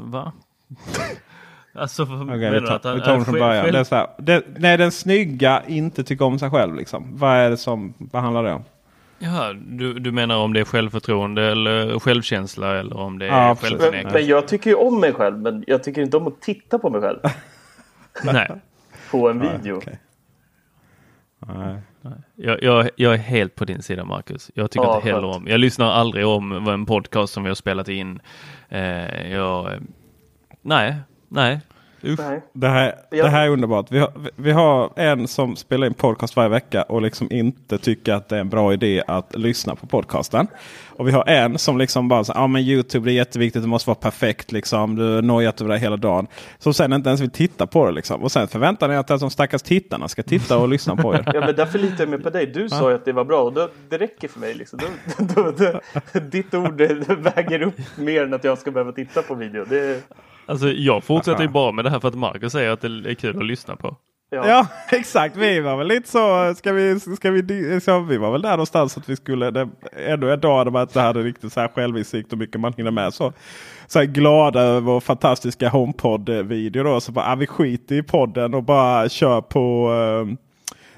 Va? 0.00 0.32
Alltså, 1.74 2.04
menar 2.06 2.36
vi? 2.36 2.56
Att 2.56 2.82
tar, 2.82 2.88
han- 2.90 2.98
vi 2.98 3.04
tar 3.04 3.12
den 3.12 3.24
från 3.24 3.34
början. 3.34 3.62
själv- 3.64 3.72
Det 3.72 3.78
är 3.78 3.84
så 3.84 3.94
här, 3.94 4.06
det, 4.18 4.44
när 4.58 4.78
den 4.78 4.92
snygga 4.92 5.62
inte 5.66 6.04
tycker 6.04 6.24
om 6.24 6.38
sig 6.38 6.50
själv. 6.50 6.74
Liksom. 6.74 7.18
Vad 7.18 7.36
är 7.36 7.50
det 7.50 7.56
som, 7.56 7.94
vad 7.98 8.22
handlar 8.22 8.42
det 8.42 8.52
om? 8.52 8.64
Ja, 9.18 9.52
du, 9.52 9.98
du 9.98 10.12
menar 10.12 10.36
om 10.36 10.52
det 10.52 10.60
är 10.60 10.64
självförtroende 10.64 11.42
eller 11.52 11.98
självkänsla 11.98 12.78
eller 12.78 12.96
om 12.96 13.18
det 13.18 13.26
är 13.28 13.46
Ja, 13.48 13.54
precis. 13.54 13.70
Men, 13.70 13.78
självförnekelse? 13.80 14.18
men 14.18 14.26
jag 14.26 14.48
tycker 14.48 14.70
ju 14.70 14.76
om 14.76 15.00
mig 15.00 15.12
själv. 15.12 15.38
Men 15.38 15.64
jag 15.66 15.84
tycker 15.84 16.02
inte 16.02 16.16
om 16.16 16.26
att 16.26 16.40
titta 16.40 16.78
på 16.78 16.90
mig 16.90 17.00
själv. 17.00 17.18
Nej, 18.24 18.50
På 19.10 19.28
en 19.30 19.40
video. 19.40 19.76
okej. 19.76 19.98
Nej. 21.46 21.76
jag, 22.34 22.62
jag, 22.62 22.90
jag 22.96 23.14
är 23.14 23.18
helt 23.18 23.54
på 23.54 23.64
din 23.64 23.82
sida 23.82 24.04
Marcus. 24.04 24.50
Jag 24.54 24.70
tycker 24.70 24.84
Ja, 24.86 24.96
inte 24.96 25.08
heller 25.08 25.24
om, 25.36 25.46
jag 25.48 25.60
lyssnar 25.60 25.90
aldrig 25.92 26.26
om 26.26 26.68
en 26.68 26.86
podcast 26.86 27.32
som 27.32 27.42
vi 27.42 27.48
har 27.50 27.54
spelat 27.54 27.88
in. 27.88 28.20
Eh, 28.68 29.32
jag, 29.32 29.70
nej, 30.62 30.96
nej. 31.30 31.60
Usch. 32.04 32.18
Nej. 32.18 32.42
Det 32.52 32.68
här, 32.68 32.94
det 33.10 33.28
här 33.28 33.44
är 33.44 33.48
underbart. 33.48 33.86
Vi 33.90 33.98
har, 33.98 34.12
vi- 34.36 34.50
har 34.50 34.92
en 34.96 35.28
som 35.28 35.56
spelar 35.56 35.86
in 35.86 35.94
podcast 35.94 36.36
varje 36.36 36.48
vecka 36.48 36.82
och 36.82 37.02
liksom 37.02 37.28
inte 37.30 37.78
tycker 37.78 38.12
att 38.14 38.28
det 38.28 38.36
är 38.36 38.40
en 38.40 38.48
bra 38.48 38.72
idé 38.72 39.02
att 39.06 39.34
lyssna 39.38 39.74
på 39.74 39.86
podcasten. 39.86 40.46
Och 40.88 41.08
vi 41.08 41.12
har 41.12 41.28
en 41.28 41.58
som 41.58 41.78
liksom 41.78 42.08
bara 42.08 42.24
säger 42.24 42.40
ja 42.40 42.46
men 42.46 42.62
Youtube 42.62 43.04
det 43.08 43.12
är 43.12 43.14
jätteviktigt, 43.14 43.62
det 43.62 43.68
måste 43.68 43.90
vara 43.90 43.98
perfekt. 43.98 44.52
Liksom. 44.52 44.96
Du 44.96 45.14
har 45.14 45.22
nojat 45.22 45.60
över 45.60 45.72
det 45.72 45.78
hela 45.78 45.96
dagen. 45.96 46.26
Som 46.58 46.74
sen 46.74 46.92
inte 46.92 47.08
ens 47.08 47.20
vill 47.20 47.30
titta 47.30 47.66
på 47.66 47.86
det. 47.86 47.92
Liksom. 47.92 48.22
Och 48.22 48.32
sen 48.32 48.48
förväntar 48.48 48.88
ni 48.88 48.96
att 48.96 49.08
de 49.08 49.30
stackars 49.30 49.62
tittarna 49.62 50.08
ska 50.08 50.22
titta 50.22 50.58
och 50.58 50.68
lyssna 50.68 50.96
på 50.96 51.14
er. 51.14 51.22
Ja 51.34 51.40
men 51.40 51.56
därför 51.56 51.78
litar 51.78 51.96
jag 52.04 52.08
mer 52.08 52.18
på 52.18 52.30
dig. 52.30 52.46
Du 52.46 52.68
sa 52.68 52.90
ju 52.90 52.96
att 52.96 53.04
det 53.04 53.12
var 53.12 53.24
bra 53.24 53.42
och 53.42 53.52
då, 53.52 53.68
det 53.88 53.98
räcker 53.98 54.28
för 54.28 54.40
mig. 54.40 54.54
Liksom. 54.54 54.78
Då, 55.18 55.24
då, 55.34 55.52
då, 56.12 56.20
ditt 56.20 56.54
ord 56.54 56.80
väger 57.36 57.62
upp 57.62 57.74
mer 57.96 58.22
än 58.24 58.34
att 58.34 58.44
jag 58.44 58.58
ska 58.58 58.70
behöva 58.70 58.92
titta 58.92 59.22
på 59.22 59.34
video. 59.34 59.64
Det, 59.68 60.00
Alltså 60.50 60.68
jag 60.68 61.04
fortsätter 61.04 61.42
ju 61.42 61.48
bara 61.48 61.72
med 61.72 61.84
det 61.84 61.90
här 61.90 62.00
för 62.00 62.08
att 62.08 62.14
Marcus 62.14 62.52
säger 62.52 62.70
att 62.70 62.80
det 62.80 62.88
är 62.88 63.14
kul 63.14 63.36
att 63.38 63.46
lyssna 63.46 63.76
på. 63.76 63.96
ja. 64.30 64.48
Ja 64.48 64.66
exakt, 64.98 65.36
vi 65.36 65.60
var 65.60 65.76
väl 65.76 65.88
lite 65.88 66.08
så. 66.08 66.54
Ska 66.54 66.72
vi, 66.72 67.00
ska 67.00 67.30
vi, 67.30 67.80
så 67.80 68.00
vi 68.00 68.16
var 68.16 68.32
väl 68.32 68.42
där 68.42 68.50
någonstans 68.50 68.96
att 68.96 69.08
vi 69.08 69.16
skulle 69.16 69.50
det, 69.50 69.68
ännu 70.06 70.32
en 70.32 70.40
dag 70.40 70.72
med 70.72 70.82
att 70.82 70.94
det 70.94 71.00
hade 71.00 71.22
riktigt 71.22 71.52
så 71.52 71.60
här 71.60 71.68
självinsikt 71.68 72.32
och 72.32 72.38
mycket 72.38 72.60
man 72.60 72.72
hinner 72.72 72.90
med. 72.90 73.14
Så, 73.14 73.32
så 73.86 73.98
här 73.98 74.06
glada 74.06 74.60
över 74.60 74.80
vår 74.80 75.00
fantastiska 75.00 75.68
HomePod-video 75.68 76.82
då. 76.84 77.00
Så 77.00 77.12
bara, 77.12 77.32
ah, 77.32 77.34
vi 77.34 77.46
skiter 77.46 77.94
i 77.94 78.02
podden 78.02 78.54
och 78.54 78.62
bara 78.62 79.08
kör 79.08 79.40
på 79.40 79.92
eh, 79.94 80.36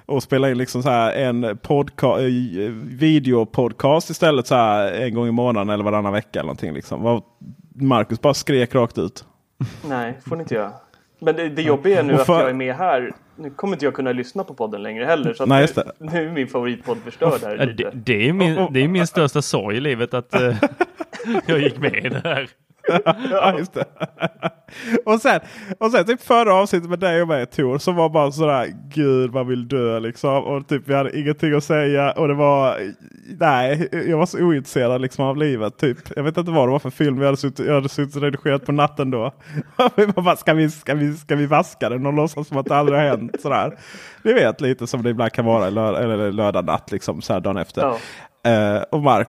och 0.06 0.22
spela 0.22 0.50
in 0.50 0.58
liksom 0.58 0.82
så 0.82 0.90
här 0.90 1.12
en 1.12 1.44
podca- 1.44 2.20
eh, 2.20 2.70
videopodcast 2.98 4.10
istället 4.10 4.46
så 4.46 4.54
här 4.54 4.92
en 4.92 5.14
gång 5.14 5.28
i 5.28 5.32
månaden 5.32 5.70
eller 5.70 5.84
varannan 5.84 6.12
vecka. 6.12 6.38
Eller 6.38 6.46
någonting, 6.46 6.74
liksom. 6.74 7.22
Marcus 7.74 8.20
bara 8.20 8.34
skrek 8.34 8.74
rakt 8.74 8.98
ut. 8.98 9.24
Nej, 9.88 10.18
får 10.28 10.36
ni 10.36 10.42
inte 10.42 10.54
göra. 10.54 10.72
Men 11.20 11.36
det, 11.36 11.48
det 11.48 11.62
jobbiga 11.62 11.98
är 11.98 12.02
nu 12.02 12.14
Och 12.14 12.20
att 12.20 12.26
för- 12.26 12.40
jag 12.40 12.50
är 12.50 12.54
med 12.54 12.74
här. 12.76 13.12
Nu 13.36 13.50
kommer 13.50 13.72
inte 13.76 13.84
jag 13.84 13.94
kunna 13.94 14.12
lyssna 14.12 14.44
på 14.44 14.54
podden 14.54 14.82
längre 14.82 15.04
heller. 15.04 15.34
Så 15.34 15.42
att 15.42 15.48
Nej, 15.48 15.60
just 15.60 15.76
nu, 15.76 15.82
det. 15.98 16.04
nu 16.12 16.26
är 16.28 16.32
min 16.32 16.48
favoritpodd 16.48 16.98
förstörd 17.04 17.40
här 17.42 17.56
det, 17.76 17.90
det, 17.94 18.28
är 18.28 18.32
min, 18.32 18.68
det 18.72 18.80
är 18.84 18.88
min 18.88 19.06
största 19.06 19.42
sorg 19.42 19.76
i 19.76 19.80
livet 19.80 20.14
att 20.14 20.34
eh, 20.34 20.56
jag 21.46 21.60
gick 21.60 21.78
med 21.78 21.94
i 21.94 22.08
det 22.08 22.20
här. 22.24 22.48
ja, 23.30 23.58
just 23.58 23.74
det. 23.74 23.84
och, 25.04 25.20
sen, 25.20 25.40
och 25.78 25.90
sen 25.90 26.04
typ 26.04 26.22
förra 26.22 26.54
avsnittet 26.54 26.90
med 26.90 26.98
dig 26.98 27.22
och 27.22 27.28
mig 27.28 27.46
Tor 27.46 27.78
som 27.78 27.96
var 27.96 28.08
bara 28.08 28.32
sådär 28.32 28.66
Gud 28.88 29.34
man 29.34 29.48
vill 29.48 29.68
dö 29.68 30.00
liksom. 30.00 30.44
Och 30.44 30.68
typ 30.68 30.82
vi 30.88 30.94
hade 30.94 31.18
ingenting 31.18 31.54
att 31.54 31.64
säga 31.64 32.12
och 32.12 32.28
det 32.28 32.34
var 32.34 32.78
Nej 33.40 33.88
jag 34.08 34.18
var 34.18 34.26
så 34.26 34.38
ointresserad 34.38 35.00
liksom 35.00 35.24
av 35.24 35.36
livet 35.36 35.78
typ. 35.78 35.98
Jag 36.16 36.22
vet 36.22 36.36
inte 36.36 36.50
vad 36.50 36.68
det 36.68 36.72
var 36.72 36.78
för 36.78 36.90
film 36.90 37.18
vi 37.18 37.24
hade 37.24 37.36
suttit, 37.36 37.66
jag 37.66 37.74
hade 37.74 37.88
suttit 37.88 38.16
och 38.16 38.22
redigerat 38.22 38.66
på 38.66 38.72
natten 38.72 39.10
då. 39.10 39.32
vi 39.96 40.06
bara, 40.06 40.36
ska, 40.36 40.54
vi, 40.54 40.70
ska, 40.70 40.94
vi, 40.94 41.16
ska 41.16 41.36
vi 41.36 41.46
vaska 41.46 41.88
den 41.88 42.06
och 42.06 42.12
låtsas 42.12 42.48
som 42.48 42.56
att 42.56 42.66
det 42.66 42.76
aldrig 42.76 42.98
har 42.98 43.06
hänt 43.06 43.40
sådär. 43.40 43.78
Ni 44.22 44.32
vet 44.32 44.60
lite 44.60 44.86
som 44.86 45.02
det 45.02 45.10
ibland 45.10 45.32
kan 45.32 45.44
vara 45.44 45.70
lör, 45.70 45.94
eller 45.94 46.32
lördag 46.32 46.64
natt 46.64 46.92
liksom 46.92 47.22
så 47.22 47.32
här 47.32 47.40
dagen 47.40 47.56
efter. 47.56 47.82
Ja. 47.82 47.98
Eh, 48.50 48.82
och 48.82 49.02
Mark 49.02 49.28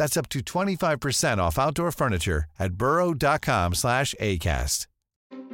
That's 0.00 0.16
up 0.16 0.30
to 0.30 0.40
25% 0.40 1.36
off 1.36 1.58
outdoor 1.58 1.92
furniture 1.92 2.44
at 2.58 2.72
burrow.com 2.72 3.74
slash 3.74 4.14
ACAST. 4.18 4.86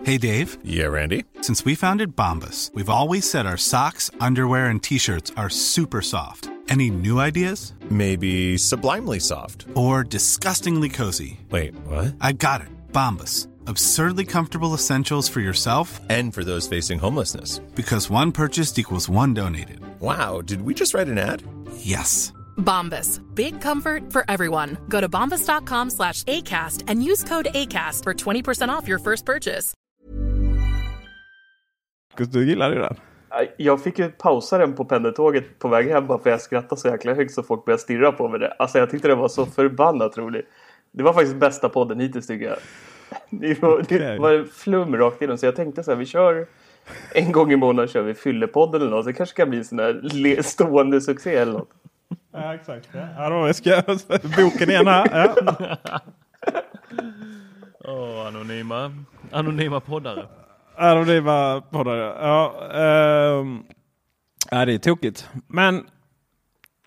Hey 0.04 0.18
Dave. 0.18 0.58
Yeah, 0.62 0.86
Randy. 0.86 1.24
Since 1.40 1.64
we 1.64 1.74
founded 1.74 2.14
Bombus, 2.14 2.70
we've 2.72 2.88
always 2.88 3.28
said 3.28 3.44
our 3.44 3.56
socks, 3.56 4.08
underwear, 4.20 4.66
and 4.66 4.80
t-shirts 4.80 5.32
are 5.36 5.50
super 5.50 6.00
soft. 6.00 6.48
Any 6.68 6.90
new 6.90 7.18
ideas? 7.18 7.74
Maybe 7.90 8.56
sublimely 8.56 9.18
soft. 9.18 9.66
Or 9.74 10.04
disgustingly 10.04 10.90
cozy. 10.90 11.40
Wait, 11.50 11.74
what? 11.86 12.14
I 12.20 12.32
got 12.32 12.60
it. 12.60 12.68
Bombus. 12.92 13.48
Absurdly 13.66 14.26
comfortable 14.26 14.74
essentials 14.74 15.28
for 15.28 15.40
yourself 15.40 16.00
and 16.08 16.32
for 16.32 16.44
those 16.44 16.68
facing 16.68 17.00
homelessness. 17.00 17.58
Because 17.74 18.08
one 18.08 18.30
purchased 18.30 18.78
equals 18.78 19.08
one 19.08 19.34
donated. 19.34 19.80
Wow, 20.00 20.40
did 20.40 20.62
we 20.62 20.72
just 20.72 20.94
write 20.94 21.08
an 21.08 21.18
ad? 21.18 21.42
Yes. 21.78 22.32
Bombas. 22.56 23.20
Big 23.34 23.60
comfort 23.60 24.12
for 24.12 24.24
everyone. 24.28 24.76
Go 24.88 25.00
to 25.00 25.08
bombas.com 25.08 25.90
slash 25.90 26.22
ACAST 26.24 26.84
and 26.88 27.02
use 27.02 27.24
code 27.28 27.48
ACAST 27.54 28.02
for 28.04 28.14
20% 28.14 28.68
off 28.68 28.88
your 28.88 28.98
first 28.98 29.24
purchase. 29.24 29.74
Du 32.16 32.46
gillar 32.46 32.72
ju 32.72 32.78
den. 32.78 32.96
Jag 33.56 33.82
fick 33.82 33.98
ju 33.98 34.08
pausa 34.08 34.58
den 34.58 34.72
på 34.72 34.84
pendeltåget 34.84 35.58
på 35.58 35.68
väg 35.68 35.88
hem 35.88 36.06
bara 36.06 36.18
för 36.18 36.30
jag 36.30 36.40
skrattade 36.40 36.80
så 36.80 36.88
jäkla 36.88 37.14
högt 37.14 37.34
så 37.34 37.42
folk 37.42 37.64
började 37.64 37.82
stirra 37.82 38.12
på 38.12 38.28
mig. 38.28 38.50
Alltså 38.58 38.78
jag 38.78 38.90
tyckte 38.90 39.08
det 39.08 39.14
var 39.14 39.28
så 39.28 39.46
förbannat 39.46 40.18
roligt. 40.18 40.46
Det 40.92 41.02
var 41.02 41.12
faktiskt 41.12 41.36
bästa 41.36 41.68
podden 41.68 42.00
hittills 42.00 42.26
tycker 42.26 42.46
jag. 42.46 42.56
Det 43.30 43.62
var, 43.62 43.84
det 43.88 44.18
var 44.18 44.44
flum 44.52 44.96
rakt 44.96 45.22
igenom 45.22 45.38
så 45.38 45.46
jag 45.46 45.56
tänkte 45.56 45.82
så 45.84 45.90
här, 45.90 45.98
vi 45.98 46.06
kör 46.06 46.46
en 47.12 47.32
gång 47.32 47.52
i 47.52 47.56
månaden 47.56 47.88
kör 47.88 48.02
vi 48.02 48.14
fyllepodden 48.14 48.80
eller 48.80 48.90
något. 48.90 49.04
Så 49.04 49.10
det 49.10 49.16
kanske 49.16 49.36
kan 49.36 49.50
bli 49.50 49.58
en 49.58 49.64
sån 49.64 49.78
här 49.78 50.42
stående 50.42 51.00
succé 51.00 51.34
eller 51.34 51.52
något. 51.52 51.70
Ja 52.36 52.54
exakt. 52.54 52.88
Ja, 53.16 53.30
då 53.30 53.52
ska 53.52 53.70
jag 53.70 53.84
boken 54.36 54.70
igen 54.70 54.86
här. 54.86 55.08
Ja. 55.12 56.00
oh, 57.92 58.26
anonyma, 58.26 58.92
anonyma 59.30 59.80
poddare. 59.80 60.26
Anonyma 60.76 61.62
poddare. 61.70 62.26
Ja, 62.26 62.54
um, 63.40 63.64
ja, 64.50 64.64
det 64.64 64.72
är 64.72 64.78
tokigt. 64.78 65.28
Men 65.46 65.86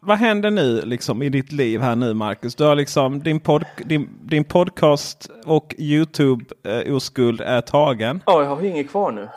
vad 0.01 0.17
händer 0.17 0.51
nu 0.51 0.81
liksom 0.81 1.21
i 1.21 1.29
ditt 1.29 1.51
liv 1.51 1.81
här 1.81 1.95
nu 1.95 2.13
Marcus? 2.13 2.55
Du 2.55 2.63
har 2.63 2.75
liksom 2.75 3.19
din, 3.19 3.39
pod, 3.39 3.65
din, 3.77 4.09
din 4.21 4.43
podcast 4.43 5.29
och 5.45 5.75
Youtube 5.77 6.45
eh, 6.63 6.95
oskuld 6.95 7.41
är 7.41 7.61
tagen. 7.61 8.23
Ja, 8.25 8.43
jag 8.43 8.49
har 8.49 8.63
inget 8.63 8.89
kvar 8.89 9.11
nu. 9.11 9.27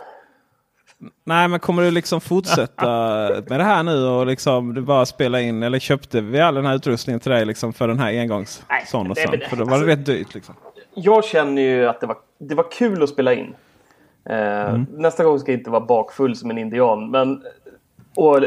Nej, 1.24 1.48
men 1.48 1.60
kommer 1.60 1.82
du 1.82 1.90
liksom 1.90 2.20
fortsätta 2.20 2.84
med 3.48 3.60
det 3.60 3.64
här 3.64 3.82
nu 3.82 4.04
och 4.06 4.26
liksom 4.26 4.74
du 4.74 4.80
bara 4.80 5.06
spela 5.06 5.40
in 5.40 5.62
eller 5.62 5.78
köpte 5.78 6.20
vi 6.20 6.40
all 6.40 6.54
den 6.54 6.66
här 6.66 6.74
utrustningen 6.74 7.20
till 7.20 7.30
dig 7.32 7.44
liksom 7.44 7.72
för 7.72 7.88
den 7.88 7.98
här 7.98 8.20
engångs 8.20 8.64
Nej, 8.70 8.84
sån 8.86 9.10
och 9.10 9.16
sån? 9.16 9.30
men- 9.30 9.48
För 9.48 9.56
då 9.56 9.64
var 9.64 9.70
det 9.70 9.74
alltså- 9.76 9.86
rätt 9.86 10.06
dyrt 10.06 10.34
liksom. 10.34 10.54
Jag 10.94 11.24
känner 11.24 11.62
ju 11.62 11.86
att 11.86 12.00
det 12.00 12.06
var, 12.06 12.16
det 12.38 12.54
var 12.54 12.70
kul 12.70 13.02
att 13.02 13.08
spela 13.08 13.34
in. 13.34 13.54
Eh, 14.24 14.78
Nästa 14.90 15.24
gång 15.24 15.38
ska 15.38 15.52
jag 15.52 15.60
inte 15.60 15.70
vara 15.70 15.80
bakfull 15.86 16.36
som 16.36 16.50
en 16.50 16.58
indian. 16.58 17.10
Men, 17.10 17.42
och 18.16 18.38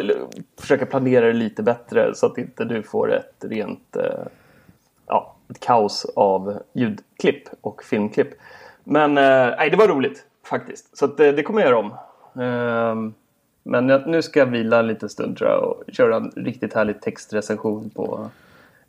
försöka 0.61 0.85
planera 0.85 1.25
det 1.25 1.33
lite 1.33 1.63
bättre 1.63 2.11
så 2.15 2.25
att 2.25 2.37
inte 2.37 2.65
du 2.65 2.83
får 2.83 3.13
ett 3.13 3.35
rent 3.39 3.95
eh, 3.95 4.03
ja, 5.07 5.35
ett 5.49 5.59
kaos 5.59 6.05
av 6.15 6.59
ljudklipp 6.73 7.43
och 7.61 7.83
filmklipp. 7.83 8.29
Men 8.83 9.17
eh, 9.17 9.55
nej, 9.57 9.69
det 9.69 9.77
var 9.77 9.87
roligt 9.87 10.23
faktiskt. 10.49 10.97
Så 10.97 11.05
att, 11.05 11.19
eh, 11.19 11.27
det 11.31 11.43
kommer 11.43 11.61
jag 11.61 11.69
göra 11.69 11.79
om. 11.79 11.93
Eh, 12.39 12.95
men 13.63 13.89
jag, 13.89 14.07
nu 14.07 14.21
ska 14.21 14.39
jag 14.39 14.45
vila 14.45 14.79
en 14.79 14.87
liten 14.87 15.09
stund 15.09 15.37
tror 15.37 15.49
jag 15.49 15.63
och 15.63 15.83
köra 15.93 16.15
en 16.15 16.31
riktigt 16.35 16.73
härlig 16.73 17.01
textrecension 17.01 17.89
på 17.89 18.29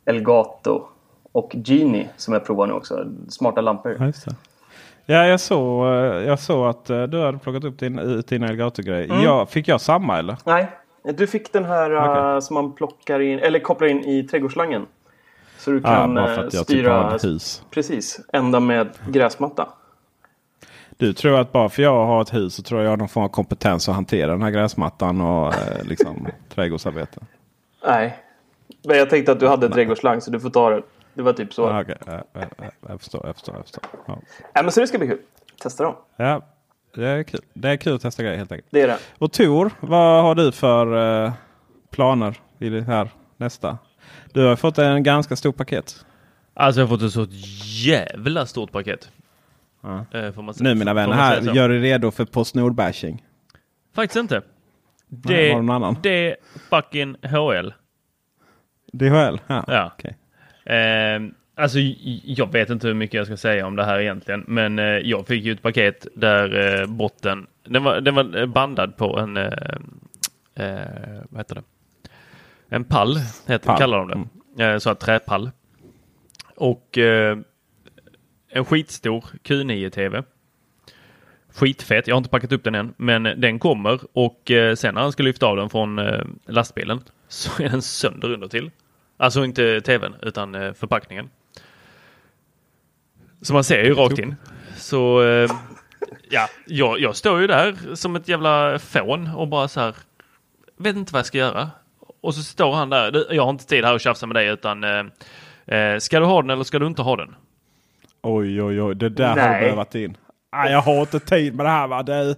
Elgato 0.05 0.83
och 1.31 1.55
Genie 1.65 2.09
som 2.17 2.33
jag 2.33 2.45
provar 2.45 2.67
nu 2.67 2.73
också. 2.73 3.05
Smarta 3.29 3.61
lampor. 3.61 3.97
Ja. 3.99 4.33
Ja, 5.09 5.25
jag 5.27 5.39
såg, 5.39 5.85
eh, 5.87 5.93
jag 6.03 6.39
såg 6.39 6.67
att 6.67 6.89
eh, 6.89 7.03
du 7.03 7.21
hade 7.21 7.37
plockat 7.37 7.63
upp 7.63 7.79
din, 7.79 7.99
ut 7.99 8.27
din 8.27 8.43
Elgato-grej. 8.43 9.05
Mm. 9.05 9.21
Ja, 9.23 9.45
fick 9.45 9.67
jag 9.67 9.81
samma 9.81 10.19
eller? 10.19 10.37
Nej, 10.45 10.67
du 11.03 11.27
fick 11.27 11.53
den 11.53 11.65
här 11.65 11.91
eh, 12.35 12.39
som 12.39 12.53
man 12.53 12.71
plockar 12.75 13.19
in, 13.19 13.39
eller 13.39 13.59
kopplar 13.59 13.87
in 13.87 14.05
i 14.05 14.23
trädgårdsslangen. 14.23 14.85
Så 15.57 15.71
du 15.71 15.77
Ja, 15.77 15.83
kan 15.83 16.17
eh, 16.17 16.23
jag 16.23 16.51
typ 16.51 16.59
styra 16.61 17.17
hus. 17.23 17.63
precis, 17.71 18.19
ända 18.33 18.59
med 18.59 18.89
gräsmatta. 19.09 19.69
Du 20.97 21.13
tror 21.13 21.39
att 21.39 21.51
bara 21.51 21.69
för 21.69 21.83
jag 21.83 22.05
har 22.05 22.21
ett 22.21 22.33
hus 22.33 22.53
så 22.55 22.63
tror 22.63 22.79
jag 22.79 22.85
jag 22.85 22.91
har 22.91 22.97
någon 22.97 23.09
form 23.09 23.23
av 23.23 23.29
kompetens 23.29 23.89
att 23.89 23.95
hantera 23.95 24.31
den 24.31 24.41
här 24.41 24.51
gräsmattan 24.51 25.21
och 25.21 25.53
eh, 25.53 25.83
liksom 25.83 26.27
trädgårdsarbete. 26.49 27.21
Nej, 27.85 28.17
men 28.83 28.97
jag 28.97 29.09
tänkte 29.09 29.31
att 29.31 29.39
du 29.39 29.47
hade 29.47 29.65
en 29.65 29.71
trädgårdsslang 29.71 30.21
så 30.21 30.31
du 30.31 30.39
får 30.39 30.49
ta 30.49 30.69
den. 30.69 30.83
Det 31.13 31.21
var 31.21 31.33
typ 31.33 31.53
så. 31.53 31.61
Ja, 31.61 31.81
okej. 31.81 31.97
Ja, 32.05 32.23
ja, 32.33 32.41
ja, 32.57 32.65
jag 32.87 32.99
förstår. 32.99 33.25
Jag 33.25 33.35
förstår, 33.35 33.55
jag 33.55 33.63
förstår. 33.63 33.83
Ja. 34.05 34.19
Nej, 34.55 34.63
men 34.63 34.71
så 34.71 34.79
det 34.79 34.87
ska 34.87 34.97
bli 34.97 35.07
kul. 35.07 35.19
Testa 35.61 35.83
dem. 35.83 35.95
ja, 36.15 36.41
det 36.95 37.07
är 37.07 37.23
kul. 37.23 37.41
Det 37.53 37.69
är 37.69 37.77
kul 37.77 37.95
att 37.95 38.01
testa 38.01 38.23
grejer 38.23 38.37
helt 38.37 38.51
enkelt. 38.51 38.67
Det 38.71 38.81
är 38.81 38.87
det. 38.87 38.97
Och 39.17 39.31
Tor, 39.31 39.71
vad 39.79 40.23
har 40.23 40.35
du 40.35 40.51
för 40.51 41.25
eh, 41.25 41.31
planer 41.91 42.39
i 42.59 42.69
det 42.69 42.81
här 42.81 43.09
nästa? 43.37 43.77
Du 44.33 44.45
har 44.45 44.55
fått 44.55 44.77
en 44.77 45.03
ganska 45.03 45.35
stor 45.35 45.51
paket. 45.51 46.05
Alltså 46.53 46.81
jag 46.81 46.87
har 46.87 46.97
fått 46.97 47.05
ett 47.05 47.13
så 47.13 47.27
jävla 47.85 48.45
stort 48.45 48.71
paket. 48.71 49.09
Ja. 49.81 50.05
Eh, 50.11 50.33
Nu 50.59 50.75
mina 50.75 50.93
vänner, 50.93 51.13
här 51.13 51.55
gör 51.55 51.69
er 51.71 51.79
redo 51.79 52.11
för 52.11 52.25
Postnord-bashing. 52.25 53.23
Faktiskt 53.95 54.15
inte. 54.19 54.41
Nej, 55.07 55.49
Det, 55.55 55.61
var 55.61 55.95
det 56.03 56.35
fucking 56.69 57.15
HL. 57.21 57.69
DHL? 58.93 59.39
Ja, 59.47 59.63
Ja. 59.67 59.91
okej. 59.93 60.17
Eh, 60.77 61.21
alltså 61.55 61.79
jag 62.23 62.51
vet 62.51 62.69
inte 62.69 62.87
hur 62.87 62.93
mycket 62.93 63.13
jag 63.13 63.25
ska 63.25 63.37
säga 63.37 63.67
om 63.67 63.75
det 63.75 63.85
här 63.85 63.99
egentligen. 63.99 64.43
Men 64.47 64.79
eh, 64.79 64.85
jag 64.85 65.27
fick 65.27 65.43
ju 65.43 65.51
ett 65.51 65.61
paket 65.61 66.07
där 66.15 66.79
eh, 66.81 66.87
botten, 66.87 67.47
den 67.67 67.83
var, 67.83 68.01
den 68.01 68.15
var 68.15 68.45
bandad 68.45 68.97
på 68.97 69.19
en, 69.19 69.37
eh, 69.37 69.43
eh, 70.55 71.21
vad 71.29 71.39
heter 71.39 71.55
det? 71.55 71.63
En 72.69 72.83
pall, 72.83 73.17
heter, 73.47 73.65
Pall. 73.67 73.77
kallar 73.77 73.99
de 74.05 74.29
det. 74.55 74.65
Eh, 74.65 74.77
så 74.77 74.89
här 74.89 74.95
träpall. 74.95 75.51
Och 76.55 76.97
eh, 76.97 77.37
en 78.49 78.65
skitstor 78.65 79.25
Q9-TV. 79.43 80.23
Skitfet, 81.53 82.07
jag 82.07 82.15
har 82.15 82.17
inte 82.17 82.29
packat 82.29 82.51
upp 82.51 82.63
den 82.63 82.75
än, 82.75 82.93
men 82.97 83.23
den 83.23 83.59
kommer 83.59 83.99
och 84.13 84.51
eh, 84.51 84.75
sen 84.75 84.93
när 84.95 85.01
han 85.01 85.11
ska 85.11 85.23
lyfta 85.23 85.45
av 85.45 85.55
den 85.57 85.69
från 85.69 85.99
eh, 85.99 86.21
lastbilen 86.45 87.01
så 87.27 87.63
är 87.63 87.69
den 87.69 87.81
sönder 87.81 88.33
under 88.33 88.47
till. 88.47 88.71
Alltså 89.17 89.43
inte 89.43 89.81
tvn 89.81 90.15
utan 90.21 90.55
eh, 90.55 90.73
förpackningen. 90.73 91.29
Så 93.41 93.53
man 93.53 93.63
ser 93.63 93.83
ju 93.83 93.93
rakt 93.93 94.19
in. 94.19 94.35
Så 94.75 95.21
ja, 96.29 96.47
jag, 96.65 96.99
jag 96.99 97.15
står 97.15 97.41
ju 97.41 97.47
där 97.47 97.95
som 97.95 98.15
ett 98.15 98.27
jävla 98.27 98.79
fån 98.79 99.27
och 99.35 99.47
bara 99.47 99.67
så 99.67 99.79
här. 99.79 99.95
Vet 100.77 100.95
inte 100.95 101.13
vad 101.13 101.19
jag 101.19 101.25
ska 101.25 101.37
göra. 101.37 101.69
Och 102.21 102.35
så 102.35 102.43
står 102.43 102.73
han 102.73 102.89
där. 102.89 103.11
"Du, 103.11 103.27
Jag 103.31 103.43
har 103.43 103.49
inte 103.49 103.65
tid 103.65 103.85
här 103.85 103.95
att 103.95 104.01
tjafsa 104.01 104.25
med 104.25 104.35
dig 104.35 104.47
utan 104.47 104.83
eh, 104.83 105.97
ska 105.99 106.19
du 106.19 106.25
ha 106.25 106.41
den 106.41 106.49
eller 106.49 106.63
ska 106.63 106.79
du 106.79 106.87
inte 106.87 107.01
ha 107.01 107.15
den? 107.15 107.35
Oj, 108.21 108.61
oj, 108.61 108.81
oj. 108.81 108.95
Det 108.95 109.09
där 109.09 109.27
har 109.27 109.59
du 109.59 109.71
behövt 109.71 109.95
in. 109.95 110.17
Nej, 110.55 110.71
jag 110.71 110.81
har 110.81 111.01
inte 111.01 111.19
tid 111.19 111.55
med 111.55 111.65
det 111.65 111.69
här 111.69 111.87
va. 111.87 112.03
Du, 112.03 112.35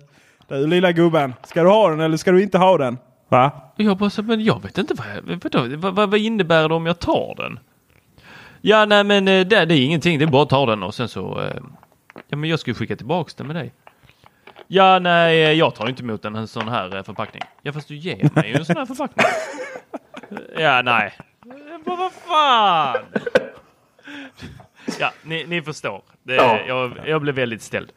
du 0.47 0.67
lilla 0.67 0.91
gubben. 0.91 1.33
Ska 1.43 1.63
du 1.63 1.69
ha 1.69 1.89
den 1.89 1.99
eller 1.99 2.17
ska 2.17 2.31
du 2.31 2.43
inte 2.43 2.57
ha 2.57 2.77
den? 2.77 2.97
Va? 3.29 3.51
Jag 3.75 3.97
bara 3.97 4.09
så, 4.09 4.23
men 4.23 4.43
jag 4.43 4.61
vet 4.61 4.77
inte 4.77 4.93
vad, 4.93 5.07
jag, 5.07 5.39
vadå, 5.43 5.77
vad, 5.77 5.95
vad, 5.95 6.11
vad 6.11 6.19
innebär 6.19 6.69
det 6.69 6.75
om 6.75 6.85
jag 6.85 6.99
tar 6.99 7.35
den? 7.37 7.59
Ja, 8.61 8.85
nej 8.85 9.03
men 9.03 9.27
eh, 9.27 9.47
det, 9.47 9.65
det 9.65 9.75
är 9.75 9.85
ingenting, 9.85 10.19
det 10.19 10.25
är 10.25 10.27
bara 10.27 10.43
att 10.43 10.49
ta 10.49 10.65
den 10.65 10.83
och 10.83 10.95
sen 10.95 11.07
så, 11.07 11.41
eh, 11.41 11.61
ja 12.27 12.37
men 12.37 12.49
jag 12.49 12.59
ska 12.59 12.71
ju 12.71 12.75
skicka 12.75 12.95
tillbaks 12.95 13.33
den 13.33 13.47
med 13.47 13.55
dig. 13.55 13.73
Ja, 14.67 14.99
nej, 14.99 15.43
eh, 15.43 15.51
jag 15.51 15.75
tar 15.75 15.89
inte 15.89 16.03
emot 16.03 16.25
en, 16.25 16.35
en 16.35 16.47
sån 16.47 16.67
här 16.67 17.03
förpackning. 17.03 17.43
Ja, 17.61 17.73
fast 17.73 17.87
du 17.87 17.95
ger 17.95 18.29
mig 18.35 18.49
ju 18.49 18.55
en 18.55 18.65
sån 18.65 18.77
här 18.77 18.85
förpackning. 18.85 19.25
ja, 20.57 20.81
nej. 20.81 21.13
Vad 21.85 22.11
fan? 22.11 22.97
Ja, 24.99 25.11
ni, 25.23 25.45
ni 25.47 25.61
förstår. 25.61 26.01
Det, 26.23 26.35
Ja. 26.35 26.59
jag, 26.67 26.91
jag 27.05 27.21
blev 27.21 27.35
väldigt 27.35 27.61
ställd. 27.61 27.91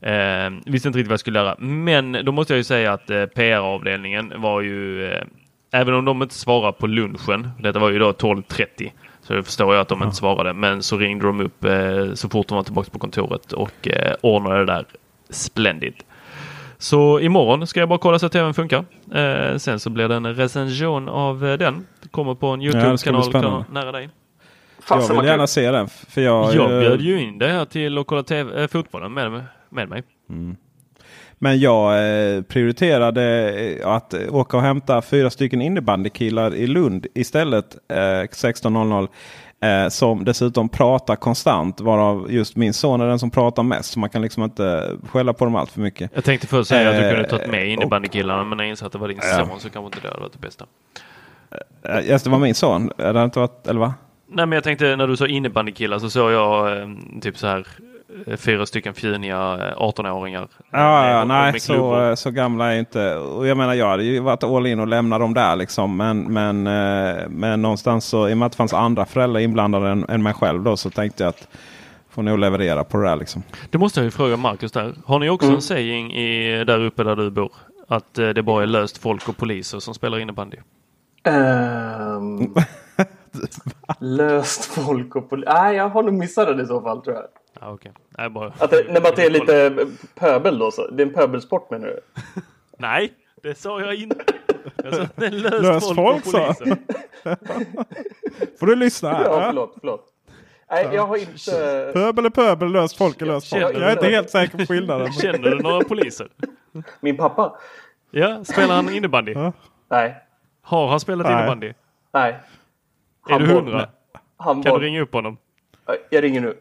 Eh, 0.00 0.50
visste 0.66 0.88
inte 0.88 0.98
riktigt 0.98 1.06
vad 1.08 1.12
jag 1.12 1.20
skulle 1.20 1.38
göra. 1.38 1.56
Men 1.58 2.12
då 2.24 2.32
måste 2.32 2.52
jag 2.52 2.58
ju 2.58 2.64
säga 2.64 2.92
att 2.92 3.10
eh, 3.10 3.24
PR-avdelningen 3.26 4.32
var 4.36 4.60
ju, 4.60 5.04
eh, 5.12 5.22
även 5.72 5.94
om 5.94 6.04
de 6.04 6.22
inte 6.22 6.34
svarar 6.34 6.72
på 6.72 6.86
lunchen, 6.86 7.50
detta 7.58 7.78
var 7.78 7.90
ju 7.90 7.98
då 7.98 8.12
12.30, 8.12 8.90
Så 9.22 9.32
det 9.34 9.42
förstår 9.42 9.74
jag 9.74 9.80
att 9.80 9.88
de 9.88 10.02
inte 10.02 10.16
svarade. 10.16 10.52
Men 10.52 10.82
så 10.82 10.96
ringde 10.98 11.26
de 11.26 11.40
upp 11.40 11.64
eh, 11.64 12.14
så 12.14 12.28
fort 12.28 12.48
de 12.48 12.54
var 12.54 12.62
tillbaka 12.62 12.90
på 12.90 12.98
kontoret 12.98 13.52
och 13.52 13.88
eh, 13.88 14.14
ordnade 14.20 14.58
det 14.58 14.64
där 14.66 14.84
splendid. 15.30 15.94
Så 16.80 17.20
imorgon 17.20 17.66
ska 17.66 17.80
jag 17.80 17.88
bara 17.88 17.98
kolla 17.98 18.18
så 18.18 18.26
att 18.26 18.32
tvn 18.32 18.54
funkar. 18.54 18.84
Eh, 19.14 19.56
sen 19.56 19.80
så 19.80 19.90
blir 19.90 20.08
det 20.08 20.14
en 20.14 20.34
recension 20.34 21.08
av 21.08 21.46
eh, 21.46 21.58
den. 21.58 21.86
Det 22.02 22.08
kommer 22.08 22.34
på 22.34 22.46
en 22.46 22.62
Ja, 22.62 22.72
Youtube-kanal 22.72 23.64
nära 23.72 23.92
dig. 23.92 24.08
Fasen 24.78 25.14
jag 25.16 25.22
vill 25.22 25.30
gärna 25.30 25.42
kul. 25.42 25.48
se 25.48 25.70
den. 25.70 25.88
För 25.88 26.20
jag, 26.20 26.54
Jag 26.54 26.72
eh, 26.72 26.80
bjöd 26.80 27.00
ju 27.00 27.20
in 27.22 27.38
dig 27.38 27.50
här 27.52 27.64
till 27.64 27.98
att 27.98 28.06
kolla 28.06 28.22
TV, 28.22 28.62
eh, 28.62 28.68
fotbollen 28.68 29.12
med, 29.14 29.44
med 29.70 29.88
mig. 29.88 30.02
Men 31.38 31.60
jag 31.60 31.92
eh, 32.36 32.42
prioriterade 32.42 33.50
eh, 33.80 33.88
att 33.88 34.14
åka 34.30 34.56
och 34.56 34.62
hämta 34.62 35.02
fyra 35.02 35.30
stycken 35.30 35.62
innebandykillar 35.62 36.54
i 36.54 36.66
Lund 36.66 37.06
istället. 37.14 37.76
Eh, 37.92 37.96
16.00. 37.96 39.08
Eh, 39.60 39.88
som 39.88 40.24
dessutom 40.24 40.68
pratar 40.68 41.16
konstant. 41.16 41.80
Varav 41.80 42.26
just 42.32 42.56
min 42.56 42.72
son 42.72 43.00
är 43.00 43.06
den 43.06 43.18
som 43.18 43.30
pratar 43.30 43.62
mest. 43.62 43.92
Så 43.92 43.98
man 43.98 44.10
kan 44.10 44.22
liksom 44.22 44.42
inte 44.42 44.96
skälla 45.10 45.32
på 45.32 45.44
dem 45.44 45.54
allt 45.56 45.70
för 45.70 45.80
mycket. 45.80 46.10
Jag 46.14 46.24
tänkte 46.24 46.46
först 46.46 46.68
säga 46.68 46.90
att 46.90 46.96
du 46.96 47.10
kunde 47.10 47.28
tagit 47.28 47.50
med 47.50 47.68
innebandykillarna 47.68 48.44
men 48.44 48.56
när 48.58 48.64
jag 48.64 48.70
insåg 48.70 48.86
att 48.86 48.92
det 48.92 48.98
var 48.98 49.08
din 49.08 49.18
Ja. 49.22 49.46
son 49.46 49.60
så 49.60 49.70
kanske 49.70 49.86
inte 49.86 49.98
det 50.02 50.08
hade 50.08 50.20
varit 50.20 50.32
det 50.32 50.38
bästa. 50.38 50.64
Just 52.02 52.24
det 52.24 52.30
var 52.30 52.38
min 52.38 52.54
son. 52.54 52.90
Är 52.98 53.12
det 53.12 53.24
inte 53.24 53.38
varit, 53.38 53.66
eller 53.66 53.80
va? 53.80 53.94
Nej 54.30 54.46
men 54.46 54.52
jag 54.56 54.64
tänkte 54.64 54.96
när 54.96 55.06
du 55.06 55.16
sa 55.16 55.26
innebandykillar 55.26 55.98
så 55.98 56.10
såg 56.10 56.32
jag 56.32 56.78
eh, 56.82 56.88
typ 57.20 57.38
så 57.38 57.46
här 57.46 57.66
eh, 58.26 58.36
fyra 58.36 58.66
stycken 58.66 58.94
fjuniga 58.94 59.36
eh, 59.36 59.76
18-åringar. 59.78 60.48
Ja, 60.70 61.10
ja, 61.10 61.24
med- 61.24 61.52
nej, 61.52 61.60
så, 61.60 62.00
eh, 62.08 62.14
så 62.14 62.30
gamla 62.30 62.66
är 62.66 62.70
jag 62.70 62.78
inte. 62.78 63.14
Och 63.16 63.46
jag 63.46 63.56
menar, 63.56 63.74
jag 63.74 63.88
hade 63.88 64.02
ju 64.04 64.20
varit 64.20 64.44
all 64.44 64.66
in 64.66 64.80
och 64.80 64.88
lämnat 64.88 65.20
dem 65.20 65.34
där. 65.34 65.56
Liksom. 65.56 65.96
Men, 65.96 66.32
men, 66.32 66.66
eh, 66.66 67.22
men 67.28 67.62
någonstans 67.62 68.04
så, 68.04 68.28
i 68.28 68.32
och 68.32 68.38
med 68.38 68.46
att 68.46 68.52
det 68.52 68.56
fanns 68.56 68.72
andra 68.74 69.04
föräldrar 69.06 69.40
inblandade 69.40 69.88
än, 69.88 70.04
än 70.08 70.22
mig 70.22 70.34
själv 70.34 70.62
då, 70.62 70.76
så 70.76 70.90
tänkte 70.90 71.22
jag 71.22 71.28
att 71.28 71.48
får 72.10 72.22
nog 72.22 72.38
leverera 72.38 72.84
på 72.84 72.98
det 72.98 73.08
där. 73.08 73.16
Liksom. 73.16 73.42
Det 73.70 73.78
måste 73.78 74.00
jag 74.00 74.04
ju 74.04 74.10
fråga 74.10 74.36
Marcus 74.36 74.72
där. 74.72 74.94
Har 75.06 75.18
ni 75.18 75.30
också 75.30 75.46
Mm. 75.46 75.56
en 75.56 75.62
saying 75.62 76.12
i, 76.12 76.64
där 76.64 76.80
uppe 76.84 77.04
där 77.04 77.16
du 77.16 77.30
bor? 77.30 77.52
Att 77.88 78.18
eh, 78.18 78.28
det 78.28 78.42
bara 78.42 78.62
är 78.62 78.66
löst 78.66 78.98
folk 78.98 79.28
och 79.28 79.36
poliser 79.36 79.78
som 79.78 79.94
spelar 79.94 80.18
innebandy? 80.18 80.56
Ehm, 81.24 82.54
löst 84.00 84.64
folk 84.64 85.16
och 85.16 85.30
poli- 85.30 85.44
Nej, 85.54 85.76
jag 85.76 85.88
har 85.88 86.02
nog 86.02 86.14
missat 86.14 86.56
det 86.56 86.62
i 86.62 86.66
så 86.66 86.80
fall 86.80 87.02
tror 87.02 87.16
jag. 87.16 87.24
Ja, 87.60 87.70
okej. 87.72 87.92
Nej, 88.18 88.30
bara... 88.30 88.52
Att 88.58 88.70
det, 88.70 88.76
nej, 88.76 88.92
men 89.02 89.06
att 89.06 89.16
det 89.16 89.24
är 89.24 89.30
lite 89.30 89.86
pöbel 90.14 90.58
då. 90.58 90.70
Så. 90.70 90.86
Det 90.90 91.02
är 91.02 91.06
en 91.06 91.14
pöbelsport 91.14 91.70
menar 91.70 91.86
du? 91.86 92.00
Nej, 92.78 93.12
det 93.42 93.54
sa 93.58 93.80
jag 93.80 93.94
inte. 93.94 94.24
Jag 94.84 94.94
sa 94.94 95.02
att 95.02 95.16
det 95.16 95.26
är 95.26 95.30
löst, 95.30 95.62
Löst 95.62 95.94
folk, 95.94 95.98
folk, 95.98 96.26
och 96.26 96.32
sa. 96.32 96.54
poliser. 96.54 96.76
Får 98.60 98.66
du 98.66 98.76
lyssna 98.76 99.10
här? 99.12 99.24
Ja, 99.24 99.42
förlåt, 99.46 99.74
förlåt. 99.80 100.04
Nej, 100.70 100.88
jag 100.92 101.06
har 101.06 101.16
inte... 101.16 101.90
Pöbel 101.92 102.26
är 102.26 102.30
pöbel, 102.30 102.72
löst 102.72 102.96
folk 102.96 103.22
är 103.22 103.26
löst 103.26 103.50
folk. 103.50 103.62
Känner 103.62 103.80
Jag 103.80 103.88
är 103.90 103.92
inte 103.92 104.08
helt 104.08 104.30
säker 104.30 104.58
på 104.58 104.66
skillnaden. 104.66 105.12
Känner 105.22 105.38
du 105.38 105.58
några 105.62 105.84
poliser? 105.84 106.28
Min 107.00 107.16
pappa? 107.16 107.56
Ja, 108.10 108.44
spelar 108.44 108.74
han 108.74 108.94
innebandy? 108.94 109.32
Ja. 109.32 109.52
Nej. 109.90 110.16
Har 110.62 110.88
han 110.88 111.00
spelat 111.00 111.26
Nej. 111.26 111.36
innebandy? 111.38 111.72
Nej. 112.12 112.38
Är 113.28 113.38
du 113.38 113.46
hundra? 113.46 113.88
Kan 114.42 114.60
du 114.60 114.78
ringa 114.78 115.00
upp 115.00 115.12
honom? 115.12 115.36
Jag 116.10 116.24
ringer 116.24 116.40
nu. 116.40 116.54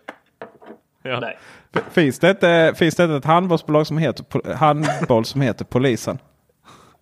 Ja. 1.03 1.19
Nej. 1.19 1.37
Finns 1.91 2.19
det, 2.19 2.29
inte, 2.29 2.73
finns 2.75 2.95
det 2.95 3.03
inte 3.03 3.15
ett 3.15 3.25
handbollsbolag 3.25 3.87
som 3.87 3.97
heter, 3.97 4.53
handboll 4.53 5.25
som 5.25 5.41
heter 5.41 5.65
Polisen? 5.65 6.19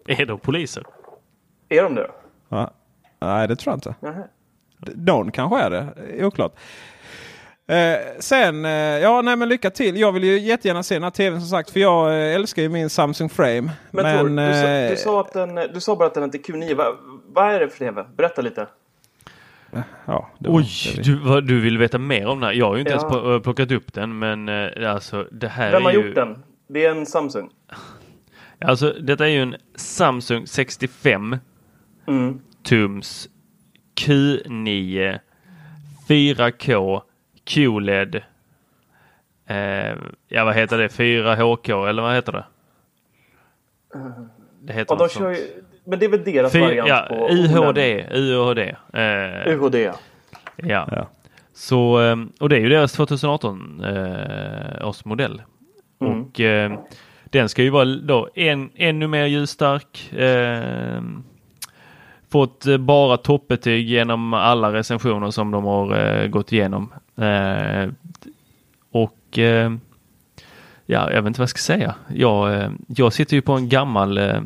Är 0.08 0.26
de 0.26 0.40
poliser? 0.40 0.84
Är 1.70 1.84
de 1.84 1.96
det 1.96 2.02
då? 2.02 2.14
Ja. 2.50 2.72
Nej, 3.20 3.48
det 3.48 3.56
tror 3.56 3.72
jag 3.72 3.78
inte. 3.78 4.26
Någon 4.96 5.32
kanske 5.32 5.60
är 5.60 5.70
det. 5.70 6.26
Oklart. 6.26 6.54
Eh, 7.68 7.98
sen, 8.20 8.66
eh, 8.66 8.72
ja 8.72 9.22
nej 9.22 9.36
men 9.36 9.50
lycka 9.50 9.70
till. 9.70 9.98
Jag 9.98 10.12
vill 10.12 10.24
ju 10.24 10.40
jättegärna 10.40 10.84
se 10.84 10.96
den 10.96 11.04
här 11.04 11.12
tvn 11.12 11.40
som 11.42 11.50
sagt. 11.50 11.70
För 11.70 11.80
jag 11.80 12.08
eh, 12.08 12.36
älskar 12.36 12.62
ju 12.62 12.70
min 12.70 12.90
Samsung 12.90 13.30
Frame. 13.30 13.72
Men, 13.92 14.20
Tor, 14.20 14.30
du, 14.30 14.54
sa, 14.54 14.68
eh, 14.68 14.90
du, 14.90 14.98
sa 14.98 15.22
att 15.22 15.34
den, 15.34 15.56
du 15.74 15.80
sa 15.80 15.96
bara 15.96 16.08
att 16.08 16.14
den 16.14 16.24
hette 16.24 16.38
Q9. 16.38 16.76
Va, 16.76 16.86
vad 17.26 17.54
är 17.54 17.60
det 17.60 17.70
för 17.70 17.78
TV? 17.78 18.06
Berätta 18.18 18.42
lite. 18.42 18.68
Ja, 20.06 20.30
Oj, 20.40 20.66
det- 20.96 21.02
du, 21.04 21.16
vad, 21.16 21.48
du 21.48 21.60
vill 21.60 21.78
veta 21.78 21.98
mer 21.98 22.28
om 22.28 22.40
den 22.40 22.48
här. 22.48 22.54
Jag 22.54 22.66
har 22.68 22.74
ju 22.76 22.80
inte 22.80 22.92
Ja. 22.94 22.98
ens 23.00 23.14
pl- 23.14 23.40
plockat 23.40 23.72
upp 23.72 23.94
den 23.94 24.20
men 24.20 24.50
eh, 24.50 24.92
alltså 24.94 25.28
det 25.32 25.48
här 25.48 25.72
Vem 25.72 25.82
är 25.82 25.84
har 25.86 25.92
ju... 25.92 26.06
gjort 26.06 26.16
den? 26.16 26.44
Det 26.68 26.86
är 26.86 26.92
en 26.92 27.06
Samsung. 27.06 27.50
Alltså 28.60 28.94
detta 29.02 29.26
är 29.28 29.32
ju 29.32 29.42
en 29.42 29.56
Samsung 29.76 30.48
65 30.48 31.38
Mm. 32.08 32.40
tums 32.64 33.30
Q9 33.96 35.20
4K 36.08 37.02
QLED. 37.44 38.16
Eh, 39.48 39.96
ja 40.28 40.46
vad 40.46 40.56
heter 40.56 40.78
det? 40.78 40.88
4HK 40.88 41.88
eller 41.90 42.02
vad 42.02 42.16
heter 42.16 42.32
det? 42.32 42.46
Det 44.62 44.74
heter 44.74 44.94
Ja, 44.94 44.98
de 44.98 45.04
något 45.04 45.12
kör 45.12 45.34
sånt. 45.34 45.38
ju, 45.38 45.64
men 45.86 46.00
det 46.00 46.06
är 46.06 46.10
väl 46.10 46.24
deras 46.24 46.52
Fy- 46.52 46.60
variant 46.60 46.90
ja, 46.90 47.06
på 47.10 47.28
UHD. 47.30 48.06
UHD. 48.12 48.76
Eh, 48.94 49.54
UHD 49.54 49.76
ja. 49.82 49.94
Ja. 50.56 50.88
Ja. 50.92 51.10
Så, 51.54 51.98
ehm, 51.98 52.32
och 52.40 52.50
det 52.50 52.56
är 52.56 52.60
ju 52.60 52.70
deras 52.70 52.94
2018 52.94 53.84
eh, 53.84 54.88
års 54.88 55.06
modell. 55.06 55.42
Mm. 56.02 56.22
Och 56.22 56.40
eh, 56.40 56.80
den 57.26 57.50
ska 57.50 57.64
ju 57.64 57.70
vara 57.70 57.86
då 57.86 58.30
en, 58.36 58.70
ännu 58.76 59.08
mer 59.08 59.26
ljusstark. 59.26 60.14
Eh, 60.14 61.02
fått 62.32 62.66
bara 62.80 63.18
toppbetyg 63.18 63.88
genom 63.90 64.34
alla 64.34 64.74
recensioner 64.74 65.32
som 65.32 65.52
de 65.52 65.64
har 65.64 66.00
eh, 66.00 66.28
gått 66.28 66.52
igenom. 66.52 66.94
Eh, 67.18 67.90
och 68.92 69.38
eh, 69.40 69.72
ja, 70.86 71.12
jag 71.12 71.22
vet 71.22 71.28
inte 71.28 71.40
vad 71.40 71.44
jag 71.44 71.50
ska 71.50 71.58
säga. 71.74 71.96
Jag, 72.14 72.54
eh, 72.54 72.70
jag 72.88 73.14
sitter 73.14 73.36
ju 73.36 73.42
på 73.42 73.54
en 73.54 73.70
gammal 73.70 74.18
eh, 74.18 74.42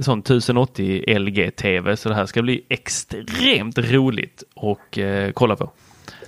sån 0.00 0.18
1080 0.18 1.04
LG-TV 1.18 1.96
så 1.96 2.08
det 2.08 2.14
här 2.14 2.26
ska 2.26 2.42
bli 2.42 2.64
extremt 2.68 3.78
roligt 3.78 4.42
och 4.54 4.98
eh, 4.98 5.32
kolla 5.32 5.56
på. 5.56 5.70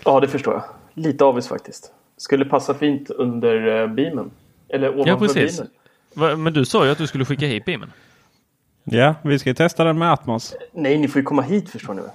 Ja, 0.04 0.20
det 0.20 0.28
förstår 0.28 0.54
jag. 0.54 0.64
Lite 1.04 1.24
avis 1.24 1.48
faktiskt. 1.48 1.92
Skulle 2.16 2.44
passa 2.44 2.74
fint 2.74 3.10
under 3.10 3.80
eh, 3.82 3.86
beamen. 3.86 4.30
Eller 4.68 4.88
ovanför 4.94 5.10
Ja, 5.10 5.18
precis. 5.18 5.62
beamen. 6.14 6.42
Men 6.42 6.52
du 6.52 6.64
sa 6.64 6.84
ju 6.84 6.90
att 6.90 6.98
du 6.98 7.06
skulle 7.06 7.24
skicka 7.24 7.46
hit 7.46 7.64
beamen. 7.64 7.92
ja, 8.84 9.14
vi 9.22 9.38
ska 9.38 9.50
ju 9.50 9.54
testa 9.54 9.84
den 9.84 9.98
med 9.98 10.12
Atmos. 10.12 10.54
Nej, 10.72 10.98
ni 10.98 11.08
får 11.08 11.18
ju 11.20 11.24
komma 11.24 11.42
hit 11.42 11.70
förstår 11.70 11.94
ni 11.94 12.02
väl. 12.02 12.10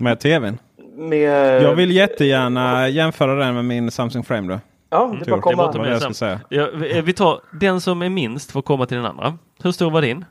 Med 0.00 0.20
tvn. 0.20 0.58
Med... 0.96 1.62
Jag 1.62 1.74
vill 1.74 1.90
jättegärna 1.90 2.88
jämföra 2.88 3.34
den 3.34 3.54
med 3.54 3.64
min 3.64 3.90
Samsung 3.90 4.24
Frame 4.24 4.52
då. 4.52 4.60
Ja, 4.90 5.16
det 5.20 5.26
är 5.26 5.30
bara 5.30 5.36
att 5.36 5.42
komma. 5.42 5.72
Det 5.72 5.78
är 5.78 5.82
med 5.82 5.92
jag 5.92 6.02
ska 6.02 6.14
säga. 6.14 6.40
Ja, 6.48 6.68
vi 6.74 6.96
eh, 6.98 7.02
vi 7.04 7.12
tar 7.12 7.40
den 7.60 7.80
som 7.80 8.02
är 8.02 8.08
minst 8.08 8.50
får 8.52 8.62
komma 8.62 8.86
till 8.86 8.96
den 8.96 9.06
andra. 9.06 9.38
Hur 9.62 9.72
stor 9.72 9.90
var 9.90 10.02
din? 10.02 10.24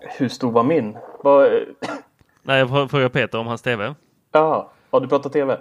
Hur 0.00 0.28
stor 0.28 0.52
var 0.52 0.62
min? 0.62 0.96
Vad... 1.22 1.50
Nej, 2.42 2.58
jag 2.58 2.68
får 2.68 2.88
fråga 2.88 3.08
Peter 3.08 3.38
om 3.38 3.46
hans 3.46 3.62
TV. 3.62 3.94
Ja, 4.32 4.72
ja, 4.90 5.00
du 5.00 5.08
pratar 5.08 5.30
TV. 5.30 5.56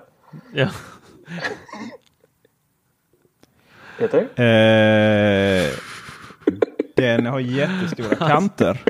Ja. 0.53 0.67
Peter? 3.99 4.19
Eh, 4.41 5.69
den 6.95 7.25
har 7.25 7.39
jättestora 7.39 8.15
kanter. 8.27 8.81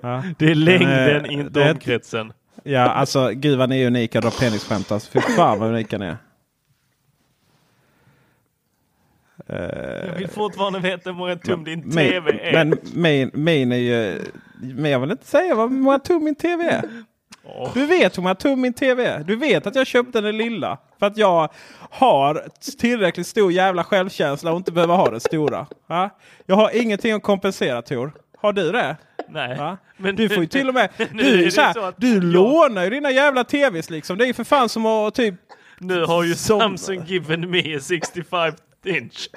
Ja. 0.00 0.22
Det 0.38 0.50
är 0.50 0.54
längden, 0.54 0.88
Den 1.06 1.24
är- 1.24 1.30
inte 1.32 1.60
det 1.60 1.64
är- 1.66 1.70
omkretsen. 1.72 2.32
Ja, 2.66 2.80
alltså 2.80 3.28
gud 3.34 3.58
vad 3.58 3.68
ni 3.68 3.82
är 3.82 3.86
unika 3.86 4.20
då 4.20 4.30
penisskämt. 4.30 4.92
Alltså, 4.92 5.10
fy 5.10 5.20
fan 5.20 5.58
vad 5.58 5.68
unika 5.68 5.98
ni 5.98 6.06
är. 6.06 6.16
Jag 9.46 10.14
vill 10.18 10.28
fortfarande 10.28 10.78
veta 10.78 11.10
hur 11.10 11.16
många 11.16 11.36
tum 11.36 11.64
din 11.64 11.90
TV 11.92 12.40
är. 12.42 12.52
men 12.52 12.78
min, 12.94 13.30
min 13.34 13.72
är 13.72 13.76
ju... 13.76 14.20
Men 14.62 14.90
jag 14.90 15.00
vill 15.00 15.10
inte 15.10 15.26
säga 15.26 15.54
vad 15.54 15.70
många 15.72 15.98
tum 15.98 16.24
min 16.24 16.34
TV 16.34 16.64
är. 16.64 16.82
Du 17.74 17.86
vet 17.86 18.18
hur 18.18 18.22
många 18.22 18.34
tum 18.34 18.60
min 18.60 18.72
TV 18.72 19.04
är. 19.06 19.24
Du 19.24 19.36
vet 19.36 19.66
att 19.66 19.74
jag 19.74 19.86
köpte 19.86 20.20
den 20.20 20.36
lilla. 20.36 20.78
För 20.98 21.06
att 21.06 21.16
jag 21.16 21.48
har 21.90 22.42
tillräckligt 22.78 23.26
stor 23.26 23.52
jävla 23.52 23.84
självkänsla 23.84 24.50
och 24.50 24.56
inte 24.56 24.72
behöver 24.72 24.94
ha 24.94 25.10
den 25.10 25.20
stora. 25.20 25.66
Ja? 25.86 26.10
Jag 26.46 26.56
har 26.56 26.70
ingenting 26.76 27.12
att 27.12 27.22
kompensera 27.22 27.82
Tor. 27.82 28.12
Har 28.38 28.52
du 28.52 28.72
det? 28.72 28.96
Nej. 29.28 29.76
Men 29.96 30.16
du 30.16 30.28
får 30.28 30.38
ju 30.42 30.46
till 30.46 30.68
och 30.68 30.74
med... 30.74 30.88
nu 31.12 31.22
Du, 31.22 31.50
så 31.50 31.60
här, 31.60 31.72
så 31.72 31.92
du 31.96 32.14
jag- 32.14 32.24
lånar 32.24 32.84
ju 32.84 32.90
dina 32.90 33.10
jävla 33.10 33.44
TVs 33.44 33.90
liksom. 33.90 34.18
Det 34.18 34.24
är 34.24 34.26
ju 34.26 34.34
för 34.34 34.44
fan 34.44 34.68
som 34.68 34.86
att 34.86 35.14
typ... 35.14 35.34
Nu 35.78 36.04
har 36.04 36.24
ju 36.24 36.34
Samsung 36.34 37.04
given 37.06 37.50
me 37.50 37.76
a 37.76 37.80
65 37.80 38.52
inch. 38.86 39.28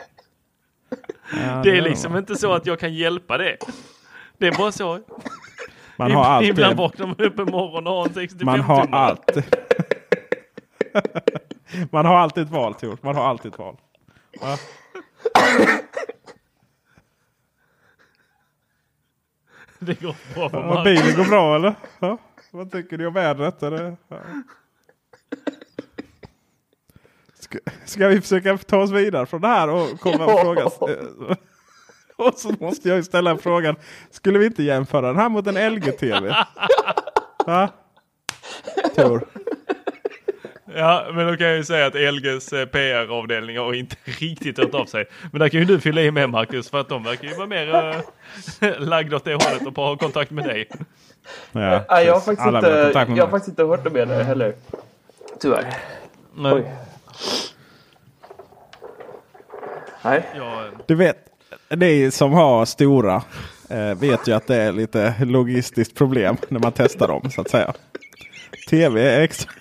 Ja, 1.32 1.62
Det 1.64 1.78
är 1.78 1.82
liksom 1.82 2.12
man. 2.12 2.20
inte 2.20 2.36
så 2.36 2.54
att 2.54 2.66
jag 2.66 2.80
kan 2.80 2.94
hjälpa 2.94 3.38
det. 3.38 3.58
Det 4.38 4.48
är 4.48 4.58
bara 4.58 4.72
så. 4.72 5.00
Man 5.98 6.12
har 6.12 6.24
alltid... 6.26 6.50
Ibland 6.50 6.78
vaknar 6.78 7.08
man 7.08 7.16
upp 7.20 7.40
en 7.40 7.46
morgon 7.46 7.88
och 7.88 7.94
har 7.94 8.08
en 8.08 8.14
65 8.14 8.46
Man 8.46 8.60
har 8.60 8.84
tummare. 8.86 9.02
alltid... 9.02 9.44
Man 11.92 12.06
har 12.06 12.16
alltid 12.18 12.44
ett 12.44 12.50
val 12.50 12.74
Tor. 12.74 12.98
Man 13.02 13.16
har 13.16 13.24
alltid 13.26 13.52
ett 13.54 13.60
val. 13.60 13.76
Ja. 14.42 14.58
Det 19.80 20.02
går 20.02 20.16
bra 20.36 20.50
för 20.50 20.58
Ja, 20.62 20.84
bilen 20.84 21.16
går 21.16 21.26
bra 21.30 21.56
eller? 21.56 21.76
Ja. 22.00 22.18
Vad 22.52 22.72
tycker 22.72 22.98
ni 22.98 23.06
om 23.06 23.14
vädret? 23.14 23.64
Eller? 23.64 23.98
Ja. 24.08 24.18
Ska, 27.50 27.60
ska 27.86 28.08
vi 28.08 28.22
försöka 28.22 28.58
ta 28.58 28.78
oss 28.78 28.92
vidare 28.92 29.26
från 29.26 29.42
det 29.42 29.48
här 29.48 29.70
och 29.70 30.00
komma 30.00 30.26
och 30.26 30.40
fråga? 30.40 30.66
Och 32.16 32.34
så 32.34 32.54
måste 32.60 32.90
jag 32.90 32.98
ju 32.98 33.04
ställa 33.04 33.38
frågan. 33.38 33.76
Skulle 34.12 34.40
vi 34.40 34.46
inte 34.46 34.64
jämföra 34.64 35.08
den 35.08 35.16
här 35.16 35.30
mot 35.30 35.48
en 35.48 35.74
LG-TV? 35.74 36.36
Va? 37.46 37.70
Tor? 38.96 39.28
Ja, 40.76 41.08
men 41.14 41.28
då 41.28 41.38
kan 41.38 41.48
jag 41.48 41.56
ju 41.58 41.64
säga 41.64 41.86
att 41.86 42.14
LGs 42.14 42.54
eh, 42.54 42.66
PR-avdelning 42.66 43.58
har 43.58 43.74
inte 43.74 43.96
riktigt 44.04 44.58
hört 44.58 44.74
av 44.74 44.86
sig. 44.86 45.06
Men 45.32 45.40
där 45.40 45.50
kan 45.50 45.60
ju 45.60 45.66
du 45.66 45.80
fylla 45.80 46.02
i 46.02 46.12
med 46.12 46.30
Marcus, 46.30 46.70
för 46.70 46.80
att 46.80 46.90
de 46.90 47.04
verkar 47.04 47.28
ju 47.28 47.36
vara 47.36 47.48
mer 47.48 47.74
äh, 48.62 48.80
lagda 48.80 49.16
åt 49.16 49.26
det 49.26 49.34
hållet 49.34 49.68
och 49.68 49.76
på 49.76 49.82
ha 49.82 49.98
kontakt 49.98 50.32
med 50.32 50.46
dig. 50.46 50.70
Ja, 51.52 51.86
ja, 51.88 52.02
jag, 52.02 52.14
har 52.14 52.22
faktiskt 52.22 52.48
inte, 52.48 53.14
jag 53.16 53.26
har 53.26 53.32
faktiskt 53.32 53.48
inte 53.48 53.64
hört 53.64 53.94
med 53.94 54.08
det 54.08 54.24
heller. 54.24 54.54
Tyvärr. 55.40 55.74
Nej. 56.36 56.54
Oj. 56.54 56.87
Nej. 60.04 60.24
Ja, 60.36 60.70
Du 60.86 60.96
vet, 60.96 61.18
ni 61.76 62.12
som 62.12 62.34
har 62.34 62.66
stora 62.66 63.24
eh, 63.70 63.96
vet 63.96 64.28
ju 64.28 64.34
att 64.36 64.48
det 64.48 64.56
är 64.56 64.72
lite 64.72 65.16
logistiskt 65.26 65.96
problem 65.96 66.38
när 66.50 66.60
man 66.60 66.72
testar 66.72 67.08
dem 67.08 67.32
så 67.32 67.42
att 67.42 67.50
säga. 67.50 67.74
TV 68.70 69.02
är 69.02 69.22
extra. 69.22 69.52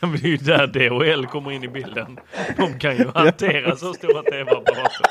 det 0.00 0.06
är 0.06 0.28
ju 0.28 0.36
där 0.36 0.66
DHL 0.66 1.26
kommer 1.26 1.52
in 1.52 1.64
i 1.64 1.68
bilden. 1.68 2.18
De 2.56 2.78
kan 2.78 2.96
ju 2.96 3.10
hantera 3.14 3.76
så 3.76 3.94
stora 3.94 4.22
tv-apparater. 4.22 5.06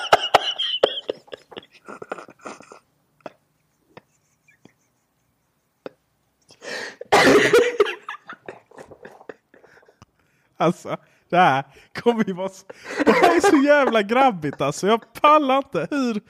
Alltså, 10.59 10.97
det 11.29 11.37
här 11.37 11.63
kommer 12.01 12.23
ju 12.27 12.33
vara 12.33 12.49
så, 12.49 12.65
Det 13.05 13.11
här 13.11 13.35
är 13.35 13.39
så 13.39 13.57
jävla 13.67 14.01
grabbigt 14.01 14.61
alltså. 14.61 14.87
Jag 14.87 15.13
pallar 15.13 15.57
inte. 15.57 15.87
Hur, 15.91 16.21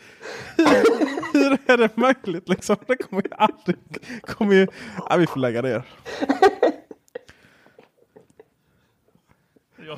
hur, 0.58 1.34
hur 1.34 1.58
är 1.66 1.78
det 1.78 1.98
möjligt 1.98 2.50
liksom? 2.50 2.76
Det 2.88 2.96
kommer 2.96 3.24
ju 3.24 3.30
aldrig... 3.32 3.78
Kommer 4.22 4.54
ju, 4.56 4.68
ja, 5.10 5.16
vi 5.18 5.28
får 5.28 5.40
lägga 5.40 5.62
ner. 5.62 5.84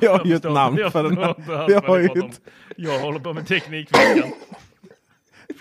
Vi 0.00 0.06
har 0.06 0.24
ju 0.24 0.34
ett 0.36 0.44
namn 0.44 0.78
jag 0.78 0.92
för 0.92 1.02
den 1.02 1.18
här. 1.18 1.34
alls 1.52 1.84
har 1.86 1.98
ju 1.98 2.04
ett, 2.06 2.40
Jag 2.76 2.98
håller 3.00 3.18
på 3.18 3.32
med 3.32 3.46
Teknikveckan. 3.48 4.32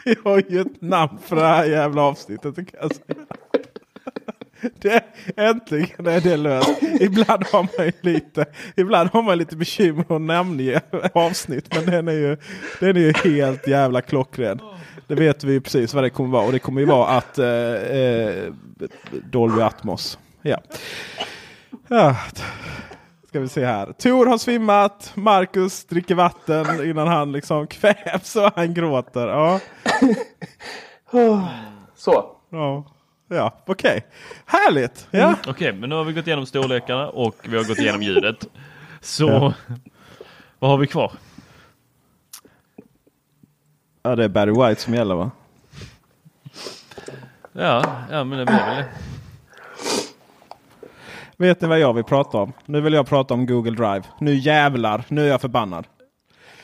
vi 0.06 0.16
har 0.24 0.44
ju 0.50 0.62
ett 0.62 0.82
namn 0.82 1.18
för 1.26 1.36
det 1.36 1.48
här 1.48 1.66
jävla 1.66 2.02
avsnittet. 2.02 2.56
Kan 2.56 2.66
jag 2.82 2.96
säga. 2.96 3.26
Det, 4.82 5.04
äntligen 5.38 6.08
är 6.08 6.22
det 6.22 6.38
löst. 6.38 6.82
Ibland 7.00 7.44
har 7.52 7.64
man 7.64 7.92
lite, 8.02 8.46
ibland 8.76 9.10
har 9.14 9.22
man 9.22 9.38
lite 9.38 9.56
bekymmer 9.56 10.16
att 10.16 10.22
namnge 10.22 10.82
avsnitt. 11.14 11.76
Men 11.76 11.86
den 11.86 12.08
är 12.08 12.12
ju, 12.12 12.38
den 12.80 12.98
är 12.98 13.02
ju 13.02 13.14
helt 13.32 13.68
jävla 13.68 14.02
klockren. 14.02 14.60
Det 15.08 15.16
vet 15.16 15.44
vi 15.44 15.54
ju 15.54 15.62
precis 15.62 15.94
vad 15.94 16.04
det 16.04 16.10
kommer 16.10 16.30
vara. 16.30 16.46
Och 16.46 16.52
det 16.52 16.60
kommer 16.60 16.82
ju 16.82 16.88
vara 16.88 17.08
att 17.08 17.38
eh, 17.38 17.48
eh, 17.48 18.54
Dolby 19.32 19.62
Atmos. 19.62 20.20
Ja. 20.42 20.58
ja. 21.88 22.16
Ska 23.28 23.40
vi 23.40 23.48
se 23.48 23.66
här. 23.66 23.94
Tor 23.94 24.26
har 24.26 24.38
svimmat. 24.38 25.12
Marcus 25.16 25.86
dricker 25.86 26.16
vatten 26.16 26.90
innan 26.90 27.08
han 27.08 27.32
liksom 27.32 27.68
kvävs 27.68 28.36
och 28.36 28.52
han 28.56 28.74
gråter. 28.74 29.28
Ja. 29.28 29.60
Så. 31.96 32.26
Ja, 32.50 32.86
ja 33.36 33.54
okej. 33.66 34.06
Härligt! 34.46 35.08
Ja. 35.12 35.36
Okej, 35.48 35.74
men 35.74 35.90
nu 35.90 35.96
har 35.96 36.04
vi 36.04 36.14
gått 36.14 36.28
igenom 36.28 36.46
storlekarna 36.46 37.10
och 37.10 37.36
vi 37.44 37.58
har 37.58 37.64
gått 37.64 37.80
igenom 37.80 38.02
ljudet. 38.02 38.48
Så 39.02 39.28
Ja. 39.28 39.54
vad 40.60 40.72
har 40.72 40.78
vi 40.78 40.88
kvar? 40.88 41.12
ja, 44.04 44.16
det 44.16 44.24
är 44.24 44.30
Barry 44.30 44.52
White 44.52 44.82
som 44.82 44.94
gäller 44.94 45.16
va? 45.16 45.32
Ja, 47.54 47.84
ja 48.12 48.24
men 48.24 48.40
det 48.40 48.46
blir 48.46 48.56
väl 48.56 48.76
det. 48.76 48.86
Vet 51.38 51.62
ni 51.62 51.68
vad 51.68 51.80
jag 51.80 51.94
vill 51.94 52.04
prata 52.04 52.38
om? 52.38 52.54
Nu 52.66 52.82
vill 52.82 52.94
jag 52.94 53.08
prata 53.08 53.34
om 53.34 53.46
Google 53.46 53.72
Drive. 53.72 54.04
Nu 54.20 54.34
jävlar, 54.36 55.04
nu 55.08 55.24
är 55.26 55.28
jag 55.28 55.42
förbannad. 55.42 55.88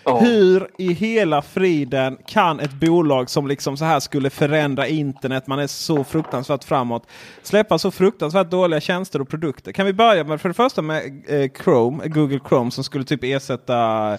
Oh. 0.07 0.23
Hur 0.23 0.67
i 0.77 0.93
hela 0.93 1.41
friden 1.41 2.17
kan 2.25 2.59
ett 2.59 2.73
bolag 2.73 3.29
som 3.29 3.47
liksom 3.47 3.77
så 3.77 3.85
här 3.85 3.99
skulle 3.99 4.29
förändra 4.29 4.87
internet, 4.87 5.47
man 5.47 5.59
är 5.59 5.67
så 5.67 6.03
fruktansvärt 6.03 6.63
framåt, 6.63 7.07
släppa 7.43 7.77
så 7.77 7.91
fruktansvärt 7.91 8.51
dåliga 8.51 8.79
tjänster 8.79 9.21
och 9.21 9.29
produkter? 9.29 9.71
Kan 9.71 9.85
vi 9.85 9.93
börja 9.93 10.23
med 10.23 10.41
för 10.41 10.49
det 10.49 10.53
första 10.53 10.81
med 10.81 11.23
eh, 11.27 11.51
Chrome, 11.63 12.07
Google 12.07 12.39
Chrome 12.49 12.71
som 12.71 12.83
skulle 12.83 13.03
typ 13.03 13.23
ersätta 13.23 14.17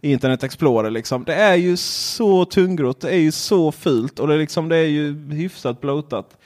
Internet 0.00 0.42
Explorer. 0.42 0.90
Liksom. 0.90 1.24
Det 1.24 1.34
är 1.34 1.56
ju 1.56 1.76
så 1.76 2.44
tungrott, 2.44 3.00
det 3.00 3.10
är 3.10 3.18
ju 3.18 3.32
så 3.32 3.72
fult 3.72 4.18
och 4.18 4.28
det 4.28 4.34
är, 4.34 4.38
liksom, 4.38 4.68
det 4.68 4.76
är 4.76 4.86
ju 4.86 5.30
hyfsat 5.30 5.80
blotat. 5.80 6.38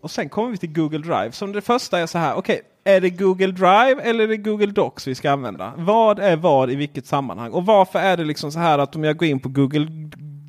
Och 0.00 0.10
sen 0.10 0.28
kommer 0.28 0.50
vi 0.50 0.56
till 0.56 0.72
Google 0.72 0.98
Drive. 0.98 1.32
Som 1.32 1.52
det 1.52 1.60
första 1.60 1.98
är 1.98 2.06
så 2.06 2.18
här. 2.18 2.34
Okej, 2.34 2.62
är 2.84 3.00
det 3.00 3.10
Google 3.10 3.52
Drive 3.52 4.02
eller 4.02 4.24
är 4.24 4.28
det 4.28 4.36
Google 4.36 4.66
Docs 4.66 5.06
vi 5.06 5.14
ska 5.14 5.30
använda? 5.30 5.72
Vad 5.76 6.18
är 6.18 6.36
vad 6.36 6.70
i 6.70 6.74
vilket 6.74 7.06
sammanhang? 7.06 7.52
Och 7.52 7.66
varför 7.66 7.98
är 7.98 8.16
det 8.16 8.24
liksom 8.24 8.52
så 8.52 8.58
här 8.58 8.78
att 8.78 8.96
om 8.96 9.04
jag 9.04 9.16
går 9.16 9.28
in 9.28 9.40
på 9.40 9.48
Google 9.48 9.86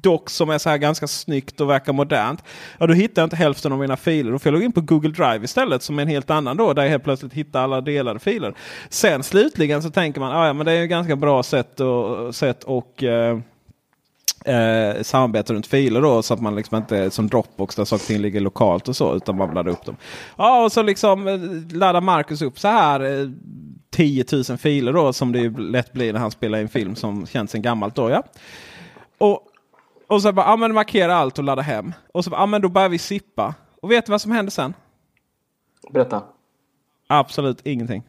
Docs 0.02 0.34
som 0.34 0.50
är 0.50 0.58
så 0.58 0.70
här 0.70 0.78
ganska 0.78 1.08
snyggt 1.08 1.62
och 1.62 1.70
verkar 1.70 1.94
modernt. 1.94 2.44
Ja, 2.78 2.88
då 2.88 2.94
hittar 2.94 3.22
jag 3.22 3.26
inte 3.26 3.36
hälften 3.36 3.72
av 3.72 3.80
mina 3.80 3.98
filer. 3.98 4.32
Då 4.32 4.40
får 4.40 4.50
jag 4.50 4.54
logga 4.54 4.66
in 4.66 4.72
på 4.72 4.82
Google 4.82 5.10
Drive 5.10 5.46
istället 5.46 5.84
som 5.84 6.00
är 6.00 6.02
en 6.02 6.08
helt 6.08 6.30
annan 6.30 6.58
då. 6.58 6.74
Där 6.74 6.84
jag 6.84 6.90
helt 6.90 7.04
plötsligt 7.04 7.34
hittar 7.34 7.64
alla 7.64 7.82
delade 7.82 8.20
filer. 8.20 8.54
Sen 8.90 9.24
slutligen 9.24 9.82
så 9.82 9.90
tänker 9.90 10.20
man 10.20 10.32
att 10.32 10.48
ja, 10.48 10.54
men 10.54 10.66
det 10.66 10.72
är 10.72 10.82
ju 10.82 10.88
ganska 10.88 11.16
bra 11.16 11.44
sätt 11.44 11.80
och, 11.80 12.36
sätt 12.36 12.64
och 12.64 13.04
eh, 13.04 13.40
eh, 14.46 15.02
samarbete 15.02 15.54
runt 15.54 15.68
filer 15.68 16.02
då 16.02 16.22
så 16.22 16.34
att 16.34 16.42
man 16.42 16.56
liksom 16.56 16.78
inte 16.78 17.12
som 17.12 17.28
Dropbox 17.28 17.76
där 17.76 17.86
saker 17.86 18.04
och 18.04 18.08
ting 18.08 18.22
ligger 18.22 18.40
lokalt 18.40 18.88
och 18.88 18.96
så 18.96 19.16
utan 19.16 19.38
man 19.38 19.54
laddar 19.54 19.72
upp 19.72 19.86
dem. 19.86 19.96
Ja 20.38 20.64
och 20.64 20.72
så 20.72 20.84
liksom 20.84 21.28
eh, 21.28 21.40
laddar 21.78 22.02
Marcus 22.02 22.42
upp 22.42 22.60
så 22.60 22.68
här 22.68 23.20
eh, 23.22 23.30
10 23.90 24.26
000 24.50 24.58
filer 24.58 24.94
då 24.94 25.14
som 25.14 25.32
det 25.32 25.40
ju 25.40 25.58
lätt 25.58 25.94
blir 25.94 26.14
när 26.14 26.20
han 26.20 26.32
spelar 26.32 26.60
in 26.60 26.70
film 26.70 26.96
som 26.96 27.28
känns 27.28 27.52
sen 27.52 27.62
gammalt 27.62 27.96
då 27.96 28.10
ja. 28.10 28.24
Och, 29.18 29.40
och 30.08 30.22
så 30.22 30.32
bara, 30.32 30.46
ja 30.46 30.56
men 30.56 30.74
markera 30.74 31.16
allt 31.16 31.38
och 31.38 31.44
ladda 31.44 31.62
hem. 31.62 31.94
Och 32.14 32.24
så 32.24 32.30
bara, 32.30 32.42
ja 32.42 32.46
men 32.46 32.62
då 32.62 32.70
börjar 32.70 32.90
vi 32.90 32.98
sippa. 32.98 33.54
Och 33.82 33.92
vet 33.92 34.06
du 34.06 34.12
vad 34.12 34.22
som 34.22 34.32
händer 34.32 34.52
sen? 34.52 34.74
Berätta. 35.94 36.24
Absolut 37.08 37.62
ingenting. 37.66 38.04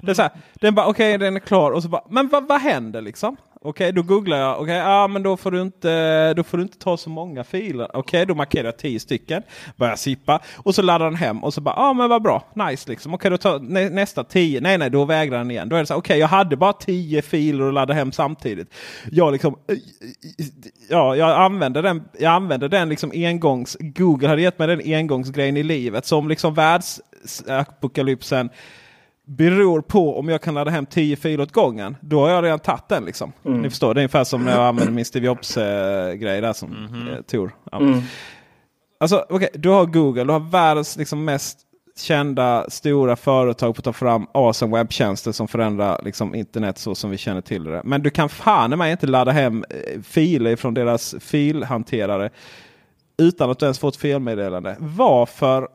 Det 0.00 0.10
är 0.10 0.14
så 0.14 0.22
här, 0.22 0.30
den 0.54 0.74
bara 0.74 0.86
okej 0.86 1.18
den 1.18 1.36
är 1.36 1.40
klar 1.40 1.70
och 1.70 1.82
så 1.82 1.88
bara 1.88 2.02
men 2.10 2.28
vad, 2.28 2.48
vad 2.48 2.60
händer 2.60 3.00
liksom? 3.00 3.36
Okej 3.62 3.92
då 3.92 4.02
googlar 4.02 4.36
jag, 4.38 4.60
okej 4.60 4.76
ja 4.76 5.08
men 5.08 5.22
då 5.22 5.36
får 5.36 5.50
du 5.50 5.62
inte, 5.62 6.34
då 6.34 6.42
får 6.42 6.56
du 6.56 6.62
inte 6.62 6.78
ta 6.78 6.96
så 6.96 7.10
många 7.10 7.44
filer. 7.44 7.96
Okej 7.96 8.26
då 8.26 8.34
markerar 8.34 8.64
jag 8.64 8.76
10 8.76 9.00
stycken, 9.00 9.42
börjar 9.76 9.96
sippa 9.96 10.40
och 10.56 10.74
så 10.74 10.82
laddar 10.82 11.04
den 11.04 11.14
hem 11.14 11.44
och 11.44 11.54
så 11.54 11.60
bara 11.60 11.74
ja 11.76 11.92
men 11.92 12.08
vad 12.08 12.22
bra, 12.22 12.44
nice 12.54 12.90
liksom. 12.90 13.14
Okej 13.14 13.30
då 13.30 13.38
tar 13.38 13.58
nä, 13.58 13.88
nästa 13.88 14.24
10, 14.24 14.60
nej 14.60 14.78
nej 14.78 14.90
då 14.90 15.04
vägrar 15.04 15.38
den 15.38 15.50
igen. 15.50 15.68
Då 15.68 15.76
är 15.76 15.80
det 15.80 15.86
så 15.86 15.94
okej 15.94 16.18
jag 16.18 16.28
hade 16.28 16.56
bara 16.56 16.72
10 16.72 17.22
filer 17.22 17.68
att 17.68 17.74
ladda 17.74 17.94
hem 17.94 18.12
samtidigt. 18.12 18.74
Jag 19.10 19.32
liksom, 19.32 19.56
eh, 19.68 19.74
eh, 19.74 19.80
ja 20.90 21.16
jag 21.16 21.30
använder 21.30 21.82
den, 21.82 22.02
jag 22.18 22.32
använder 22.32 22.68
den 22.68 22.88
liksom 22.88 23.12
engångs, 23.14 23.76
Google 23.80 24.28
hade 24.28 24.42
gett 24.42 24.58
mig 24.58 24.68
den 24.68 24.94
engångsgrejen 24.94 25.56
i 25.56 25.62
livet 25.62 26.06
som 26.06 26.28
liksom 26.28 26.54
världsapokalypsen 26.54 28.50
beror 29.36 29.80
på 29.80 30.18
om 30.18 30.28
jag 30.28 30.42
kan 30.42 30.54
ladda 30.54 30.70
hem 30.70 30.86
10 30.86 31.16
filer 31.16 31.42
åt 31.42 31.52
gången. 31.52 31.96
Då 32.00 32.20
har 32.20 32.30
jag 32.30 32.44
redan 32.44 32.58
tagit 32.58 32.88
den 32.88 33.04
liksom. 33.04 33.32
Ni 33.42 33.70
förstår, 33.70 33.94
det 33.94 33.98
är 33.98 34.02
ungefär 34.02 34.24
som 34.24 34.44
när 34.44 34.52
jag 34.52 34.66
använder 34.66 34.92
min 34.92 35.04
Steve 35.04 35.26
Jobs-grej 35.26 36.40
där 36.40 36.52
som 36.52 36.72
eh, 37.12 37.22
Tor. 37.22 37.54
Ja. 37.72 37.78
Mm. 37.78 38.00
Alltså 39.00 39.24
okej, 39.28 39.48
du 39.54 39.68
har 39.68 39.86
Google, 39.86 40.24
du 40.24 40.32
har 40.32 40.40
världens 40.40 40.96
liksom 40.96 41.24
mest 41.24 41.58
kända 41.98 42.70
stora 42.70 43.16
företag 43.16 43.74
på 43.74 43.80
att 43.80 43.84
ta 43.84 43.92
fram 43.92 44.26
awesome 44.34 44.76
webbtjänster 44.76 45.32
som 45.32 45.48
förändrar 45.48 46.00
liksom, 46.04 46.34
internet 46.34 46.78
så 46.78 46.94
som 46.94 47.10
vi 47.10 47.18
känner 47.18 47.40
till 47.40 47.64
det. 47.64 47.82
Men 47.84 48.02
du 48.02 48.10
kan 48.10 48.28
fan 48.28 48.78
mig 48.78 48.92
inte 48.92 49.06
ladda 49.06 49.32
hem 49.32 49.64
eh, 49.70 50.00
filer 50.02 50.56
från 50.56 50.74
deras 50.74 51.14
filhanterare 51.20 52.30
utan 53.18 53.50
att 53.50 53.58
du 53.58 53.66
ens 53.66 53.78
fått 53.78 53.96
felmeddelande. 53.96 54.76
Varför 54.78 55.68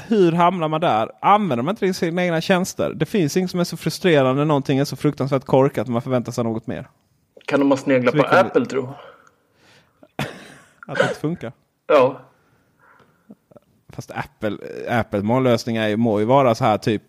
hur 0.00 0.32
hamnar 0.32 0.68
man 0.68 0.80
där? 0.80 1.10
Använder 1.20 1.62
man 1.62 1.72
inte 1.72 1.94
sina 1.94 2.24
egna 2.24 2.40
tjänster? 2.40 2.94
Det 2.94 3.06
finns 3.06 3.36
inget 3.36 3.50
som 3.50 3.60
är 3.60 3.64
så 3.64 3.76
frustrerande 3.76 4.44
någonting 4.44 4.78
är 4.78 4.84
så 4.84 4.96
fruktansvärt 4.96 5.44
korkat 5.44 5.88
man 5.88 6.02
förväntar 6.02 6.32
sig 6.32 6.44
något 6.44 6.66
mer. 6.66 6.88
Kan 7.46 7.60
de 7.60 7.70
ha 7.70 7.76
sneglat 7.76 8.14
på 8.14 8.22
Apple 8.22 8.66
tro? 8.66 8.82
Att 10.86 10.98
det 10.98 11.02
inte 11.02 11.14
funkar. 11.14 11.52
Ja. 11.86 12.20
Fast 13.88 14.10
Apple, 14.10 14.58
Apples 14.88 15.22
mållösning 15.22 15.76
är 15.76 15.88
ju, 15.88 15.96
må 15.96 16.20
ju 16.20 16.24
vara 16.24 16.54
så 16.54 16.64
här 16.64 16.78
typ 16.78 17.02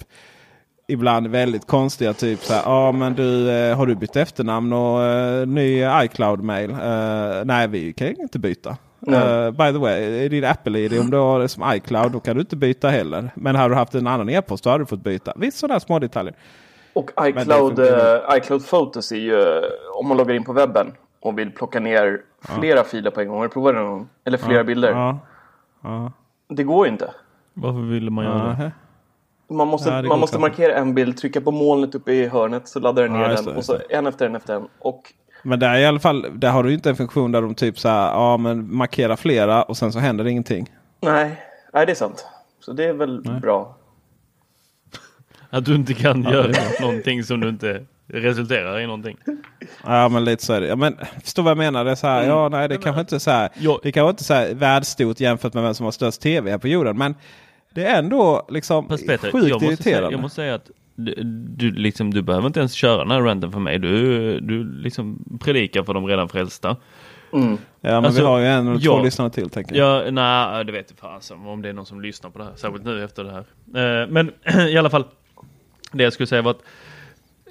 ibland 0.88 1.28
väldigt 1.28 1.68
konstiga. 1.68 2.14
Typ 2.14 2.40
så 2.40 2.54
här, 2.54 2.62
ja 2.66 2.92
men 2.92 3.14
du 3.14 3.52
eh, 3.52 3.78
har 3.78 3.86
du 3.86 3.96
bytt 3.96 4.16
efternamn 4.16 4.74
och 4.74 5.04
eh, 5.04 5.48
ny 5.48 5.84
iCloud-mail? 5.84 6.72
Eh, 6.72 7.46
nej 7.46 7.68
vi 7.68 7.94
kan 7.94 8.08
inte 8.08 8.40
byta. 8.40 8.78
Uh, 9.08 9.52
by 9.52 9.72
the 9.72 9.78
way, 9.78 10.26
i 10.26 10.30
din 10.30 10.46
Apple-ID 10.46 11.00
om 11.00 11.10
du 11.10 11.18
har 11.18 11.40
det 11.40 11.48
som 11.48 11.74
iCloud 11.74 12.12
då 12.12 12.20
kan 12.20 12.36
du 12.36 12.42
inte 12.42 12.56
byta 12.56 12.90
heller. 12.90 13.32
Men 13.36 13.56
har 13.56 13.70
du 13.70 13.76
haft 13.76 13.96
en 13.96 14.08
annan 14.08 14.30
e-post 14.30 14.64
då 14.64 14.70
hade 14.70 14.84
du 14.84 14.86
fått 14.86 15.04
byta. 15.04 15.34
Visst 15.36 15.58
sådana 15.58 15.80
små 15.80 16.00
detaljer. 16.00 16.36
Och 16.94 17.12
iCloud, 17.22 17.80
uh, 17.80 17.88
iCloud 18.38 18.68
Photos 18.70 19.12
är 19.12 19.16
ju 19.16 19.62
om 19.94 20.08
man 20.08 20.18
loggar 20.18 20.36
in 20.36 20.44
på 20.44 20.54
webben 20.54 20.92
och 21.20 21.40
vill 21.40 21.52
plocka 21.52 21.80
ner 21.80 22.22
flera 22.42 22.78
ja. 22.78 22.84
filer 22.84 23.12
på 23.12 23.22
en 23.22 23.28
gång. 23.28 23.38
Har 23.38 23.44
du 23.44 23.50
provat 23.50 23.74
det 23.74 23.80
någon 23.82 23.92
gång? 23.92 24.10
Eller 24.26 24.38
flera 24.38 24.58
ja. 24.58 24.64
bilder? 24.64 25.20
Ja. 25.82 26.12
Det 26.50 26.64
går 26.64 26.88
inte. 26.88 27.14
Varför 27.54 27.80
ville 27.80 28.12
man 28.12 28.26
göra 28.26 28.48
det? 28.48 28.72
Man 29.54 29.68
måste, 29.68 29.90
Ja, 29.90 30.02
det 30.02 30.08
man 30.08 30.20
måste 30.20 30.40
markera 30.40 30.76
en 30.76 30.94
bild, 30.94 31.18
trycka 31.18 31.42
på 31.42 31.52
molnet 31.52 31.96
uppe 31.96 32.14
i 32.14 32.28
hörnet 32.28 32.68
så 32.68 32.80
laddar 32.80 33.04
den 33.04 33.14
ner 33.14 33.30
den 33.30 33.46
det, 33.46 33.56
och 33.56 33.66
så 33.66 33.78
en 33.90 34.08
efter 34.08 34.26
en 34.26 34.36
efter 34.36 34.56
en. 34.56 34.68
Och 34.80 35.14
Men 35.44 35.60
där 35.60 35.78
i 35.78 35.86
alla 35.86 36.00
fall, 36.00 36.26
där 36.34 36.52
har 36.52 36.64
du 36.64 36.74
inte 36.74 36.90
en 36.90 36.96
funktion 36.96 37.32
där 37.32 37.42
de 37.42 37.56
typ 37.56 37.80
så 37.80 37.90
här, 37.90 38.12
ja 38.12 38.38
men 38.38 38.76
markera 38.76 39.18
flera 39.18 39.64
och 39.64 39.78
sen 39.78 39.92
så 39.92 40.00
händer 40.00 40.24
det 40.24 40.32
ingenting. 40.32 40.70
nej, 41.02 41.42
nej 41.74 41.86
det 41.86 41.92
är 41.92 41.96
sant. 41.96 42.26
Så 42.60 42.74
det 42.74 42.84
är 42.86 42.94
väl 42.94 43.22
bra. 43.42 43.78
Att 45.50 45.66
du 45.66 45.76
inte 45.76 45.94
kan 45.94 46.24
göra 46.24 46.52
någonting 46.82 47.24
som 47.24 47.40
du 47.40 47.50
inte 47.50 47.86
resulterar 48.08 48.80
i 48.80 48.86
någonting. 48.86 49.18
Ja 49.84 50.10
men 50.10 50.26
lite 50.26 50.46
så 50.46 50.54
är 50.54 50.62
det. 50.62 50.68
Ja, 50.68 50.76
men 50.76 50.98
förstår 51.24 51.44
vad 51.44 51.52
jag 51.52 51.58
menar? 51.58 51.86
Det 51.86 51.92
är 51.92 51.96
så 51.96 52.08
här, 52.08 52.28
ja 52.28 52.50
nej 52.50 52.70
det 52.70 52.78
kanske 52.78 53.02
inte 53.02 53.16
är 53.16 53.20
så 53.20 53.32
här. 53.32 53.50
Ja. 53.60 53.80
Det 53.84 53.92
kanske 53.92 54.10
inte 54.10 54.22
är 54.22 54.24
så 54.24 54.34
här 54.34 54.54
världsstort 54.54 55.20
jämfört 55.20 55.54
med 55.54 55.64
vem 55.64 55.74
som 55.74 55.84
har 55.84 55.92
störst 55.92 56.22
tv 56.22 56.52
här 56.52 56.58
på 56.58 56.68
jorden. 56.68 56.98
Men 56.98 57.16
det 57.74 57.86
är 57.86 58.00
ändå 58.00 58.46
liksom 58.50 58.90
Fast 58.90 59.08
Peter, 59.08 59.32
sjukt 59.32 59.48
jag 59.48 59.62
måste, 59.62 59.66
säga, 59.66 59.74
irriterande. 59.74 60.12
jag 60.12 60.22
måste 60.22 60.36
säga 60.36 60.56
att 60.56 60.72
du, 60.96 61.14
du, 61.58 61.72
liksom, 61.72 62.14
du 62.14 62.22
behöver 62.22 62.48
inte 62.48 62.60
ens 62.60 62.74
köra 62.74 62.98
den 62.98 63.12
här 63.12 63.22
ranten 63.22 63.52
för 63.52 63.60
mig. 63.60 63.80
Du, 63.80 64.40
du 64.40 64.64
liksom 64.82 65.38
predikar 65.40 65.84
för 65.84 65.94
de 65.94 66.08
redan 66.08 66.30
frälsta. 66.30 66.76
Mm. 67.34 67.58
Ja 67.82 67.92
men 67.92 68.06
Alltså, 68.06 68.22
vi 68.22 68.28
har 68.28 68.40
ju 68.40 68.46
en 68.46 68.68
eller 68.68 68.80
två 68.80 68.98
ja. 68.98 69.04
lyssnare 69.04 69.30
till 69.30 69.50
tänker 69.50 69.76
jag. 69.76 70.08
Ja, 70.08 70.12
nej, 70.12 70.66
det 70.66 70.72
vet 70.72 70.90
jag 70.90 71.00
fasen 71.00 71.46
om 71.46 71.62
det 71.62 71.70
är 71.70 71.74
någon 71.74 71.86
som 71.86 72.02
lyssnar 72.02 72.30
på 72.30 72.40
det 72.40 72.46
här. 72.46 72.52
Särskilt 72.56 72.86
nu 72.86 73.04
efter 73.04 73.24
det 73.24 73.32
här. 73.32 74.02
Eh, 74.04 74.08
men 74.10 74.32
i 74.70 74.78
alla 74.78 74.90
fall, 74.90 75.06
det 75.92 76.04
jag 76.04 76.14
skulle 76.14 76.28
säga 76.28 76.42
var 76.42 76.52
att 76.52 76.64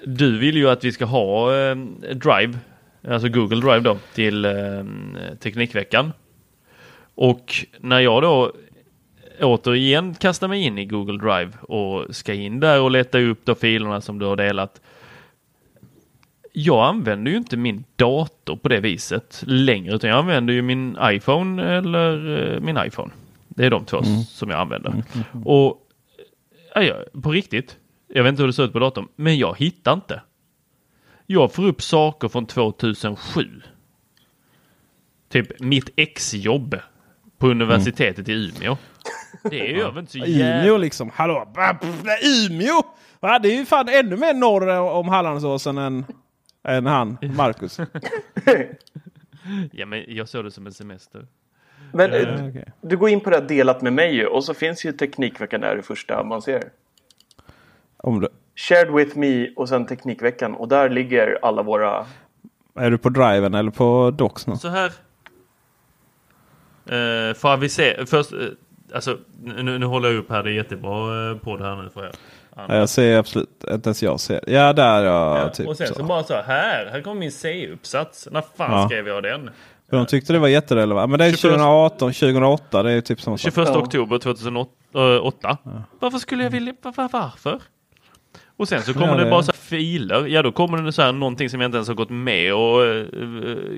du 0.05 0.37
vill 0.37 0.57
ju 0.57 0.69
att 0.69 0.83
vi 0.83 0.91
ska 0.91 1.05
ha 1.05 1.55
eh, 1.55 1.75
Drive, 2.15 2.59
alltså 3.07 3.29
Google 3.29 3.61
Drive 3.61 3.79
då, 3.79 3.97
till 4.13 4.45
eh, 4.45 4.51
Teknikveckan. 5.39 6.11
Och 7.15 7.55
när 7.79 7.99
jag 7.99 8.21
då 8.21 8.51
återigen 9.43 10.15
kastar 10.15 10.47
mig 10.47 10.61
in 10.61 10.77
i 10.77 10.85
Google 10.85 11.17
Drive 11.17 11.51
och 11.61 12.15
ska 12.15 12.33
in 12.33 12.59
där 12.59 12.81
och 12.81 12.91
leta 12.91 13.19
upp 13.19 13.45
de 13.45 13.55
filerna 13.55 14.01
som 14.01 14.19
du 14.19 14.25
har 14.25 14.35
delat. 14.35 14.81
Jag 16.53 16.87
använder 16.87 17.31
ju 17.31 17.37
inte 17.37 17.57
min 17.57 17.83
dator 17.95 18.55
på 18.55 18.69
det 18.69 18.79
viset 18.79 19.43
längre 19.47 19.95
utan 19.95 20.09
jag 20.09 20.19
använder 20.19 20.53
ju 20.53 20.61
min 20.61 20.97
iPhone 21.01 21.63
eller 21.63 22.39
eh, 22.53 22.59
min 22.59 22.77
iPhone. 22.77 23.11
Det 23.47 23.65
är 23.65 23.69
de 23.69 23.85
två 23.85 24.03
som 24.27 24.49
jag 24.49 24.59
använder. 24.59 25.03
Och 25.45 25.89
ja, 26.75 26.93
på 27.23 27.31
riktigt, 27.31 27.77
jag 28.07 28.23
vet 28.23 28.29
inte 28.29 28.41
hur 28.41 28.47
det 28.47 28.53
ser 28.53 28.63
ut 28.63 28.73
på 28.73 28.79
datorn, 28.79 29.07
men 29.15 29.37
jag 29.37 29.57
hittar 29.57 29.93
inte. 29.93 30.21
Jag 31.25 31.53
får 31.53 31.65
upp 31.65 31.81
saker 31.81 32.27
från 32.27 32.45
2007. 32.45 33.61
Typ 35.29 35.59
mitt 35.59 35.89
exjobb 35.95 36.79
på 37.37 37.47
universitetet 37.47 38.29
i 38.29 38.31
Umeå. 38.31 38.77
Det 39.49 39.57
ju 39.57 39.83
väl 39.91 39.97
inte 39.97 40.11
så 40.11 40.17
Umeå 40.17 40.29
jävla... 40.29 40.77
liksom. 40.77 41.11
Hallå! 41.13 41.47
Umeå! 42.23 42.83
Va? 43.19 43.39
Det 43.39 43.49
är 43.49 43.57
ju 43.57 43.65
fan 43.65 43.89
ännu 43.89 44.17
mer 44.17 44.33
norr 44.33 44.69
om 44.79 45.07
Hallandsåsen 45.07 45.77
än, 45.77 46.05
än 46.63 46.85
han, 46.85 47.17
Marcus. 47.35 47.79
Ja, 49.71 49.85
men 49.85 50.03
jag 50.07 50.29
såg 50.29 50.43
det 50.45 50.51
som 50.51 50.67
en 50.67 50.73
semester. 50.73 51.27
Men 51.91 52.11
Ja, 52.11 52.17
eh, 52.17 52.47
okej. 52.49 52.65
du 52.81 52.97
går 52.97 53.09
in 53.09 53.19
på 53.19 53.29
det 53.29 53.35
här 53.35 53.47
delat 53.47 53.81
med 53.81 53.93
mig 53.93 54.15
ju, 54.15 54.25
och 54.27 54.43
så 54.43 54.53
finns 54.53 54.85
ju 54.85 54.91
Teknikveckan 54.91 55.61
där 55.61 55.75
det 55.75 55.81
första 55.81 56.23
man 56.23 56.41
ser. 56.41 56.63
Om 57.97 58.21
du, 58.21 58.27
Shared 58.55 58.91
with 58.93 59.17
me 59.17 59.49
och 59.55 59.69
sen 59.69 59.85
Teknikveckan 59.85 60.53
och 60.55 60.67
där 60.67 60.89
ligger 60.89 61.39
alla 61.41 61.63
våra... 61.63 62.05
är 62.75 62.91
du 62.91 62.97
på 62.97 63.09
driven 63.09 63.53
eller 63.53 63.71
på 63.71 64.11
docs 64.11 64.47
nu? 64.47 64.55
Så 64.55 64.67
här. 64.67 64.91
Uh, 66.91 67.33
för 67.33 67.53
avisera, 67.53 68.05
först, 68.05 68.33
eh, 68.33 68.39
alltså 68.93 69.17
nu, 69.43 69.79
nu 69.79 69.85
håller 69.85 70.09
jag 70.09 70.17
upp 70.17 70.29
här, 70.29 70.43
det 70.43 70.49
är 70.51 70.53
jättebra 70.53 71.29
uh, 71.31 71.37
på 71.37 71.57
det 71.57 71.63
här 71.65 71.75
nu 71.75 71.89
för 71.93 72.05
er. 72.05 72.11
Ja, 72.55 72.75
jag 72.77 72.89
ser 72.89 73.17
absolut 73.17 73.49
inte 73.71 73.87
ens 73.89 74.03
jag 74.03 74.19
ser. 74.19 74.39
Ja 74.47 74.73
där 74.73 75.03
ja. 75.03 75.37
Ja, 75.39 75.49
typ 75.49 75.67
och 75.67 75.77
sen 75.77 75.87
så. 75.87 75.93
så. 75.93 76.03
bara 76.03 76.23
så 76.23 76.33
här, 76.33 76.85
här 76.91 77.01
kommer 77.01 77.19
min 77.19 77.31
C-uppsats. 77.31 78.27
När 78.31 78.43
fan 78.57 78.71
Ja. 78.81 78.87
skrev 78.89 79.07
jag 79.07 79.23
den? 79.23 79.49
För 79.89 79.97
de 79.97 80.05
tyckte 80.05 80.33
det 80.33 80.39
var 80.39 80.47
jätterelevant. 80.47 81.09
Men 81.09 81.19
det 81.19 81.25
är 81.25 81.29
21 81.29 81.41
2018, 81.41 82.13
2008. 82.13 82.83
Det 82.83 82.91
är 82.91 83.01
typ 83.01 83.21
samma 83.21 83.37
sak. 83.37 83.53
21 83.53 83.67
Ja. 83.73 83.77
oktober 83.77 84.17
2008. 84.17 85.57
Varför 85.99 86.17
skulle 86.17 86.43
jag 86.43 86.51
vilja, 86.51 86.73
var, 86.81 86.91
var- 86.97 87.09
varför? 87.11 87.59
Och 88.57 88.67
sen 88.67 88.81
så 88.81 88.93
kommer 88.93 89.07
Ja, 89.07 89.15
det 89.15 89.23
det- 89.23 89.29
bara 89.29 89.43
så 89.43 89.51
här 89.51 89.57
filer. 89.59 90.25
Ja, 90.27 90.41
då 90.41 90.51
kommer 90.51 90.81
det 90.81 90.91
så 90.91 91.01
här 91.01 91.11
någonting 91.11 91.49
som 91.49 91.61
jag 91.61 91.67
inte 91.67 91.75
ens 91.77 91.87
har 91.87 91.95
gått 91.95 92.09
med 92.09 92.53
och 92.53 92.79
uh, 92.79 93.05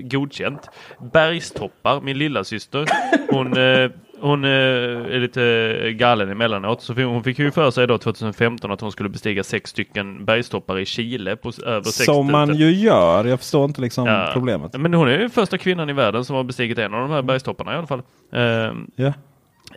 godkänt. 0.02 0.70
Bergstoppar, 1.14 2.02
min 2.02 2.18
lilla 2.18 2.44
syster. 2.44 2.86
Hon, 3.32 3.58
eh, 3.58 3.90
hon 4.26 4.44
eh, 4.46 4.50
är 4.52 5.20
lite 5.20 5.92
galen 5.92 6.30
emellanåt. 6.30 6.82
Så 6.82 6.94
hon 6.94 7.24
fick 7.24 7.40
ju 7.40 7.52
för 7.52 7.72
sig 7.72 7.88
då 7.88 7.98
2015 7.98 8.72
att 8.72 8.82
hon 8.82 8.92
skulle 8.92 9.10
bestiga 9.10 9.44
sex 9.44 9.70
stycken 9.70 10.26
bergstoppar 10.26 10.80
i 10.80 10.86
Chile 10.86 11.36
på 11.36 11.52
över 11.66 11.84
sex 11.84 12.06
Som 12.06 12.32
man 12.32 12.56
ju 12.56 12.72
gör. 12.72 13.26
Jag 13.26 13.40
förstår 13.40 13.66
inte 13.66 13.82
liksom 13.82 14.06
Ja. 14.08 14.30
problemet. 14.34 14.74
Men 14.80 14.94
hon 14.94 15.08
är 15.08 15.20
ju 15.20 15.30
första 15.30 15.58
kvinnan 15.58 15.90
i 15.90 15.94
världen 15.94 16.26
som 16.26 16.36
har 16.36 16.44
bestigit 16.44 16.78
en 16.78 16.94
av 16.94 17.00
de 17.02 17.12
här 17.12 17.22
bergstopparna 17.22 17.74
i 17.74 17.78
alla 17.78 17.88
fall. 17.88 18.02
Ehm, 18.34 18.92
Ja. 18.96 19.14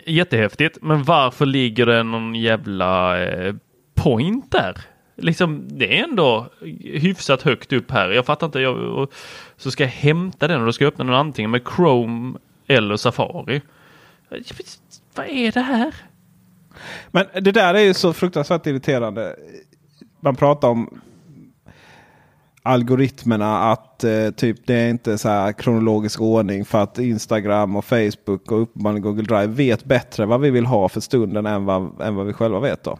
Jättehäftigt, 0.06 0.78
men 0.82 1.02
varför 1.02 1.46
ligger 1.46 1.86
det 1.86 2.02
någon 2.02 2.34
jävla 2.34 3.22
eh, 3.26 3.54
point 3.94 4.52
där? 4.52 4.76
Liksom, 5.16 5.64
det 5.68 5.98
är 5.98 6.04
ändå 6.04 6.46
hyfsat 6.84 7.42
högt 7.42 7.72
upp 7.72 7.90
här. 7.90 8.10
Jag 8.10 8.26
fattar 8.26 8.46
inte. 8.46 8.60
Jag, 8.60 8.76
och, 8.76 9.12
så 9.56 9.70
ska 9.70 9.82
jag 9.84 9.90
hämta 9.90 10.48
den 10.48 10.60
och 10.60 10.66
då 10.66 10.72
ska 10.72 10.84
jag 10.84 10.92
öppna 10.92 11.04
den 11.04 11.14
antingen 11.14 11.50
med 11.50 11.60
Chrome 11.76 12.38
eller 12.66 12.96
Safari. 12.96 13.60
Vad 15.14 15.26
är 15.26 15.52
det 15.52 15.60
här? 15.60 15.94
Men 17.10 17.26
det 17.34 17.52
där 17.52 17.74
är 17.74 17.82
ju 17.82 17.94
så 17.94 18.12
fruktansvärt 18.12 18.66
irriterande. 18.66 19.36
Man 20.20 20.36
pratar 20.36 20.68
om 20.68 21.00
algoritmerna 22.62 23.72
att 23.72 24.04
eh, 24.04 24.30
typ 24.30 24.66
det 24.66 24.74
är 24.74 24.90
inte 24.90 25.18
så 25.18 25.28
här 25.28 25.52
kronologisk 25.52 26.20
ordning 26.20 26.64
för 26.64 26.82
att 26.82 26.98
Instagram 26.98 27.76
och 27.76 27.84
Facebook 27.84 28.52
och 28.52 28.62
uppenbarligen 28.62 29.02
Google 29.02 29.22
Drive 29.22 29.46
vet 29.46 29.84
bättre 29.84 30.26
vad 30.26 30.40
vi 30.40 30.50
vill 30.50 30.66
ha 30.66 30.88
för 30.88 31.00
stunden 31.00 31.46
än 31.46 31.64
vad, 31.64 32.00
än 32.00 32.14
vad 32.14 32.26
vi 32.26 32.32
själva 32.32 32.60
vet. 32.60 32.84
då. 32.84 32.98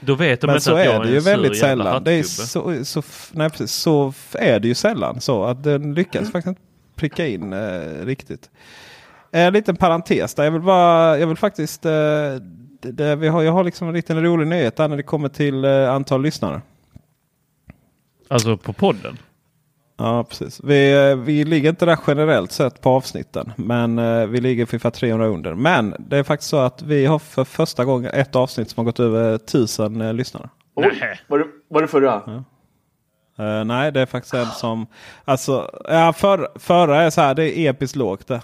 Då 0.00 0.14
vet 0.14 0.40
de 0.40 0.46
Men 0.46 0.56
inte 0.56 0.64
så 0.64 0.74
att 0.74 0.84
jag 0.84 0.94
är 0.94 1.00
är 1.00 1.04
det 1.04 1.10
ju 1.10 1.20
väldigt 1.20 1.58
sällan. 1.58 2.04
Det 2.04 2.12
är 2.12 2.22
så, 2.22 2.84
så, 2.84 3.02
nej, 3.32 3.50
precis, 3.50 3.72
så 3.72 4.12
är 4.32 4.60
det 4.60 4.68
ju 4.68 4.74
sällan 4.74 5.20
så 5.20 5.44
att 5.44 5.64
den 5.64 5.94
lyckas 5.94 6.32
faktiskt 6.32 6.46
inte 6.46 6.60
pricka 6.94 7.26
in 7.26 7.52
eh, 7.52 8.04
riktigt. 8.04 8.50
En 9.32 9.52
liten 9.52 9.76
parentes 9.76 10.34
där. 10.34 10.44
Jag 10.44 10.50
vill, 10.50 10.62
bara, 10.62 11.18
jag 11.18 11.26
vill 11.26 11.36
faktiskt... 11.36 11.86
Eh, 11.86 11.90
det, 12.82 12.92
det, 12.92 13.16
vi 13.16 13.28
har, 13.28 13.42
jag 13.42 13.52
har 13.52 13.64
liksom 13.64 13.88
en 13.88 13.94
liten 13.94 14.22
rolig 14.22 14.46
nyhet 14.46 14.76
där 14.76 14.88
när 14.88 14.96
det 14.96 15.02
kommer 15.02 15.28
till 15.28 15.64
eh, 15.64 15.92
antal 15.92 16.22
lyssnare. 16.22 16.62
Alltså 18.28 18.56
på 18.56 18.72
podden? 18.72 19.18
Ja, 20.00 20.24
precis. 20.24 20.60
Vi, 20.64 21.10
eh, 21.10 21.16
vi 21.16 21.44
ligger 21.44 21.70
inte 21.70 21.86
där 21.86 21.98
generellt 22.06 22.52
sett 22.52 22.80
på 22.80 22.90
avsnitten. 22.90 23.52
Men 23.56 23.98
eh, 23.98 24.26
vi 24.26 24.40
ligger 24.40 24.66
för 24.66 24.74
ungefär 24.74 24.90
300 24.90 25.26
under. 25.26 25.54
Men 25.54 25.94
det 25.98 26.16
är 26.16 26.22
faktiskt 26.22 26.50
så 26.50 26.56
att 26.56 26.82
vi 26.82 27.06
har 27.06 27.18
för 27.18 27.44
första 27.44 27.84
gången 27.84 28.10
ett 28.14 28.36
avsnitt 28.36 28.70
som 28.70 28.80
har 28.80 28.84
gått 28.84 29.00
över 29.00 29.34
1000 29.34 30.00
eh, 30.00 30.14
lyssnare. 30.14 30.48
Oj, 30.74 31.20
var 31.26 31.38
det, 31.38 31.44
var 31.68 31.82
det 31.82 31.88
förra? 31.88 32.44
Eh, 33.38 33.64
nej, 33.64 33.92
det 33.92 34.00
är 34.00 34.06
faktiskt 34.06 34.34
en 34.34 34.46
som... 34.46 34.86
Alltså, 35.24 35.70
ja, 35.88 36.12
för, 36.12 36.48
förra 36.58 37.02
är 37.02 37.10
så 37.10 37.20
här, 37.20 37.34
det 37.34 37.58
är 37.58 37.70
episkt 37.70 37.96
lågt 37.96 38.26
det. 38.26 38.40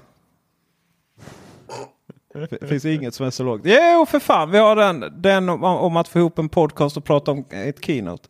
Det 2.60 2.66
finns 2.66 2.84
inget 2.84 3.14
som 3.14 3.26
är 3.26 3.30
så 3.30 3.42
lågt. 3.42 3.60
Jo, 3.64 4.06
för 4.08 4.18
fan. 4.18 4.50
Vi 4.50 4.58
har 4.58 4.76
den, 4.76 5.04
den 5.16 5.48
om, 5.48 5.64
om 5.64 5.96
att 5.96 6.08
få 6.08 6.18
ihop 6.18 6.38
en 6.38 6.48
podcast 6.48 6.96
och 6.96 7.04
prata 7.04 7.30
om 7.30 7.44
ett 7.50 7.84
keynote. 7.84 8.28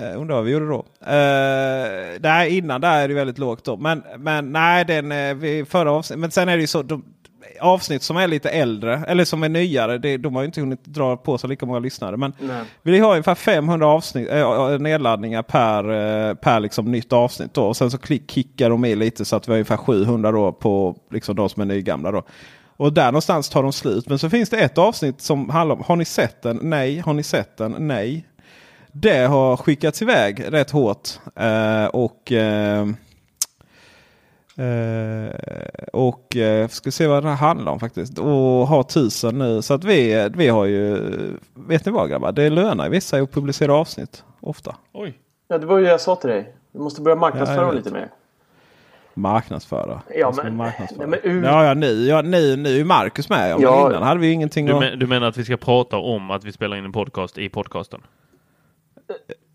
Uh, 0.00 0.20
undrar 0.20 0.36
vad 0.36 0.44
vi 0.44 0.52
gjorde 0.52 0.68
då. 0.68 0.78
Uh, 0.78 2.20
nej, 2.20 2.58
innan 2.58 2.80
där 2.80 3.02
är 3.02 3.08
det 3.08 3.14
väldigt 3.14 3.38
lågt 3.38 3.64
då. 3.64 3.76
Men, 3.76 4.02
men 4.18 4.52
nej, 4.52 4.84
den 4.84 5.12
uh, 5.12 5.34
vi, 5.34 5.64
förra 5.64 5.92
avsnitt. 5.92 6.18
Men 6.18 6.30
sen 6.30 6.48
är 6.48 6.56
det 6.56 6.60
ju 6.60 6.66
så. 6.66 6.82
De, 6.82 7.04
avsnitt 7.60 8.02
som 8.02 8.16
är 8.16 8.28
lite 8.28 8.50
äldre 8.50 9.04
eller 9.08 9.24
som 9.24 9.42
är 9.42 9.48
nyare. 9.48 9.98
Det, 9.98 10.16
de 10.16 10.34
har 10.34 10.42
ju 10.42 10.46
inte 10.46 10.60
hunnit 10.60 10.84
dra 10.84 11.16
på 11.16 11.38
sig 11.38 11.50
lika 11.50 11.66
många 11.66 11.78
lyssnare. 11.78 12.16
Men 12.16 12.32
Nej. 12.40 12.62
vi 12.82 12.98
har 12.98 13.10
ungefär 13.10 13.34
500 13.34 13.86
avsnitt, 13.86 14.30
äh, 14.30 14.78
nedladdningar 14.78 15.42
per, 15.42 16.34
per 16.34 16.60
liksom 16.60 16.92
nytt 16.92 17.12
avsnitt. 17.12 17.54
Då. 17.54 17.64
Och 17.64 17.76
sen 17.76 17.90
så 17.90 17.98
klick, 17.98 18.30
kickar 18.30 18.70
de 18.70 18.84
i 18.84 18.96
lite 18.96 19.24
så 19.24 19.36
att 19.36 19.48
vi 19.48 19.52
har 19.52 19.56
ungefär 19.56 19.76
700 19.76 20.32
då 20.32 20.52
på 20.52 20.96
liksom 21.10 21.36
de 21.36 21.48
som 21.48 21.62
är 21.62 21.66
nygamla. 21.66 22.10
Då. 22.10 22.22
Och 22.76 22.92
där 22.92 23.06
någonstans 23.06 23.48
tar 23.48 23.62
de 23.62 23.72
slut. 23.72 24.08
Men 24.08 24.18
så 24.18 24.30
finns 24.30 24.50
det 24.50 24.56
ett 24.56 24.78
avsnitt 24.78 25.20
som 25.20 25.50
handlar 25.50 25.76
om 25.76 25.82
Har 25.82 25.96
ni 25.96 26.04
sett 26.04 26.42
den? 26.42 26.58
Nej. 26.62 26.98
Har 26.98 27.12
ni 27.12 27.22
sett 27.22 27.56
den? 27.56 27.76
Nej. 27.78 28.26
Det 28.92 29.26
har 29.26 29.56
skickats 29.56 30.02
iväg 30.02 30.44
rätt 30.52 30.70
hårt. 30.70 31.08
Eh, 31.36 31.86
och 31.86 32.32
eh, 32.32 32.86
Eh, 34.56 35.34
och 35.92 36.36
eh, 36.36 36.68
ska 36.68 36.90
se 36.90 37.06
vad 37.06 37.22
det 37.22 37.28
här 37.28 37.36
handlar 37.36 37.72
om 37.72 37.80
faktiskt. 37.80 38.18
Och 38.18 38.26
har 38.66 38.82
tusen 38.82 39.38
nu. 39.38 39.62
Så 39.62 39.74
att 39.74 39.84
vi, 39.84 40.30
vi 40.34 40.48
har 40.48 40.64
ju, 40.64 41.00
vet 41.54 41.86
ni 41.86 41.92
vad 41.92 42.10
grabbar? 42.10 42.32
Det 42.32 42.50
lönar 42.50 42.88
vissa 42.88 43.16
att 43.16 43.32
publicera 43.32 43.74
avsnitt 43.74 44.24
ofta. 44.40 44.76
Oj. 44.92 45.18
Ja, 45.48 45.58
det 45.58 45.66
var 45.66 45.78
ju 45.78 45.84
det 45.84 45.90
jag 45.90 46.00
sa 46.00 46.16
till 46.16 46.30
dig. 46.30 46.54
Du 46.72 46.78
måste 46.78 47.00
börja 47.00 47.16
marknadsföra 47.16 47.66
Ja, 47.66 47.72
lite 47.72 47.90
mer. 47.90 48.08
Marknadsföra. 49.14 50.02
Ja, 50.16 50.32
men- 50.36 50.56
marknadsföra? 50.56 51.06
nej, 51.06 51.20
men 51.24 51.44
ja, 51.44 51.64
ja, 51.64 51.74
nu, 51.74 52.06
ja, 52.06 52.22
nu, 52.22 52.56
nu 52.56 52.80
är 52.80 52.84
Marcus 52.84 53.28
med. 53.28 53.50
Ja, 53.50 53.54
men 53.54 53.62
Ja. 53.62 53.90
innan 53.90 54.02
hade 54.02 54.20
vi 54.20 54.30
ingenting 54.32 54.66
Du, 54.66 54.72
att... 54.72 54.80
men, 54.80 54.98
du 54.98 55.06
menar 55.06 55.28
att 55.28 55.36
vi 55.36 55.44
ska 55.44 55.56
prata 55.56 55.96
om 55.96 56.30
att 56.30 56.44
vi 56.44 56.52
spelar 56.52 56.76
in 56.76 56.84
en 56.84 56.92
podcast 56.92 57.38
i 57.38 57.48
podcasten? 57.48 58.00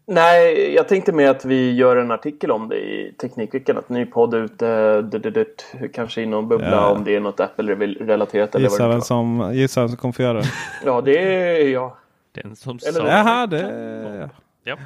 Nej, 0.09 0.73
jag 0.75 0.87
tänkte 0.87 1.11
mer 1.13 1.29
att 1.29 1.45
vi 1.45 1.71
gör 1.75 1.95
en 1.95 2.11
artikel 2.11 2.51
om 2.51 2.69
det 2.69 2.75
i 2.75 3.13
Teknikveckan. 3.21 3.77
Att 3.77 3.89
ny 3.89 4.05
podd 4.05 4.33
ute, 4.33 5.01
d- 5.01 5.17
d- 5.19 5.29
d- 5.29 5.45
kanske 5.93 6.21
i 6.21 6.25
någon 6.25 6.47
bubbla 6.47 6.71
Ja. 6.71 6.91
om 6.91 7.03
det 7.03 7.15
är 7.15 7.19
något 7.19 7.39
Apple-relaterat 7.39 8.55
eller 8.55 8.69
vad 8.69 8.71
Gissa 8.71 8.83
det 8.87 8.89
vem 8.89 9.01
som, 9.01 9.51
gissa 9.53 9.81
vem 9.81 9.89
som 9.89 9.97
kommer 9.97 10.11
få 10.11 10.21
göra 10.21 10.39
det. 10.41 10.47
Ja, 10.85 11.01
det 11.01 11.17
är 11.63 11.69
jag. 11.69 11.93
Den 12.31 12.55
som 12.55 12.79
Eller- 12.87 12.99
sa... 12.99 13.07
Jaha, 13.07 13.47
det... 13.47 14.29
Ja. 14.63 14.77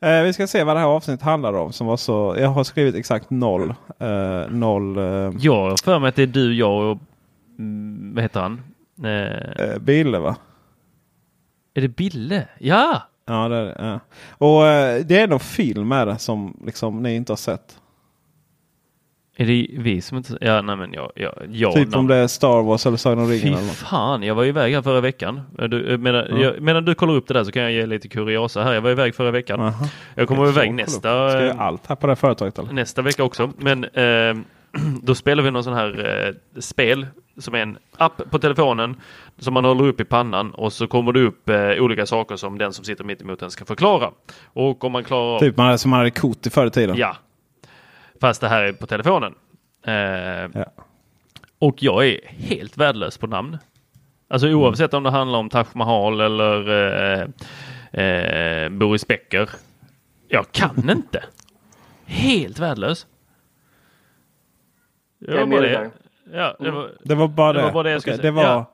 Eh, 0.00 0.22
vi 0.22 0.32
ska 0.32 0.46
se 0.46 0.64
vad 0.64 0.76
det 0.76 0.80
här 0.80 0.86
avsnittet 0.86 1.22
handlar 1.22 1.52
om. 1.52 1.72
Som 1.72 1.86
var 1.86 1.96
så, 1.96 2.36
jag 2.38 2.48
har 2.48 2.64
skrivit 2.64 2.94
exakt 2.94 3.30
noll. 3.30 3.74
Eh, 3.98 4.50
noll 4.50 4.96
eh, 4.98 5.32
Jag 5.38 5.70
har 5.70 5.84
för 5.84 5.98
mig 5.98 6.08
att 6.08 6.16
det 6.16 6.22
är 6.22 6.26
du, 6.26 6.54
jag 6.54 6.92
och... 6.92 6.98
Mm, 7.58 8.14
vad 8.14 8.22
heter 8.22 8.40
han? 8.40 8.62
Eh, 9.04 9.66
eh, 9.66 9.78
bilder 9.78 10.18
va? 10.18 10.36
är 11.76 11.80
det 11.80 11.88
Bille? 11.88 12.48
Ja! 12.58 13.02
Ja, 13.26 13.48
det 13.48 13.56
är 13.56 13.64
det. 13.64 13.76
Ja. 13.78 14.00
Och 14.30 14.66
eh, 14.66 15.04
det 15.04 15.18
är 15.18 15.28
någon 15.28 15.40
film 15.40 15.88
med 15.88 16.06
det 16.06 16.18
som 16.18 16.56
liksom, 16.66 17.02
ni 17.02 17.14
inte 17.14 17.32
har 17.32 17.36
sett. 17.36 17.78
Är 19.38 19.46
det 19.46 19.66
vi 19.78 20.00
som 20.00 20.16
inte... 20.18 20.38
Ja, 20.40 20.62
nej 20.62 20.76
men 20.76 20.92
jag... 20.92 21.12
jag, 21.14 21.34
jag 21.50 21.72
typ 21.74 21.96
om 21.96 22.06
det 22.06 22.14
är 22.14 22.26
Star 22.26 22.62
Wars 22.62 22.86
eller 22.86 22.96
Sagan 22.96 23.18
om 23.18 23.28
ringen. 23.28 23.40
Fy 23.42 23.48
Eller 23.48 23.62
något. 23.62 23.76
fan, 23.76 24.22
jag 24.22 24.34
var 24.34 24.44
iväg 24.44 24.74
här 24.74 24.82
förra 24.82 25.00
veckan. 25.00 25.40
Du, 25.68 25.98
medan, 25.98 26.26
Ja. 26.30 26.38
jag, 26.38 26.60
medan 26.60 26.84
du 26.84 26.94
kollar 26.94 27.14
upp 27.14 27.28
det 27.28 27.34
där 27.34 27.44
så 27.44 27.52
kan 27.52 27.62
jag 27.62 27.72
ge 27.72 27.86
lite 27.86 28.08
kuriosa 28.08 28.62
här. 28.62 28.72
Jag 28.74 28.80
var 28.80 28.90
iväg 28.90 29.14
förra 29.14 29.30
veckan. 29.30 29.60
Aha. 29.60 29.88
Jag 30.14 30.28
kommer 30.28 30.48
iväg 30.48 30.74
nästa... 30.74 31.30
Ska 31.30 31.42
jag 31.44 31.58
allt 31.58 31.86
här 31.86 31.96
på 31.96 32.06
det 32.06 32.10
här 32.10 32.16
företaget 32.16 32.58
eller? 32.58 32.72
nästa 32.72 33.02
vecka 33.02 33.24
också. 33.24 33.50
Men 33.58 33.84
eh, 33.84 34.36
då 35.02 35.14
spelar 35.14 35.42
vi 35.42 35.50
någon 35.50 35.64
sån 35.64 35.74
här 35.74 36.26
eh, 36.54 36.60
spel 36.60 37.06
som 37.38 37.54
är 37.54 37.58
en 37.58 37.78
app 37.96 38.22
på 38.30 38.38
telefonen 38.38 38.96
som 39.38 39.54
man 39.54 39.64
håller 39.64 39.84
upp 39.88 40.00
i 40.00 40.04
pannan 40.04 40.50
och 40.50 40.72
så 40.72 40.86
kommer 40.86 41.12
det 41.12 41.20
upp 41.20 41.48
eh, 41.48 41.70
olika 41.70 42.06
saker 42.06 42.36
som 42.36 42.58
den 42.58 42.72
som 42.72 42.84
sitter 42.84 43.04
mitt 43.04 43.22
emot 43.22 43.40
den 43.40 43.50
ska 43.50 43.64
förklara. 43.64 44.10
Och 44.44 44.84
om 44.84 44.92
man 44.92 45.04
klarar. 45.04 45.38
Typ 45.38 45.56
man 45.56 45.78
som 45.78 45.90
man 45.90 45.98
hade 45.98 46.10
kort 46.10 46.46
i 46.46 46.50
förr 46.50 46.66
i 46.66 46.70
tiden. 46.70 46.96
Ja. 46.96 47.16
Fast 48.20 48.40
det 48.40 48.48
här 48.48 48.62
är 48.62 48.72
på 48.72 48.86
telefonen. 48.86 49.34
Eh, 49.82 50.62
Och 51.58 51.82
jag 51.82 52.06
är 52.08 52.20
helt 52.26 52.76
värdelös 52.76 53.18
på 53.18 53.26
namn. 53.26 53.58
Alltså 54.28 54.48
oavsett 54.48 54.94
om 54.94 55.02
det 55.02 55.10
handlar 55.10 55.38
om 55.38 55.48
Taj 55.48 55.64
Mahal 55.74 56.20
eller 56.20 56.68
eh, 57.92 58.02
eh, 58.04 58.68
Boris 58.68 59.06
Becker. 59.08 59.50
Jag 60.28 60.52
kan 60.52 60.90
inte. 60.90 61.24
Helt 62.06 62.58
värdelös. 62.58 63.06
Det 65.18 65.36
var 65.36 65.46
bara 65.46 65.60
det. 65.60 65.90
Ja, 66.32 66.56
det 66.60 66.70
var, 66.70 66.90
Det 67.04 67.14
var 67.14 67.28
bara 67.28 67.52
det 67.52 67.58
det. 67.58 67.64
var 67.64 67.72
bara 67.72 67.82
det 67.82 67.90
jag 67.90 67.98
Okej, 67.98 68.00
skulle 68.00 68.30
det 68.30 68.40
säga. 68.40 68.54
var... 68.54 68.64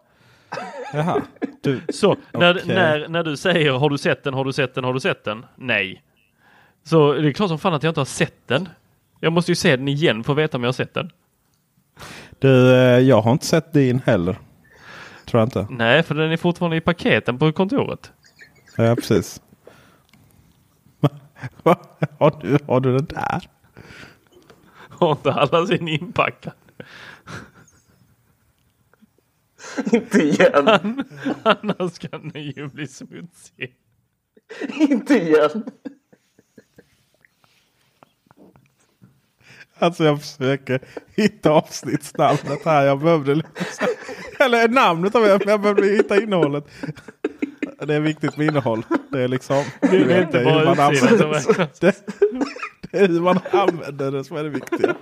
Jaha. 0.95 1.23
Du... 1.63 1.81
Så 1.93 2.17
när, 2.33 2.55
Okej. 2.57 2.75
när, 2.75 3.09
när 3.09 3.23
du 3.23 3.37
säger 3.37 3.73
har 3.73 3.91
du 3.91 3.99
sett 3.99 4.25
den, 4.25 4.35
har 4.35 4.45
du 4.45 4.53
sett 4.53 4.75
den, 4.75 4.85
har 4.85 4.95
du 4.95 5.01
sett 5.01 5.25
den? 5.25 5.47
Nej. 5.57 6.03
Så 6.85 7.13
det 7.13 7.29
är 7.29 7.33
klart 7.33 7.49
som 7.49 7.59
fan 7.59 7.75
att 7.75 7.83
jag 7.83 7.91
inte 7.91 8.01
har 8.01 8.05
sett 8.05 8.49
den. 8.49 8.69
Jag 9.25 9.33
måste 9.33 9.51
ju 9.51 9.57
se 9.57 9.77
den 9.77 9.89
igen 9.89 10.25
för 10.25 10.33
att 10.33 10.39
veta 10.39 10.57
om 10.57 10.63
jag 10.63 10.69
har 10.69 10.73
sett 10.73 10.95
den. 10.95 11.11
Du, 12.39 12.75
eh, 12.75 12.99
jag 12.99 13.23
har 13.23 13.33
inte 13.33 13.47
sett 13.47 13.73
din 13.73 14.01
heller. 14.01 14.39
Tror 15.25 15.41
jag 15.41 15.47
inte. 15.47 15.67
Nej, 15.71 16.03
för 16.03 16.15
den 16.15 16.33
är 16.33 16.37
fortfarande 16.37 16.77
i 16.77 16.81
paketen 16.81 17.39
på 17.39 17.53
kontoret. 17.53 18.13
Ja, 18.77 18.95
precis. 18.97 19.41
Har, 22.19 22.41
du, 22.41 22.59
har 22.67 22.81
du 22.81 22.97
den 22.97 23.05
där? 23.05 23.49
Har 24.89 25.13
inte 25.13 25.33
alla 25.33 25.67
sin 25.67 25.89
inpackad? 25.89 26.53
Inte 29.93 30.19
igen. 30.19 31.05
Annars 31.43 31.99
kan 31.99 32.29
den 32.29 32.43
ju 32.43 32.69
bli 32.69 32.87
smutsig. 32.87 33.75
Inte 34.79 35.15
igen. 35.15 35.65
Alltså 39.83 40.05
jag 40.05 40.23
försöker 40.23 40.81
hitta 41.17 41.51
avsnittsnamnet 41.51 42.65
här. 42.65 42.85
Jag 42.85 42.99
behövde 43.01 43.35
liksom, 43.35 43.87
Eller 44.41 44.69
namnet 44.69 45.15
av 45.15 45.27
jag, 45.27 45.43
jag 45.47 45.61
behövde 45.61 45.87
hitta 45.87 46.23
innehållet. 46.23 46.65
Det 47.87 47.95
är 47.95 48.01
viktigt 48.01 48.37
med 48.37 48.47
innehåll. 48.47 48.83
Det 49.11 49.21
är 49.23 49.29
liksom... 49.29 49.65
Det 49.81 49.87
du 49.89 50.01
är 50.03 50.05
vet, 50.09 50.23
inte 50.27 50.39
hur 50.39 50.45
bara 50.45 50.65
man 50.65 50.81
använder- 50.81 51.29
räknas. 51.29 51.79
det, 51.79 51.95
det 52.91 52.99
är 52.99 53.09
hur 53.09 53.21
man 53.21 53.39
använder 53.51 54.11
det 54.13 54.25
som 54.25 54.37
är 54.37 54.43
det 54.45 54.49
viktiga. 54.51 54.95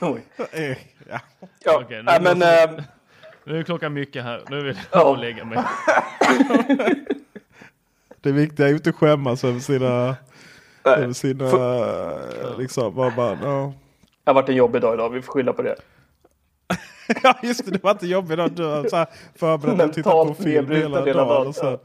Oj. 0.00 0.24
Eh, 0.52 0.76
Ja. 1.10 1.20
Ja, 1.64 1.80
Okej, 1.84 1.96
nu 1.96 2.02
nej, 2.02 2.20
men... 2.22 2.38
måste- 2.38 2.62
eh, 2.78 2.84
Nu 3.44 3.58
är 3.58 3.62
klockan 3.62 3.92
mycket 3.92 4.24
här. 4.24 4.42
Nu 4.50 4.62
vill 4.64 4.78
jag 4.92 5.00
Ja. 5.02 5.16
lägga 5.16 5.44
mig. 5.44 5.58
Det 8.26 8.32
viktiga 8.32 8.66
är 8.66 8.70
ju 8.70 8.76
inte 8.76 8.90
att 8.90 8.96
skämmas 8.96 9.44
över 9.44 9.60
sina... 9.60 10.16
nej. 10.84 10.94
Över 10.98 11.12
sina... 11.12 11.44
Liksom, 12.58 12.94
bara, 12.94 13.10
bara, 13.16 13.38
ja. 13.42 13.72
Det 14.24 14.30
har 14.30 14.34
varit 14.34 14.48
en 14.48 14.54
jobbig 14.54 14.80
dag 14.82 14.94
idag. 14.94 15.10
Vi 15.10 15.22
får 15.22 15.32
skylla 15.32 15.52
på 15.52 15.62
det. 15.62 15.76
Ja 17.22 17.38
just 17.42 17.64
det, 17.64 17.70
det 17.70 17.82
var 17.84 17.90
inte 17.90 18.06
jobbigt 18.06 18.38
att 18.38 18.56
du 18.56 18.64
har 18.64 18.88
så 18.88 18.96
här 18.96 19.06
förberett 19.34 19.76
dig 19.78 19.86
att 19.86 19.92
titta 19.92 20.10
på 20.10 20.34
film 20.34 20.70
hela 20.70 21.04
hela 21.04 21.24
dagen. 21.24 21.46
Och 21.46 21.54
så. 21.54 21.78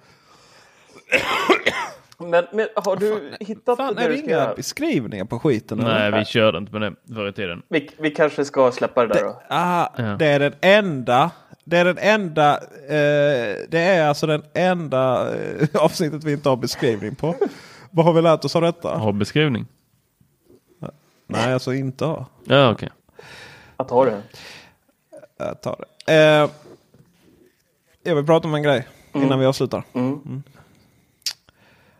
Men, 2.18 2.46
men 2.54 2.68
har 2.76 2.96
du 2.96 3.34
hittat 3.40 3.78
Fan, 3.78 3.96
det 3.96 4.02
är 4.04 4.10
det 4.10 4.18
ska 4.18 4.26
inga 4.26 4.36
göra? 4.38 4.54
beskrivningar 4.56 5.26
på 5.26 5.40
skiten? 5.40 5.80
eller? 5.80 6.12
Nej, 6.12 6.20
vi 6.20 6.26
körde 6.26 6.58
inte 6.58 6.80
med 6.80 6.82
det 6.82 7.14
förr 7.16 7.28
i 7.30 7.34
tiden. 7.34 7.62
Vi, 7.70 7.90
vi 7.98 8.12
kanske 8.12 8.46
ska 8.46 8.72
släppa 8.72 9.06
det 9.08 9.14
där 9.14 9.24
då. 9.24 9.42
Ah, 9.50 9.88
Ja. 9.98 10.04
Det 10.20 10.26
är 10.26 10.40
den 10.40 10.54
enda. 10.62 11.32
Det 11.72 11.78
är 11.78 11.86
den 11.86 11.98
enda. 11.98 12.58
Eh, 12.88 13.58
det 13.70 13.80
är 13.80 14.08
alltså 14.08 14.28
den 14.28 14.44
enda 14.54 15.34
eh, 15.36 15.68
avsnittet 15.74 16.24
vi 16.24 16.34
inte 16.34 16.50
har 16.50 16.56
beskrivning 16.56 17.16
på. 17.16 17.36
Vad 17.92 18.06
har 18.06 18.14
vi 18.14 18.22
lärt 18.22 18.46
oss 18.46 18.56
av 18.56 18.62
detta? 18.62 18.98
Har 18.98 19.12
beskrivning. 19.12 19.68
Nej, 21.28 21.54
alltså 21.54 21.74
inte 21.74 22.06
ha. 22.06 22.26
Ja, 22.44 22.72
okej. 22.72 22.90
Att 23.78 23.90
ha 23.90 24.06
det. 24.06 24.22
Jag 25.38 25.62
tar 25.62 25.86
det. 26.06 26.14
Eh, 26.14 26.50
jag 28.04 28.16
vill 28.16 28.26
prata 28.26 28.48
om 28.48 28.56
en 28.56 28.64
grej 28.64 28.88
innan 29.14 29.40
vi 29.40 29.46
avslutar. 29.46 29.84
Mm. 29.94 30.44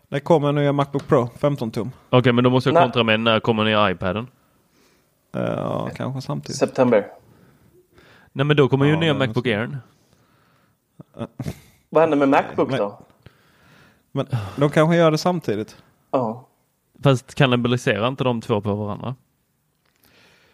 Det 0.08 0.20
kommer 0.20 0.48
en 0.48 0.54
nya 0.54 0.72
Macbook 0.72 1.08
Pro 1.08 1.28
15 1.38 1.70
tum. 1.70 1.90
Okej, 2.10 2.32
men 2.32 2.44
då 2.44 2.50
måste 2.50 2.70
jag 2.70 2.82
kontra 2.82 3.02
med 3.02 3.20
när 3.20 3.40
kommer 3.40 3.64
nya 3.64 3.90
iPaden? 3.90 4.26
Ja, 5.32 5.90
kanske 5.96 6.20
samtidigt. 6.20 6.58
September. 6.58 7.06
Nej, 8.32 8.46
men 8.46 8.56
då 8.56 8.68
kommer 8.68 8.86
ju 8.86 8.92
Ja, 8.92 9.00
nya 9.00 9.12
det 9.12 9.18
Macbook 9.18 9.46
Air. 9.46 9.78
Vad 11.88 12.02
händer 12.02 12.16
med 12.16 12.28
Macbook 12.28 12.68
Men- 12.70 12.78
då? 12.78 12.98
Men 14.12 14.26
de 14.56 14.70
kanske 14.70 14.96
gör 14.96 15.10
det 15.10 15.18
samtidigt. 15.18 15.82
Ja. 16.10 16.48
Fast 17.02 17.34
kannibaliserar 17.34 18.08
inte 18.08 18.24
de 18.24 18.40
två 18.40 18.60
på 18.60 18.74
varandra? 18.74 19.14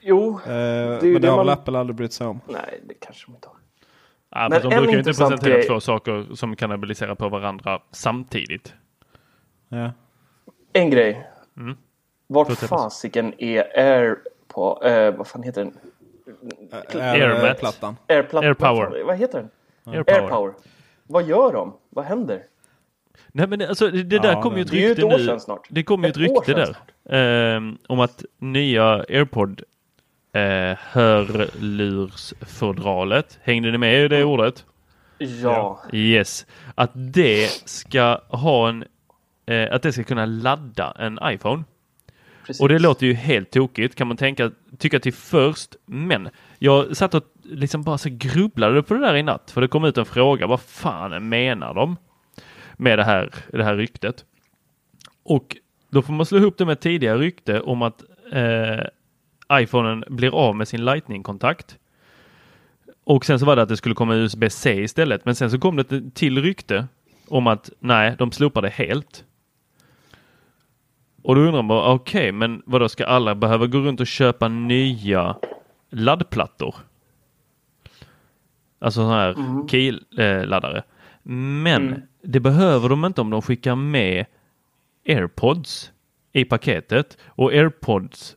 Jo, 0.00 0.40
Eh, 0.46 0.52
ju 0.52 0.54
men 0.56 1.00
det 1.00 1.18
det 1.18 1.28
har 1.28 1.36
man- 1.36 1.46
väl 1.46 1.52
Apple 1.52 1.78
aldrig 1.78 1.96
brytt 1.96 2.12
sig 2.12 2.26
om. 2.26 2.40
nej 2.48 2.80
det 2.88 2.94
kanske 2.94 3.26
de 3.26 3.34
inte 3.34 3.48
har. 3.48 3.56
Ja, 4.30 4.48
Men 4.50 4.62
de 4.62 4.68
brukar 4.68 4.92
ju 4.92 4.98
inte 4.98 5.10
presentera 5.10 5.54
grej- 5.54 5.66
två 5.68 5.80
saker 5.80 6.26
som 6.34 6.56
kannibaliserar 6.56 7.14
på 7.14 7.28
varandra 7.28 7.82
samtidigt. 7.90 8.74
Ja. 9.68 9.90
En 10.72 10.90
grej. 10.90 11.26
Mm. 11.56 11.76
Vart 12.26 12.52
fasiken 12.52 13.34
är 13.38 13.78
Air 13.78 14.16
på, 14.48 14.82
eh, 14.84 15.14
vad 15.14 15.26
fan 15.26 15.42
heter 15.42 15.64
den? 15.64 15.78
Plattan. 16.70 17.00
Airplattan. 18.08 18.44
Airpower. 18.44 19.02
Vad 19.04 19.16
heter 19.16 19.38
den? 19.38 19.50
AirPower. 19.94 20.20
Airpower. 20.20 20.54
Vad 21.06 21.28
gör 21.28 21.52
de? 21.52 21.76
Vad 21.90 22.04
händer? 22.04 22.42
Nej 23.32 23.46
men 23.46 23.58
det- 23.58 23.68
alltså 23.68 23.90
det 23.90 24.02
det 24.02 24.18
där 24.18 24.32
Ja, 24.32 24.42
kom 24.42 24.56
ju 24.56 24.62
ett 24.62 24.70
det 24.70 24.76
är 24.76 24.80
ju 24.80 24.84
ett 24.92 24.98
rykte 24.98 25.14
år 25.14 25.18
nu. 25.18 25.26
sedan 25.26 25.40
snart. 25.40 25.66
Det 25.70 25.82
kom 25.82 26.02
ju 26.04 26.08
ett 26.10 26.16
Ett 26.16 26.22
rykte 26.22 26.54
där. 26.54 26.76
ehm, 27.56 27.78
om 27.88 28.00
att 28.00 28.24
nya 28.38 28.84
AirPod 29.08 29.62
eh, 30.32 30.76
hörlursfodralet, 30.78 33.38
hängde 33.42 33.70
ni 33.70 33.78
med 33.78 34.04
i 34.04 34.08
det 34.08 34.24
ordet? 34.24 34.64
Ja. 35.18 35.82
Yes. 35.92 36.46
Att 36.74 36.90
det 36.94 37.48
ska 37.68 38.20
ha 38.28 38.68
en, 38.68 38.84
eh, 39.46 39.74
att 39.74 39.82
det 39.82 39.92
ska 39.92 40.04
kunna 40.04 40.26
ladda 40.26 40.92
en 40.98 41.18
iPhone. 41.22 41.64
Precis. 42.48 42.60
Och 42.60 42.68
det 42.68 42.78
låter 42.78 43.06
ju 43.06 43.14
helt 43.14 43.50
tokigt 43.50 43.94
kan 43.94 44.08
man 44.08 44.16
tänka, 44.16 44.50
tycka 44.78 45.00
till 45.00 45.12
först. 45.12 45.76
Men 45.86 46.28
jag 46.58 46.96
satt 46.96 47.14
och 47.14 47.24
liksom 47.42 47.82
bara 47.82 47.98
så 47.98 48.08
grubblade 48.12 48.82
på 48.82 48.94
det 48.94 49.00
där 49.00 49.16
i 49.16 49.22
natt. 49.22 49.50
För 49.50 49.60
det 49.60 49.68
kom 49.68 49.84
ut 49.84 49.98
en 49.98 50.06
fråga. 50.06 50.46
Vad 50.46 50.60
fan 50.60 51.28
menar 51.28 51.74
de? 51.74 51.96
med 52.78 52.98
det 52.98 53.04
här, 53.04 53.30
det 53.52 53.64
här 53.64 53.76
ryktet. 53.76 54.24
Och 55.22 55.56
då 55.90 56.02
får 56.02 56.12
man 56.12 56.26
slå 56.26 56.38
ihop 56.38 56.58
det 56.58 56.66
med 56.66 56.80
tidigare 56.80 57.18
rykte 57.18 57.60
om 57.60 57.82
att 57.82 58.02
eh, 58.32 58.84
iPhonen 59.52 60.04
blir 60.08 60.34
av 60.34 60.56
med 60.56 60.68
sin 60.68 60.84
Lightning-kontakt. 60.84 61.78
Och 63.04 63.24
sen 63.24 63.38
så 63.38 63.46
var 63.46 63.56
det 63.56 63.62
att 63.62 63.68
det 63.68 63.76
skulle 63.76 63.94
komma 63.94 64.14
USB-C 64.14 64.82
istället. 64.82 65.24
Men 65.24 65.34
sen 65.34 65.50
så 65.50 65.58
kom 65.58 65.76
det 65.76 65.92
ett 65.92 66.14
till 66.14 66.42
rykte 66.42 66.86
om 67.28 67.46
att 67.46 67.70
nej, 67.78 68.14
de 68.18 68.32
slopar 68.32 68.62
det 68.62 68.68
helt. 68.68 69.24
Och 71.22 71.34
då 71.34 71.40
undrar 71.40 71.62
man, 71.62 71.94
okej, 71.94 72.20
okay, 72.20 72.32
men 72.32 72.62
vad 72.66 72.80
då 72.80 72.88
ska 72.88 73.06
alla 73.06 73.34
behöva 73.34 73.66
gå 73.66 73.78
runt 73.78 74.00
och 74.00 74.06
köpa 74.06 74.48
nya 74.48 75.36
laddplattor? 75.90 76.74
Alltså 78.78 79.00
sådana 79.00 79.16
här 79.16 79.30
mm. 79.30 79.68
key-laddare. 79.68 80.82
Men 81.22 81.88
mm. 81.88 82.02
det 82.22 82.40
behöver 82.40 82.88
de 82.88 83.04
inte 83.04 83.20
om 83.20 83.30
de 83.30 83.42
skickar 83.42 83.74
med 83.74 84.26
airpods 85.08 85.92
i 86.32 86.44
paketet 86.44 87.18
och 87.26 87.52
airpods 87.52 88.36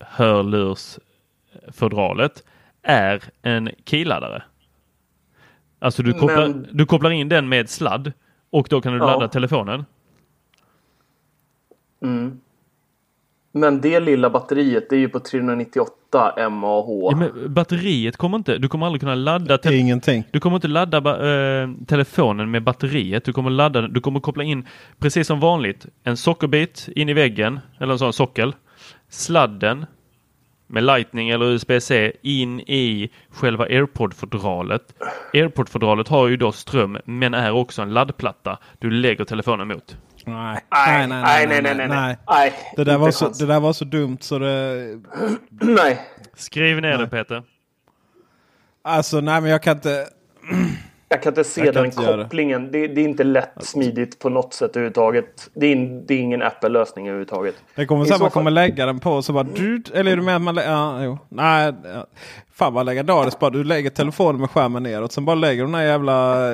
hörlursfodralet 0.00 2.44
är 2.82 3.22
en 3.42 3.70
keyladdare. 3.84 4.42
Alltså 5.78 6.02
du 6.02 6.12
kopplar, 6.12 6.48
Men... 6.48 6.68
du 6.72 6.86
kopplar 6.86 7.10
in 7.10 7.28
den 7.28 7.48
med 7.48 7.70
sladd 7.70 8.12
och 8.50 8.66
då 8.70 8.80
kan 8.80 8.92
du 8.92 8.98
ja. 8.98 9.06
ladda 9.06 9.28
telefonen. 9.28 9.84
Mm. 12.02 12.40
Men 13.52 13.80
det 13.80 14.00
lilla 14.00 14.30
batteriet 14.30 14.90
det 14.90 14.96
är 14.96 15.00
ju 15.00 15.08
på 15.08 15.20
398 15.20 16.50
mAh. 16.50 16.84
Ja, 16.88 17.16
men 17.16 17.54
batteriet 17.54 18.16
kommer 18.16 18.36
inte, 18.38 18.58
du 18.58 18.68
kommer 18.68 18.86
aldrig 18.86 19.00
kunna 19.00 19.14
ladda. 19.14 19.58
Te- 19.58 19.74
Ingenting. 19.76 20.24
Du 20.32 20.40
kommer 20.40 20.56
inte 20.56 20.68
ladda 20.68 20.98
äh, 21.62 21.68
telefonen 21.86 22.50
med 22.50 22.62
batteriet. 22.62 23.24
Du 23.24 23.32
kommer 23.32 23.50
ladda 23.50 23.88
du 23.88 24.00
kommer 24.00 24.20
koppla 24.20 24.44
in 24.44 24.66
precis 24.98 25.26
som 25.26 25.40
vanligt 25.40 25.86
en 26.04 26.16
sockerbit 26.16 26.88
in 26.96 27.08
i 27.08 27.12
väggen 27.12 27.60
eller 27.78 27.92
en 27.92 27.98
sån 27.98 28.12
sockel. 28.12 28.54
Sladden 29.08 29.86
med 30.66 30.84
Lightning 30.84 31.28
eller 31.30 31.46
USB-C 31.46 32.12
in 32.22 32.60
i 32.60 33.10
själva 33.30 33.64
AirPod-fodralet. 33.64 34.94
AirPod-fodralet 35.32 36.08
har 36.08 36.28
ju 36.28 36.36
då 36.36 36.52
ström 36.52 36.98
men 37.04 37.34
är 37.34 37.52
också 37.52 37.82
en 37.82 37.94
laddplatta 37.94 38.58
du 38.78 38.90
lägger 38.90 39.24
telefonen 39.24 39.68
mot. 39.68 39.96
Nej, 40.26 40.60
nej, 40.70 41.06
nej, 41.06 41.46
nej, 41.46 41.62
nej, 41.62 41.74
nej, 41.74 41.88
nej. 41.88 42.16
nej. 42.28 42.52
Det, 42.76 42.84
där 42.84 42.98
var 42.98 43.10
så, 43.10 43.28
det 43.28 43.46
där 43.46 43.60
var 43.60 43.72
så 43.72 43.84
dumt 43.84 44.18
så 44.20 44.38
det... 44.38 45.00
nej. 45.60 46.00
Skriv 46.34 46.80
ner 46.80 46.98
det 46.98 47.06
Peter. 47.06 47.42
Alltså 48.82 49.20
nej 49.20 49.40
men 49.40 49.50
jag 49.50 49.62
kan 49.62 49.76
inte... 49.76 50.06
Jag 51.12 51.22
kan 51.22 51.30
inte 51.30 51.44
se 51.44 51.64
jag 51.64 51.74
den 51.74 51.84
inte 51.84 51.96
kopplingen. 51.96 52.72
Det, 52.72 52.86
det, 52.86 53.00
är 53.00 53.04
inte 53.04 53.24
lätt 53.24 53.54
smidigt 53.60 54.18
på 54.18 54.28
något 54.28 54.54
sätt 54.54 54.70
överhuvudtaget. 54.70 55.50
Det 55.54 55.66
är, 55.66 55.76
det 56.06 56.14
är 56.14 56.18
ingen 56.18 56.42
Apple-lösning 56.42 57.08
överhuvudtaget. 57.08 57.54
Det 57.74 57.86
kommer 57.86 58.04
så 58.04 58.14
att 58.14 58.20
man 58.20 58.30
kommer 58.30 58.50
lägga 58.50 58.86
den 58.86 59.00
på 59.00 59.22
så 59.22 59.32
bara... 59.32 59.46
Eller 59.94 60.12
är 60.12 60.16
du 60.16 60.22
med 60.22 60.36
att 60.36 60.42
man... 60.42 60.56
Ja, 60.56 61.02
jo. 61.02 61.18
Nej. 61.28 61.72
Fan 62.52 62.74
vad 62.74 62.86
legendariskt 62.86 63.40
bara. 63.40 63.50
Du 63.50 63.64
lägger 63.64 63.90
telefonen 63.90 64.40
med 64.40 64.50
skärmen 64.50 64.82
neråt. 64.82 65.12
Sen 65.12 65.24
bara 65.24 65.34
lägger 65.34 65.62
du 65.62 65.66
den 65.66 65.74
här 65.74 65.84
jävla 65.84 66.46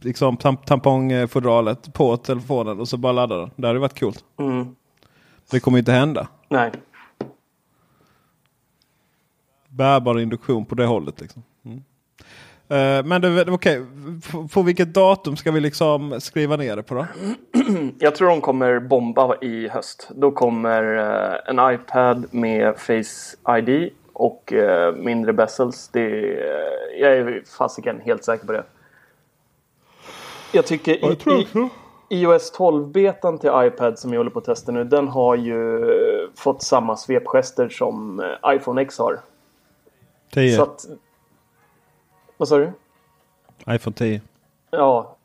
liksom, 0.00 0.36
tampongfodralet 0.36 1.92
på 1.92 2.16
telefonen 2.16 2.80
och 2.80 2.88
så 2.88 2.96
bara 2.96 3.12
laddar 3.12 3.38
den. 3.38 3.50
Det 3.56 3.66
hade 3.66 3.78
varit 3.78 4.00
coolt. 4.00 4.24
Mm. 4.38 4.76
Det 5.50 5.60
kommer 5.60 5.78
inte 5.78 5.92
hända. 5.92 6.28
Nej. 6.48 6.72
Bärbar 9.68 10.20
induktion 10.20 10.64
på 10.64 10.74
det 10.74 10.86
hållet. 10.86 11.20
Liksom. 11.20 11.42
Mm. 11.64 11.82
Uh, 12.72 13.04
men 13.04 13.20
det, 13.20 13.42
okej, 13.50 13.80
okay. 13.80 14.48
på 14.52 14.62
vilket 14.62 14.94
datum 14.94 15.36
ska 15.36 15.52
vi 15.52 15.60
liksom 15.60 16.20
skriva 16.20 16.56
ner 16.56 16.76
det 16.76 16.82
på 16.82 16.94
då? 16.94 17.06
Jag 17.98 18.14
tror 18.14 18.28
de 18.28 18.40
kommer 18.40 18.80
bomba 18.80 19.36
i 19.40 19.68
höst. 19.68 20.10
Då 20.14 20.30
kommer 20.30 20.82
uh, 20.98 21.36
en 21.46 21.74
iPad 21.74 22.26
med 22.30 22.76
Face 22.78 23.58
ID 23.58 23.90
och 24.12 24.52
uh, 24.52 24.92
mindre 24.92 25.32
bezels. 25.32 25.88
Det, 25.88 26.08
jag 27.00 27.12
är 27.12 27.42
fasiken 27.58 28.00
helt 28.04 28.24
säker 28.24 28.46
på 28.46 28.52
det. 28.52 28.64
Jag 30.52 30.66
tycker 30.66 30.92
i, 30.92 31.16
i, 32.08 32.20
iOS 32.22 32.52
12-betan 32.52 33.38
till 33.38 33.50
iPad 33.54 33.98
som 33.98 34.12
jag 34.12 34.20
håller 34.20 34.30
på 34.30 34.38
att 34.38 34.44
testa 34.44 34.72
nu. 34.72 34.84
Den 34.84 35.08
har 35.08 35.36
ju 35.36 35.86
fått 36.34 36.62
samma 36.62 36.96
svepgester 36.96 37.68
som 37.68 38.20
eh, 38.20 38.54
iPhone 38.54 38.82
X 38.82 38.98
har. 38.98 39.20
10. 40.32 40.56
Så 40.56 40.62
att, 40.62 40.86
vad 42.36 42.48
sa 42.48 42.58
du? 42.58 42.72
iPhone 43.68 43.94
10. 43.94 44.20
Ja, 44.70 45.16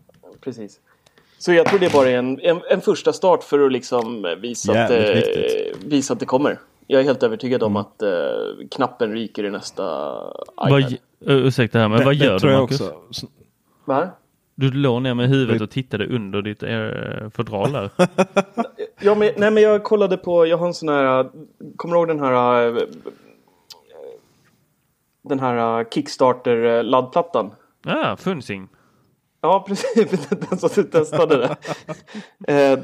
precis. 0.41 0.79
Så 1.37 1.53
jag 1.53 1.65
tror 1.65 1.79
det 1.79 1.93
bara 1.93 2.09
är 2.09 2.17
en, 2.17 2.39
en, 2.39 2.61
en 2.69 2.81
första 2.81 3.13
start 3.13 3.43
för 3.43 3.65
att 3.65 3.71
liksom 3.71 4.35
visa, 4.41 4.83
att, 4.83 4.91
eh, 4.91 5.21
visa 5.85 6.13
att 6.13 6.19
det 6.19 6.25
kommer. 6.25 6.59
Jag 6.87 7.01
är 7.01 7.05
helt 7.05 7.23
övertygad 7.23 7.63
om 7.63 7.71
mm. 7.71 7.81
att 7.81 8.01
eh, 8.01 8.67
knappen 8.71 9.11
ryker 9.11 9.43
i 9.43 9.49
nästa 9.49 9.83
iPad. 10.51 10.71
Vad, 10.71 10.97
ursäkta 11.19 11.79
här, 11.79 11.89
men 11.89 11.99
det, 11.99 12.05
vad 12.05 12.15
gör 12.15 12.39
du 12.39 12.47
Marcus? 12.47 12.81
Va? 13.85 14.09
Du 14.57 14.71
låg 14.71 15.01
ner 15.01 15.13
med 15.13 15.29
huvudet 15.29 15.61
och 15.61 15.69
tittade 15.69 16.07
under 16.07 16.41
ditt 16.41 16.63
eh, 16.63 17.29
fodral 17.29 17.71
där. 17.71 17.89
ja, 18.99 19.15
men, 19.15 19.31
nej, 19.37 19.51
men 19.51 19.63
jag 19.63 19.83
kollade 19.83 20.17
på, 20.17 20.45
jag 20.45 20.57
har 20.57 20.67
en 20.67 20.73
sån 20.73 20.89
här, 20.89 21.29
kommer 21.75 21.95
du 21.95 21.99
ihåg 21.99 22.07
den 22.07 22.19
här 22.19 22.67
eh, 22.67 22.83
den 25.21 25.39
här 25.39 25.79
eh, 25.79 25.87
Kickstarter 25.89 26.83
laddplattan? 26.83 27.51
Ja, 27.85 28.15
Funsing. 28.19 28.67
Ja, 29.41 29.65
precis. 29.67 30.27
Den 30.29 30.57
som 30.57 30.69
du 30.75 30.83
testade 30.83 31.37
det. 31.37 31.57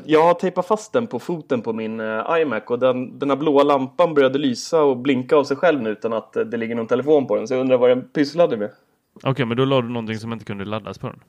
Jag 0.06 0.24
har 0.24 0.34
tejpat 0.34 0.68
fast 0.68 0.94
den 0.94 1.08
på 1.08 1.20
foten 1.20 1.62
på 1.62 1.74
min 1.74 2.02
iMac 2.40 2.64
och 2.68 2.80
den, 2.80 3.20
den 3.20 3.30
här 3.30 3.38
blåa 3.38 3.64
lampan 3.64 4.14
började 4.14 4.40
lysa 4.40 4.84
och 4.84 4.98
blinka 4.98 5.36
av 5.36 5.44
sig 5.44 5.58
själv 5.58 5.82
nu 5.82 5.90
utan 5.90 6.14
att 6.14 6.34
det 6.34 6.58
ligger 6.58 6.76
någon 6.76 6.88
telefon 6.88 7.28
på 7.28 7.36
den. 7.36 7.48
Så 7.48 7.54
jag 7.54 7.62
undrar 7.62 7.78
vad 7.78 7.90
den 7.90 8.10
pysslade 8.14 8.58
med. 8.58 8.72
Okej, 9.16 9.32
okay, 9.32 9.46
men 9.46 9.58
då 9.58 9.66
la 9.66 9.82
du 9.82 9.90
någonting 9.90 10.18
som 10.18 10.34
inte 10.34 10.46
kunde 10.46 10.66
laddas 10.66 10.98
på 10.98 11.08
den? 11.08 11.20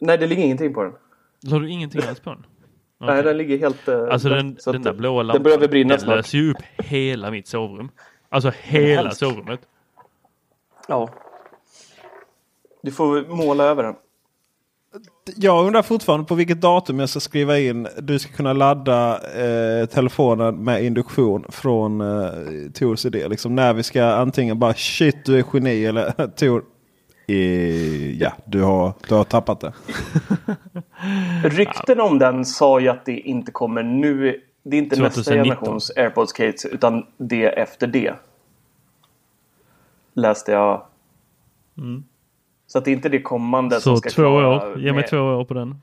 Nej, 0.00 0.18
det 0.18 0.26
ligger 0.26 0.44
ingenting 0.44 0.74
på 0.74 0.82
den. 0.82 0.92
Har 1.50 1.60
du 1.60 1.70
ingenting 1.70 2.02
alls 2.08 2.20
på 2.20 2.30
den? 2.30 2.38
Okay. 2.38 2.46
Nej, 3.14 3.22
den 3.22 3.36
ligger 3.36 3.58
helt... 3.58 3.88
Uh, 3.88 4.08
alltså 4.10 4.28
den, 4.28 4.56
den 4.64 4.82
där 4.82 4.92
blåa 4.92 5.22
lampan, 5.22 5.34
den, 5.34 5.42
behöver 5.42 5.68
brinna 5.68 5.96
den 5.96 6.08
löser 6.08 6.38
ju 6.38 6.50
upp 6.50 6.62
hela 6.76 7.30
mitt 7.30 7.46
sovrum. 7.46 7.90
Alltså 8.28 8.52
hela 8.62 9.10
sovrummet. 9.10 9.60
Ja. 10.88 11.08
Du 12.82 12.90
får 12.90 13.36
måla 13.36 13.64
över 13.64 13.82
den. 13.82 13.94
Jag 15.36 15.66
undrar 15.66 15.82
fortfarande 15.82 16.26
på 16.26 16.34
vilket 16.34 16.60
datum 16.60 16.98
jag 16.98 17.08
ska 17.08 17.20
skriva 17.20 17.58
in. 17.58 17.88
Du 17.98 18.18
ska 18.18 18.32
kunna 18.32 18.52
ladda 18.52 19.14
eh, 19.16 19.86
telefonen 19.86 20.64
med 20.64 20.84
induktion 20.84 21.44
från 21.48 22.00
eh, 22.00 22.70
Tors 22.74 23.06
idé. 23.06 23.28
Liksom 23.28 23.54
när 23.54 23.74
vi 23.74 23.82
ska 23.82 24.04
antingen 24.04 24.58
bara 24.58 24.74
shit 24.74 25.24
du 25.24 25.38
är 25.38 25.44
geni 25.52 25.84
eller 25.84 26.26
Tor 26.36 26.62
ja, 28.20 28.32
du 28.44 28.62
har, 28.62 28.92
du 29.08 29.14
har 29.14 29.24
tappat 29.24 29.60
det. 29.60 29.72
Rykten 31.44 32.00
om 32.00 32.18
den 32.18 32.44
sa 32.44 32.80
ju 32.80 32.88
att 32.88 33.04
det 33.04 33.18
inte 33.18 33.52
kommer 33.52 33.82
nu. 33.82 34.40
Det 34.62 34.76
är 34.76 34.78
inte 34.78 34.96
2019. 34.96 35.04
nästa 35.04 35.34
generations 35.34 35.92
AirPods 35.96 36.32
case 36.32 36.68
utan 36.68 37.06
det 37.16 37.46
efter 37.46 37.86
det. 37.86 38.14
Läste 40.14 40.52
jag. 40.52 40.82
Mm. 41.78 42.04
Så 42.66 42.78
att 42.78 42.84
det 42.84 42.90
är 42.90 42.92
inte 42.92 43.08
det 43.08 43.22
kommande 43.22 43.76
Så 43.76 43.80
som 43.80 43.96
ska 43.96 44.10
två 44.10 44.22
år. 44.22 44.80
Ge 44.80 44.92
mig 44.92 45.06
två 45.06 45.18
år 45.18 45.44
på 45.44 45.54
den. 45.54 45.80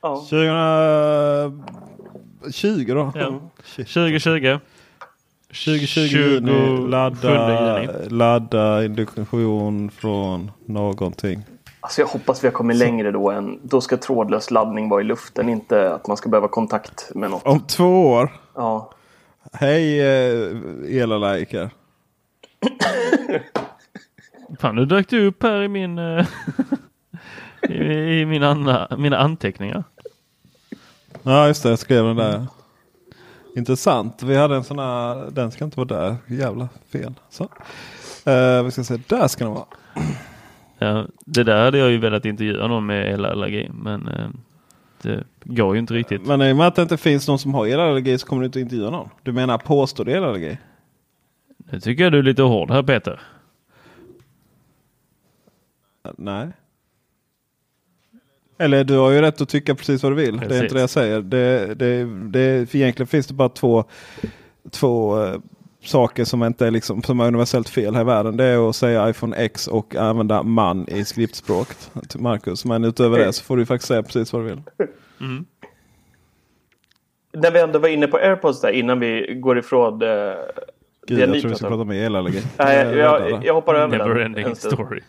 Ja. 0.00 0.16
2020 0.16 2.94
då? 2.94 3.12
Ja. 3.14 3.40
2020. 3.76 4.58
2020 5.48 6.00
juni, 6.00 6.88
ladda, 6.88 7.82
ladda 8.08 8.84
induktion 8.84 9.90
från 9.90 10.50
någonting. 10.66 11.42
Alltså 11.80 12.00
jag 12.00 12.08
hoppas 12.08 12.44
vi 12.44 12.48
har 12.48 12.52
kommit 12.52 12.78
Så. 12.78 12.84
längre 12.84 13.10
då 13.10 13.30
än 13.30 13.60
då 13.62 13.80
ska 13.80 13.96
trådlös 13.96 14.50
laddning 14.50 14.88
vara 14.88 15.00
i 15.00 15.04
luften, 15.04 15.48
inte 15.48 15.94
att 15.94 16.06
man 16.06 16.16
ska 16.16 16.28
behöva 16.28 16.48
kontakt 16.48 17.10
med 17.14 17.30
något. 17.30 17.46
Om 17.46 17.60
två 17.60 18.06
år? 18.06 18.32
Ja. 18.54 18.92
Hej 19.52 20.00
eh, 20.00 21.02
elalajkar. 21.02 21.70
Fan, 24.60 24.76
nu 24.76 24.84
dök 24.84 25.08
du 25.08 25.26
upp 25.26 25.42
här 25.42 25.62
i 25.62 25.68
min 25.68 25.98
eh, 25.98 26.26
i, 27.68 28.20
i 28.20 28.26
mina, 28.26 28.88
mina 28.98 29.18
anteckningar. 29.18 29.84
Ja, 31.22 31.46
just 31.46 31.62
det. 31.62 31.68
Jag 31.68 31.78
skrev 31.78 32.04
den 32.04 32.16
där. 32.16 32.46
Intressant. 33.56 34.22
Vi 34.22 34.36
hade 34.36 34.56
en 34.56 34.64
sån 34.64 34.78
här. 34.78 35.30
Den 35.30 35.50
ska 35.50 35.64
inte 35.64 35.80
vara 35.80 35.88
där. 35.88 36.16
Jävla 36.26 36.68
fel. 36.92 37.14
Så. 37.30 37.44
Uh, 37.44 38.62
vi 38.64 38.70
ska 38.70 38.84
se. 38.84 38.96
Där 39.06 39.28
ska 39.28 39.44
den 39.44 39.54
vara. 39.54 39.66
Ja, 40.78 41.06
det 41.24 41.44
där 41.44 41.64
hade 41.64 41.78
jag 41.78 41.90
ju 41.90 41.98
velat 41.98 42.24
intervjua 42.24 42.66
någon 42.66 42.86
med 42.86 43.14
elallergi. 43.14 43.70
Men 43.72 44.08
uh, 44.08 44.28
det 45.02 45.24
går 45.44 45.74
ju 45.74 45.80
inte 45.80 45.94
riktigt. 45.94 46.26
Men 46.26 46.42
i 46.42 46.52
och 46.52 46.56
med 46.56 46.66
att 46.66 46.74
det 46.74 46.82
inte 46.82 46.96
finns 46.96 47.28
någon 47.28 47.38
som 47.38 47.54
har 47.54 47.66
elallergi 47.66 48.18
så 48.18 48.26
kommer 48.26 48.42
du 48.42 48.46
inte 48.46 48.60
intervjua 48.60 48.90
någon. 48.90 49.08
Du 49.22 49.32
menar 49.32 49.58
påstådd 49.58 50.08
elallergi? 50.08 50.58
Det 51.58 51.80
tycker 51.80 52.04
jag 52.04 52.12
du 52.12 52.18
är 52.18 52.22
lite 52.22 52.42
hård 52.42 52.70
här 52.70 52.82
Peter. 52.82 53.20
Nej. 56.16 56.48
Eller 58.58 58.84
du 58.84 58.96
har 58.96 59.10
ju 59.10 59.20
rätt 59.20 59.40
att 59.40 59.48
tycka 59.48 59.74
precis 59.74 60.02
vad 60.02 60.12
du 60.12 60.16
vill. 60.16 60.36
Det 60.36 60.44
är 60.44 60.48
Precis. 60.48 60.62
inte 60.62 60.74
det 60.74 60.80
jag 60.80 60.90
säger. 60.90 61.20
Det, 61.20 61.74
det, 61.74 62.04
det, 62.04 62.70
för 62.70 62.78
egentligen 62.78 63.06
finns 63.06 63.26
det 63.26 63.34
bara 63.34 63.48
två, 63.48 63.84
två 64.70 65.24
eh, 65.24 65.34
saker 65.84 66.24
som 66.24 66.44
inte 66.44 66.66
är, 66.66 66.70
liksom, 66.70 67.02
som 67.02 67.20
är 67.20 67.26
universellt 67.26 67.68
fel 67.68 67.94
här 67.94 68.00
i 68.00 68.04
världen. 68.04 68.36
Det 68.36 68.44
är 68.44 68.68
att 68.68 68.76
säga 68.76 69.10
iPhone 69.10 69.36
X 69.36 69.68
och 69.68 69.94
använda 69.96 70.42
man 70.42 70.88
i 70.88 71.04
skriftspråk. 71.04 71.68
till 72.08 72.20
Marcus. 72.20 72.64
Men 72.64 72.84
utöver 72.84 73.18
det 73.18 73.32
så 73.32 73.44
får 73.44 73.56
du 73.56 73.66
faktiskt 73.66 73.88
säga 73.88 74.02
precis 74.02 74.32
vad 74.32 74.42
du 74.42 74.46
vill. 74.48 74.62
När 77.32 77.50
vi 77.50 77.60
ändå 77.60 77.78
var 77.78 77.88
inne 77.88 78.06
på 78.06 78.16
AirPods 78.16 78.60
där 78.60 78.70
innan 78.70 79.00
vi 79.00 79.38
går 79.42 79.58
ifrån 79.58 80.02
eh, 80.02 80.08
Gud, 81.06 81.18
det 81.18 81.20
jag 81.20 81.40
tror 81.40 81.50
vi 81.50 81.56
ska 81.56 81.68
prata 81.68 81.82
om 81.82 81.90
elallergi. 81.90 82.42
Nej, 82.56 82.76
Jag 82.76 82.96
jag, 82.96 83.44
jag 83.44 83.54
hoppar 83.54 83.74
över 83.74 83.98
Never 83.98 84.14
den 84.14 84.36
ending 84.36 84.56
story. 84.56 85.00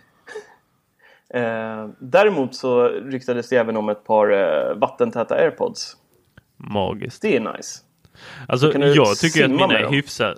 Eh, 1.34 1.88
däremot 1.99 2.55
så 2.55 2.88
ryktades 2.88 3.49
det 3.49 3.55
även 3.55 3.77
om 3.77 3.89
ett 3.89 4.03
par 4.03 4.32
eh, 4.32 4.75
vattentäta 4.75 5.36
AirPods. 5.36 5.97
Magiskt. 6.57 7.21
Det 7.21 7.36
är 7.36 7.53
nice. 7.53 7.80
Alltså 8.47 8.77
jag 8.77 9.17
tycker 9.17 9.45
att 9.45 9.51
mina 9.51 9.80
är 9.80 9.89
hyfsat. 9.89 10.38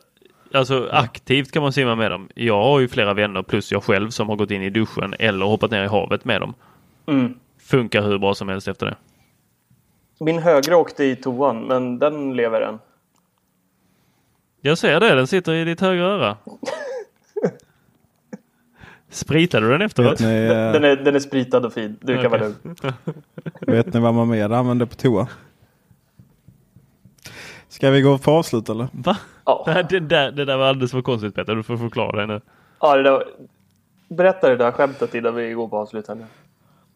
Alltså 0.53 0.89
aktivt 0.91 1.51
kan 1.51 1.61
man 1.61 1.73
simma 1.73 1.95
med 1.95 2.11
dem. 2.11 2.29
Jag 2.35 2.63
har 2.63 2.79
ju 2.79 2.87
flera 2.87 3.13
vänner 3.13 3.43
plus 3.43 3.71
jag 3.71 3.83
själv 3.83 4.09
som 4.09 4.29
har 4.29 4.35
gått 4.35 4.51
in 4.51 4.61
i 4.61 4.69
duschen 4.69 5.15
eller 5.19 5.45
hoppat 5.45 5.71
ner 5.71 5.83
i 5.83 5.87
havet 5.87 6.25
med 6.25 6.41
dem. 6.41 6.53
Mm. 7.05 7.39
Funkar 7.59 8.01
hur 8.01 8.17
bra 8.17 8.33
som 8.33 8.49
helst 8.49 8.67
efter 8.67 8.85
det. 8.85 8.95
Min 10.19 10.39
högra 10.39 10.77
åkte 10.77 11.03
i 11.03 11.15
toan, 11.15 11.61
men 11.61 11.99
den 11.99 12.33
lever 12.33 12.61
än. 12.61 12.79
Jag 14.61 14.77
ser 14.77 14.99
det, 14.99 15.15
den 15.15 15.27
sitter 15.27 15.53
i 15.53 15.63
ditt 15.63 15.81
högra 15.81 16.05
öra. 16.05 16.37
Spritade 19.11 19.65
du 19.65 19.71
den 19.71 19.81
efteråt? 19.81 20.19
Ni, 20.19 20.25
eh, 20.25 20.49
Den 20.71 20.83
är, 20.83 20.95
den 20.95 21.15
är 21.15 21.19
spritad 21.19 21.65
och 21.65 21.73
fin. 21.73 21.97
Du 22.01 22.15
kan 22.17 22.25
Okej. 22.25 22.39
vara 22.39 22.41
lugn. 22.63 22.75
vet 23.75 23.93
ni 23.93 23.99
vad 23.99 24.13
man 24.13 24.27
mer 24.29 24.49
använder 24.49 24.85
på 24.85 24.95
toa? 24.95 25.27
Ska 27.69 27.89
vi 27.91 28.01
gå 28.01 28.17
på 28.17 28.31
avslut 28.31 28.69
eller? 28.69 28.87
Va? 28.91 29.17
Ja. 29.45 29.63
Det, 29.65 29.83
det, 29.89 29.99
där, 29.99 30.31
det 30.31 30.45
där 30.45 30.57
var 30.57 30.65
alldeles 30.65 30.91
för 30.91 31.01
konstigt 31.01 31.35
Peter, 31.35 31.55
du 31.55 31.63
får 31.63 31.77
förklara 31.77 32.17
dig 32.17 32.27
nu. 32.27 32.41
Ja, 32.79 32.95
det 32.95 33.03
där, 33.03 33.23
berätta 34.09 34.49
det 34.49 34.55
där 34.55 34.71
skämtet 34.71 35.15
innan 35.15 35.35
vi 35.35 35.51
går 35.51 35.67
på 35.67 35.77
avslut 35.77 36.07
här 36.07 36.15
nu. 36.15 36.25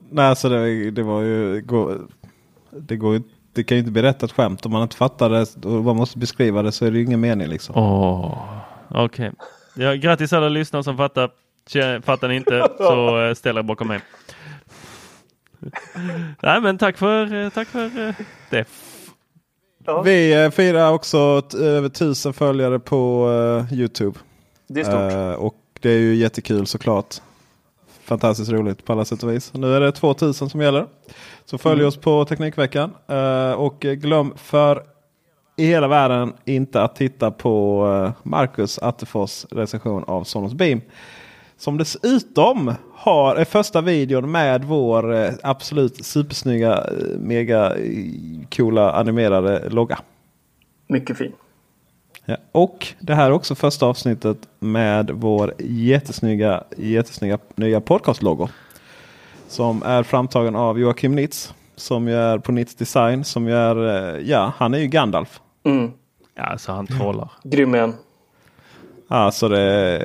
Nej, 0.10 0.26
alltså 0.26 0.50
det, 0.50 0.92
det 0.92 1.04
var 1.04 1.22
ju... 1.22 1.62
gå- 1.62 1.98
Det, 2.70 2.96
går, 2.98 3.22
det 3.54 3.64
kan 3.64 3.76
ju 3.78 3.80
inte 3.80 3.92
berätta 3.92 4.26
ett 4.26 4.32
skämt. 4.32 4.66
Om 4.66 4.72
man 4.72 4.82
inte 4.84 4.96
fattar 4.96 5.30
det 5.30 5.66
och 5.68 5.84
man 5.84 5.96
måste 5.96 6.18
beskriva 6.18 6.62
det 6.62 6.72
så 6.72 6.86
är 6.86 6.92
det 6.92 6.98
ju 6.98 7.04
ingen 7.06 7.20
mening 7.20 7.48
liksom. 7.48 7.76
Åh, 7.78 8.44
okej. 8.90 9.32
Ja, 9.76 9.94
grattis 9.94 10.34
alla 10.34 10.50
lyssnare 10.50 10.84
som 10.84 10.98
fattar. 10.98 11.30
Fattar 12.04 12.28
ni 12.28 12.36
inte 12.36 12.70
så 12.78 13.22
eh, 13.28 13.34
ställ 13.34 13.58
er 13.58 13.64
bakom 13.64 13.88
mig. 13.88 14.00
Nej 16.44 16.62
men 16.62 16.78
tack 16.78 16.98
för, 16.98 17.44
eh, 17.44 17.50
tack 17.50 17.68
för 17.68 18.08
eh, 18.08 18.16
det. 18.50 18.66
Ja, 19.86 20.02
Vi 20.02 20.50
firar 20.54 20.92
också 20.92 21.42
över 21.58 21.90
tusen 21.90 22.34
följare 22.34 22.80
på 22.80 23.30
Youtube. 23.72 24.20
det 24.68 24.82
är 24.82 24.84
stort. 24.84 25.40
Och 25.44 25.56
det 25.80 25.90
är 25.90 25.98
ju 26.00 26.16
jättekul 26.16 26.68
såklart. 26.68 27.16
Fantastiskt 28.04 28.52
roligt 28.52 28.86
på 28.86 28.94
alla 28.94 29.06
sätt 29.06 29.24
och 29.24 29.32
vis. 29.32 29.54
Nu 29.54 29.76
är 29.76 29.80
det 29.80 29.92
2000 29.92 30.50
som 30.50 30.62
gäller. 30.62 30.86
Så 31.46 31.58
följ 31.58 31.74
Mm. 31.80 31.88
oss 31.88 31.98
på 31.98 32.26
Teknikveckan. 32.26 32.94
Och 33.58 33.80
glöm 33.80 34.34
för 34.38 34.84
i 35.56 35.66
hela 35.66 35.88
världen 35.88 36.34
inte 36.46 36.82
att 36.82 36.96
titta 36.96 37.32
på 37.32 38.12
Marcus 38.24 38.80
Attefors 38.80 39.46
recension 39.52 40.04
av 40.04 40.24
Sonos 40.24 40.54
Beam. 40.54 40.82
Som 41.58 41.78
dessutom 41.78 42.74
har 42.94 43.36
är 43.36 43.46
första 43.46 43.82
videon 43.82 44.32
med 44.32 44.64
vår 44.64 45.14
eh, 45.16 45.32
absolut 45.44 46.06
supersnygga, 46.06 46.74
eh, 46.74 47.18
mega 47.20 47.76
eh, 47.76 48.04
coola 48.56 48.92
animerade 48.92 49.70
logga. 49.70 50.00
Mycket 50.88 51.18
fin. 51.18 51.32
Ja, 52.26 52.38
och 52.52 52.88
det 53.00 53.16
här 53.16 53.26
är 53.26 53.32
också 53.32 53.56
första 53.56 53.86
avsnittet 53.86 54.38
med 54.60 55.12
vår 55.12 55.54
jättesnygga, 55.60 56.64
jättesnygga 56.78 57.40
nya 57.56 57.82
podcastloggo. 57.82 58.48
Som 59.48 59.84
är 59.84 60.04
framtagen 60.04 60.56
av 60.56 60.80
Joakim 60.80 61.16
Nitz. 61.16 61.54
Som 61.76 62.08
ju 62.08 62.14
är 62.16 62.38
på 62.38 62.52
Nitz 62.52 62.76
Design. 62.76 63.24
Som 63.24 63.48
ju 63.48 63.54
är, 63.54 64.18
ja 64.20 64.54
han 64.58 64.74
är 64.74 64.78
ju 64.78 64.88
Gandalf. 64.88 65.40
Mm. 65.64 65.92
Ja, 66.36 66.44
alltså 66.44 66.72
han 66.72 66.88
trollar. 66.88 67.32
Grym 67.44 67.74
är 67.74 67.80
han. 67.80 67.94
Alltså 69.08 69.50
det, 69.50 70.02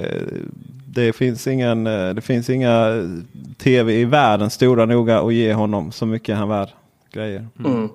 det 0.95 1.13
finns 1.13 1.47
ingen, 1.47 1.87
eh, 1.87 2.11
det 2.15 2.21
finns 2.21 2.51
inga 2.51 2.89
tv 3.59 3.93
i 4.01 4.05
världen 4.05 4.51
stora 4.51 4.87
noga 4.87 5.21
att 5.21 5.35
ge 5.35 5.53
honom 5.53 5.93
så 5.93 6.07
mycket 6.07 6.37
han 6.37 6.49
värd 6.49 6.69
grejer. 7.13 7.47
Mm. 7.65 7.89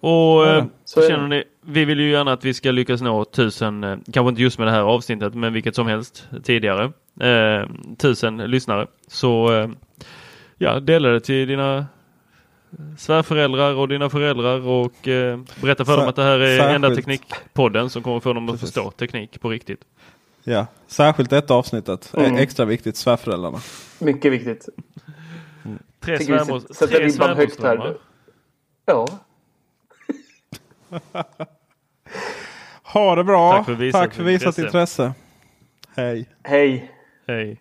Och 0.00 0.46
eh, 0.46 0.64
Så 0.84 1.00
är 1.00 1.04
det. 1.04 1.08
känner 1.10 1.28
ni, 1.28 1.44
vi 1.66 1.84
vill 1.84 2.00
ju 2.00 2.10
gärna 2.10 2.32
att 2.32 2.44
vi 2.44 2.54
ska 2.54 2.70
lyckas 2.70 3.00
nå 3.02 3.24
tusen, 3.24 3.84
eh, 3.84 3.96
kanske 4.12 4.28
inte 4.28 4.42
just 4.42 4.58
med 4.58 4.66
det 4.66 4.70
här 4.72 4.80
avsnittet, 4.82 5.34
men 5.34 5.52
vilket 5.52 5.74
som 5.74 5.86
helst 5.86 6.28
tidigare, 6.44 6.84
eh, 7.20 7.68
tusen 7.98 8.36
lyssnare. 8.36 8.86
Så 9.08 9.52
eh, 9.60 9.68
ja, 10.58 10.80
dela 10.80 11.08
det 11.08 11.20
till 11.20 11.48
dina 11.48 11.86
svärföräldrar 12.98 13.74
och 13.74 13.88
dina 13.88 14.10
föräldrar 14.10 14.68
och 14.68 15.08
eh, 15.08 15.38
berätta 15.62 15.84
för 15.84 15.92
Sär- 15.92 15.96
dem 16.00 16.08
att 16.08 16.16
det 16.16 16.22
här 16.22 16.38
är 16.38 16.74
enda 16.74 16.88
särskilt- 16.88 17.06
teknikpodden 17.06 17.90
som 17.90 18.02
kommer 18.02 18.20
få 18.20 18.32
dem 18.32 18.48
att 18.48 18.54
Precis. 18.54 18.74
förstå 18.74 18.90
teknik 18.90 19.40
på 19.40 19.50
riktigt. 19.50 19.80
Ja, 20.44 20.66
särskilt 20.86 21.30
detta 21.30 21.54
avsnittet. 21.54 22.10
är 22.14 22.24
Mm. 22.24 22.36
Extra 22.36 22.64
viktigt, 22.64 22.96
svärföräldrarna. 22.96 23.60
Mycket 23.98 24.32
viktigt. 24.32 24.68
Sätta 26.74 26.86
tre 26.86 27.06
ribban 27.06 27.36
högt 27.36 27.62
här 27.62 27.76
svärmorsdrömmar. 27.76 27.98
Ja. 28.84 29.06
Ha 32.82 33.14
det 33.14 33.24
bra! 33.24 33.52
Tack 33.52 33.66
för 33.66 33.74
visat 33.74 34.02
Tack 34.02 34.14
för 34.14 34.22
visat 34.22 34.58
intresse. 34.58 34.62
intresse. 34.66 35.12
Hej! 35.96 36.28
Hej. 36.42 36.90
Hej. 37.26 37.60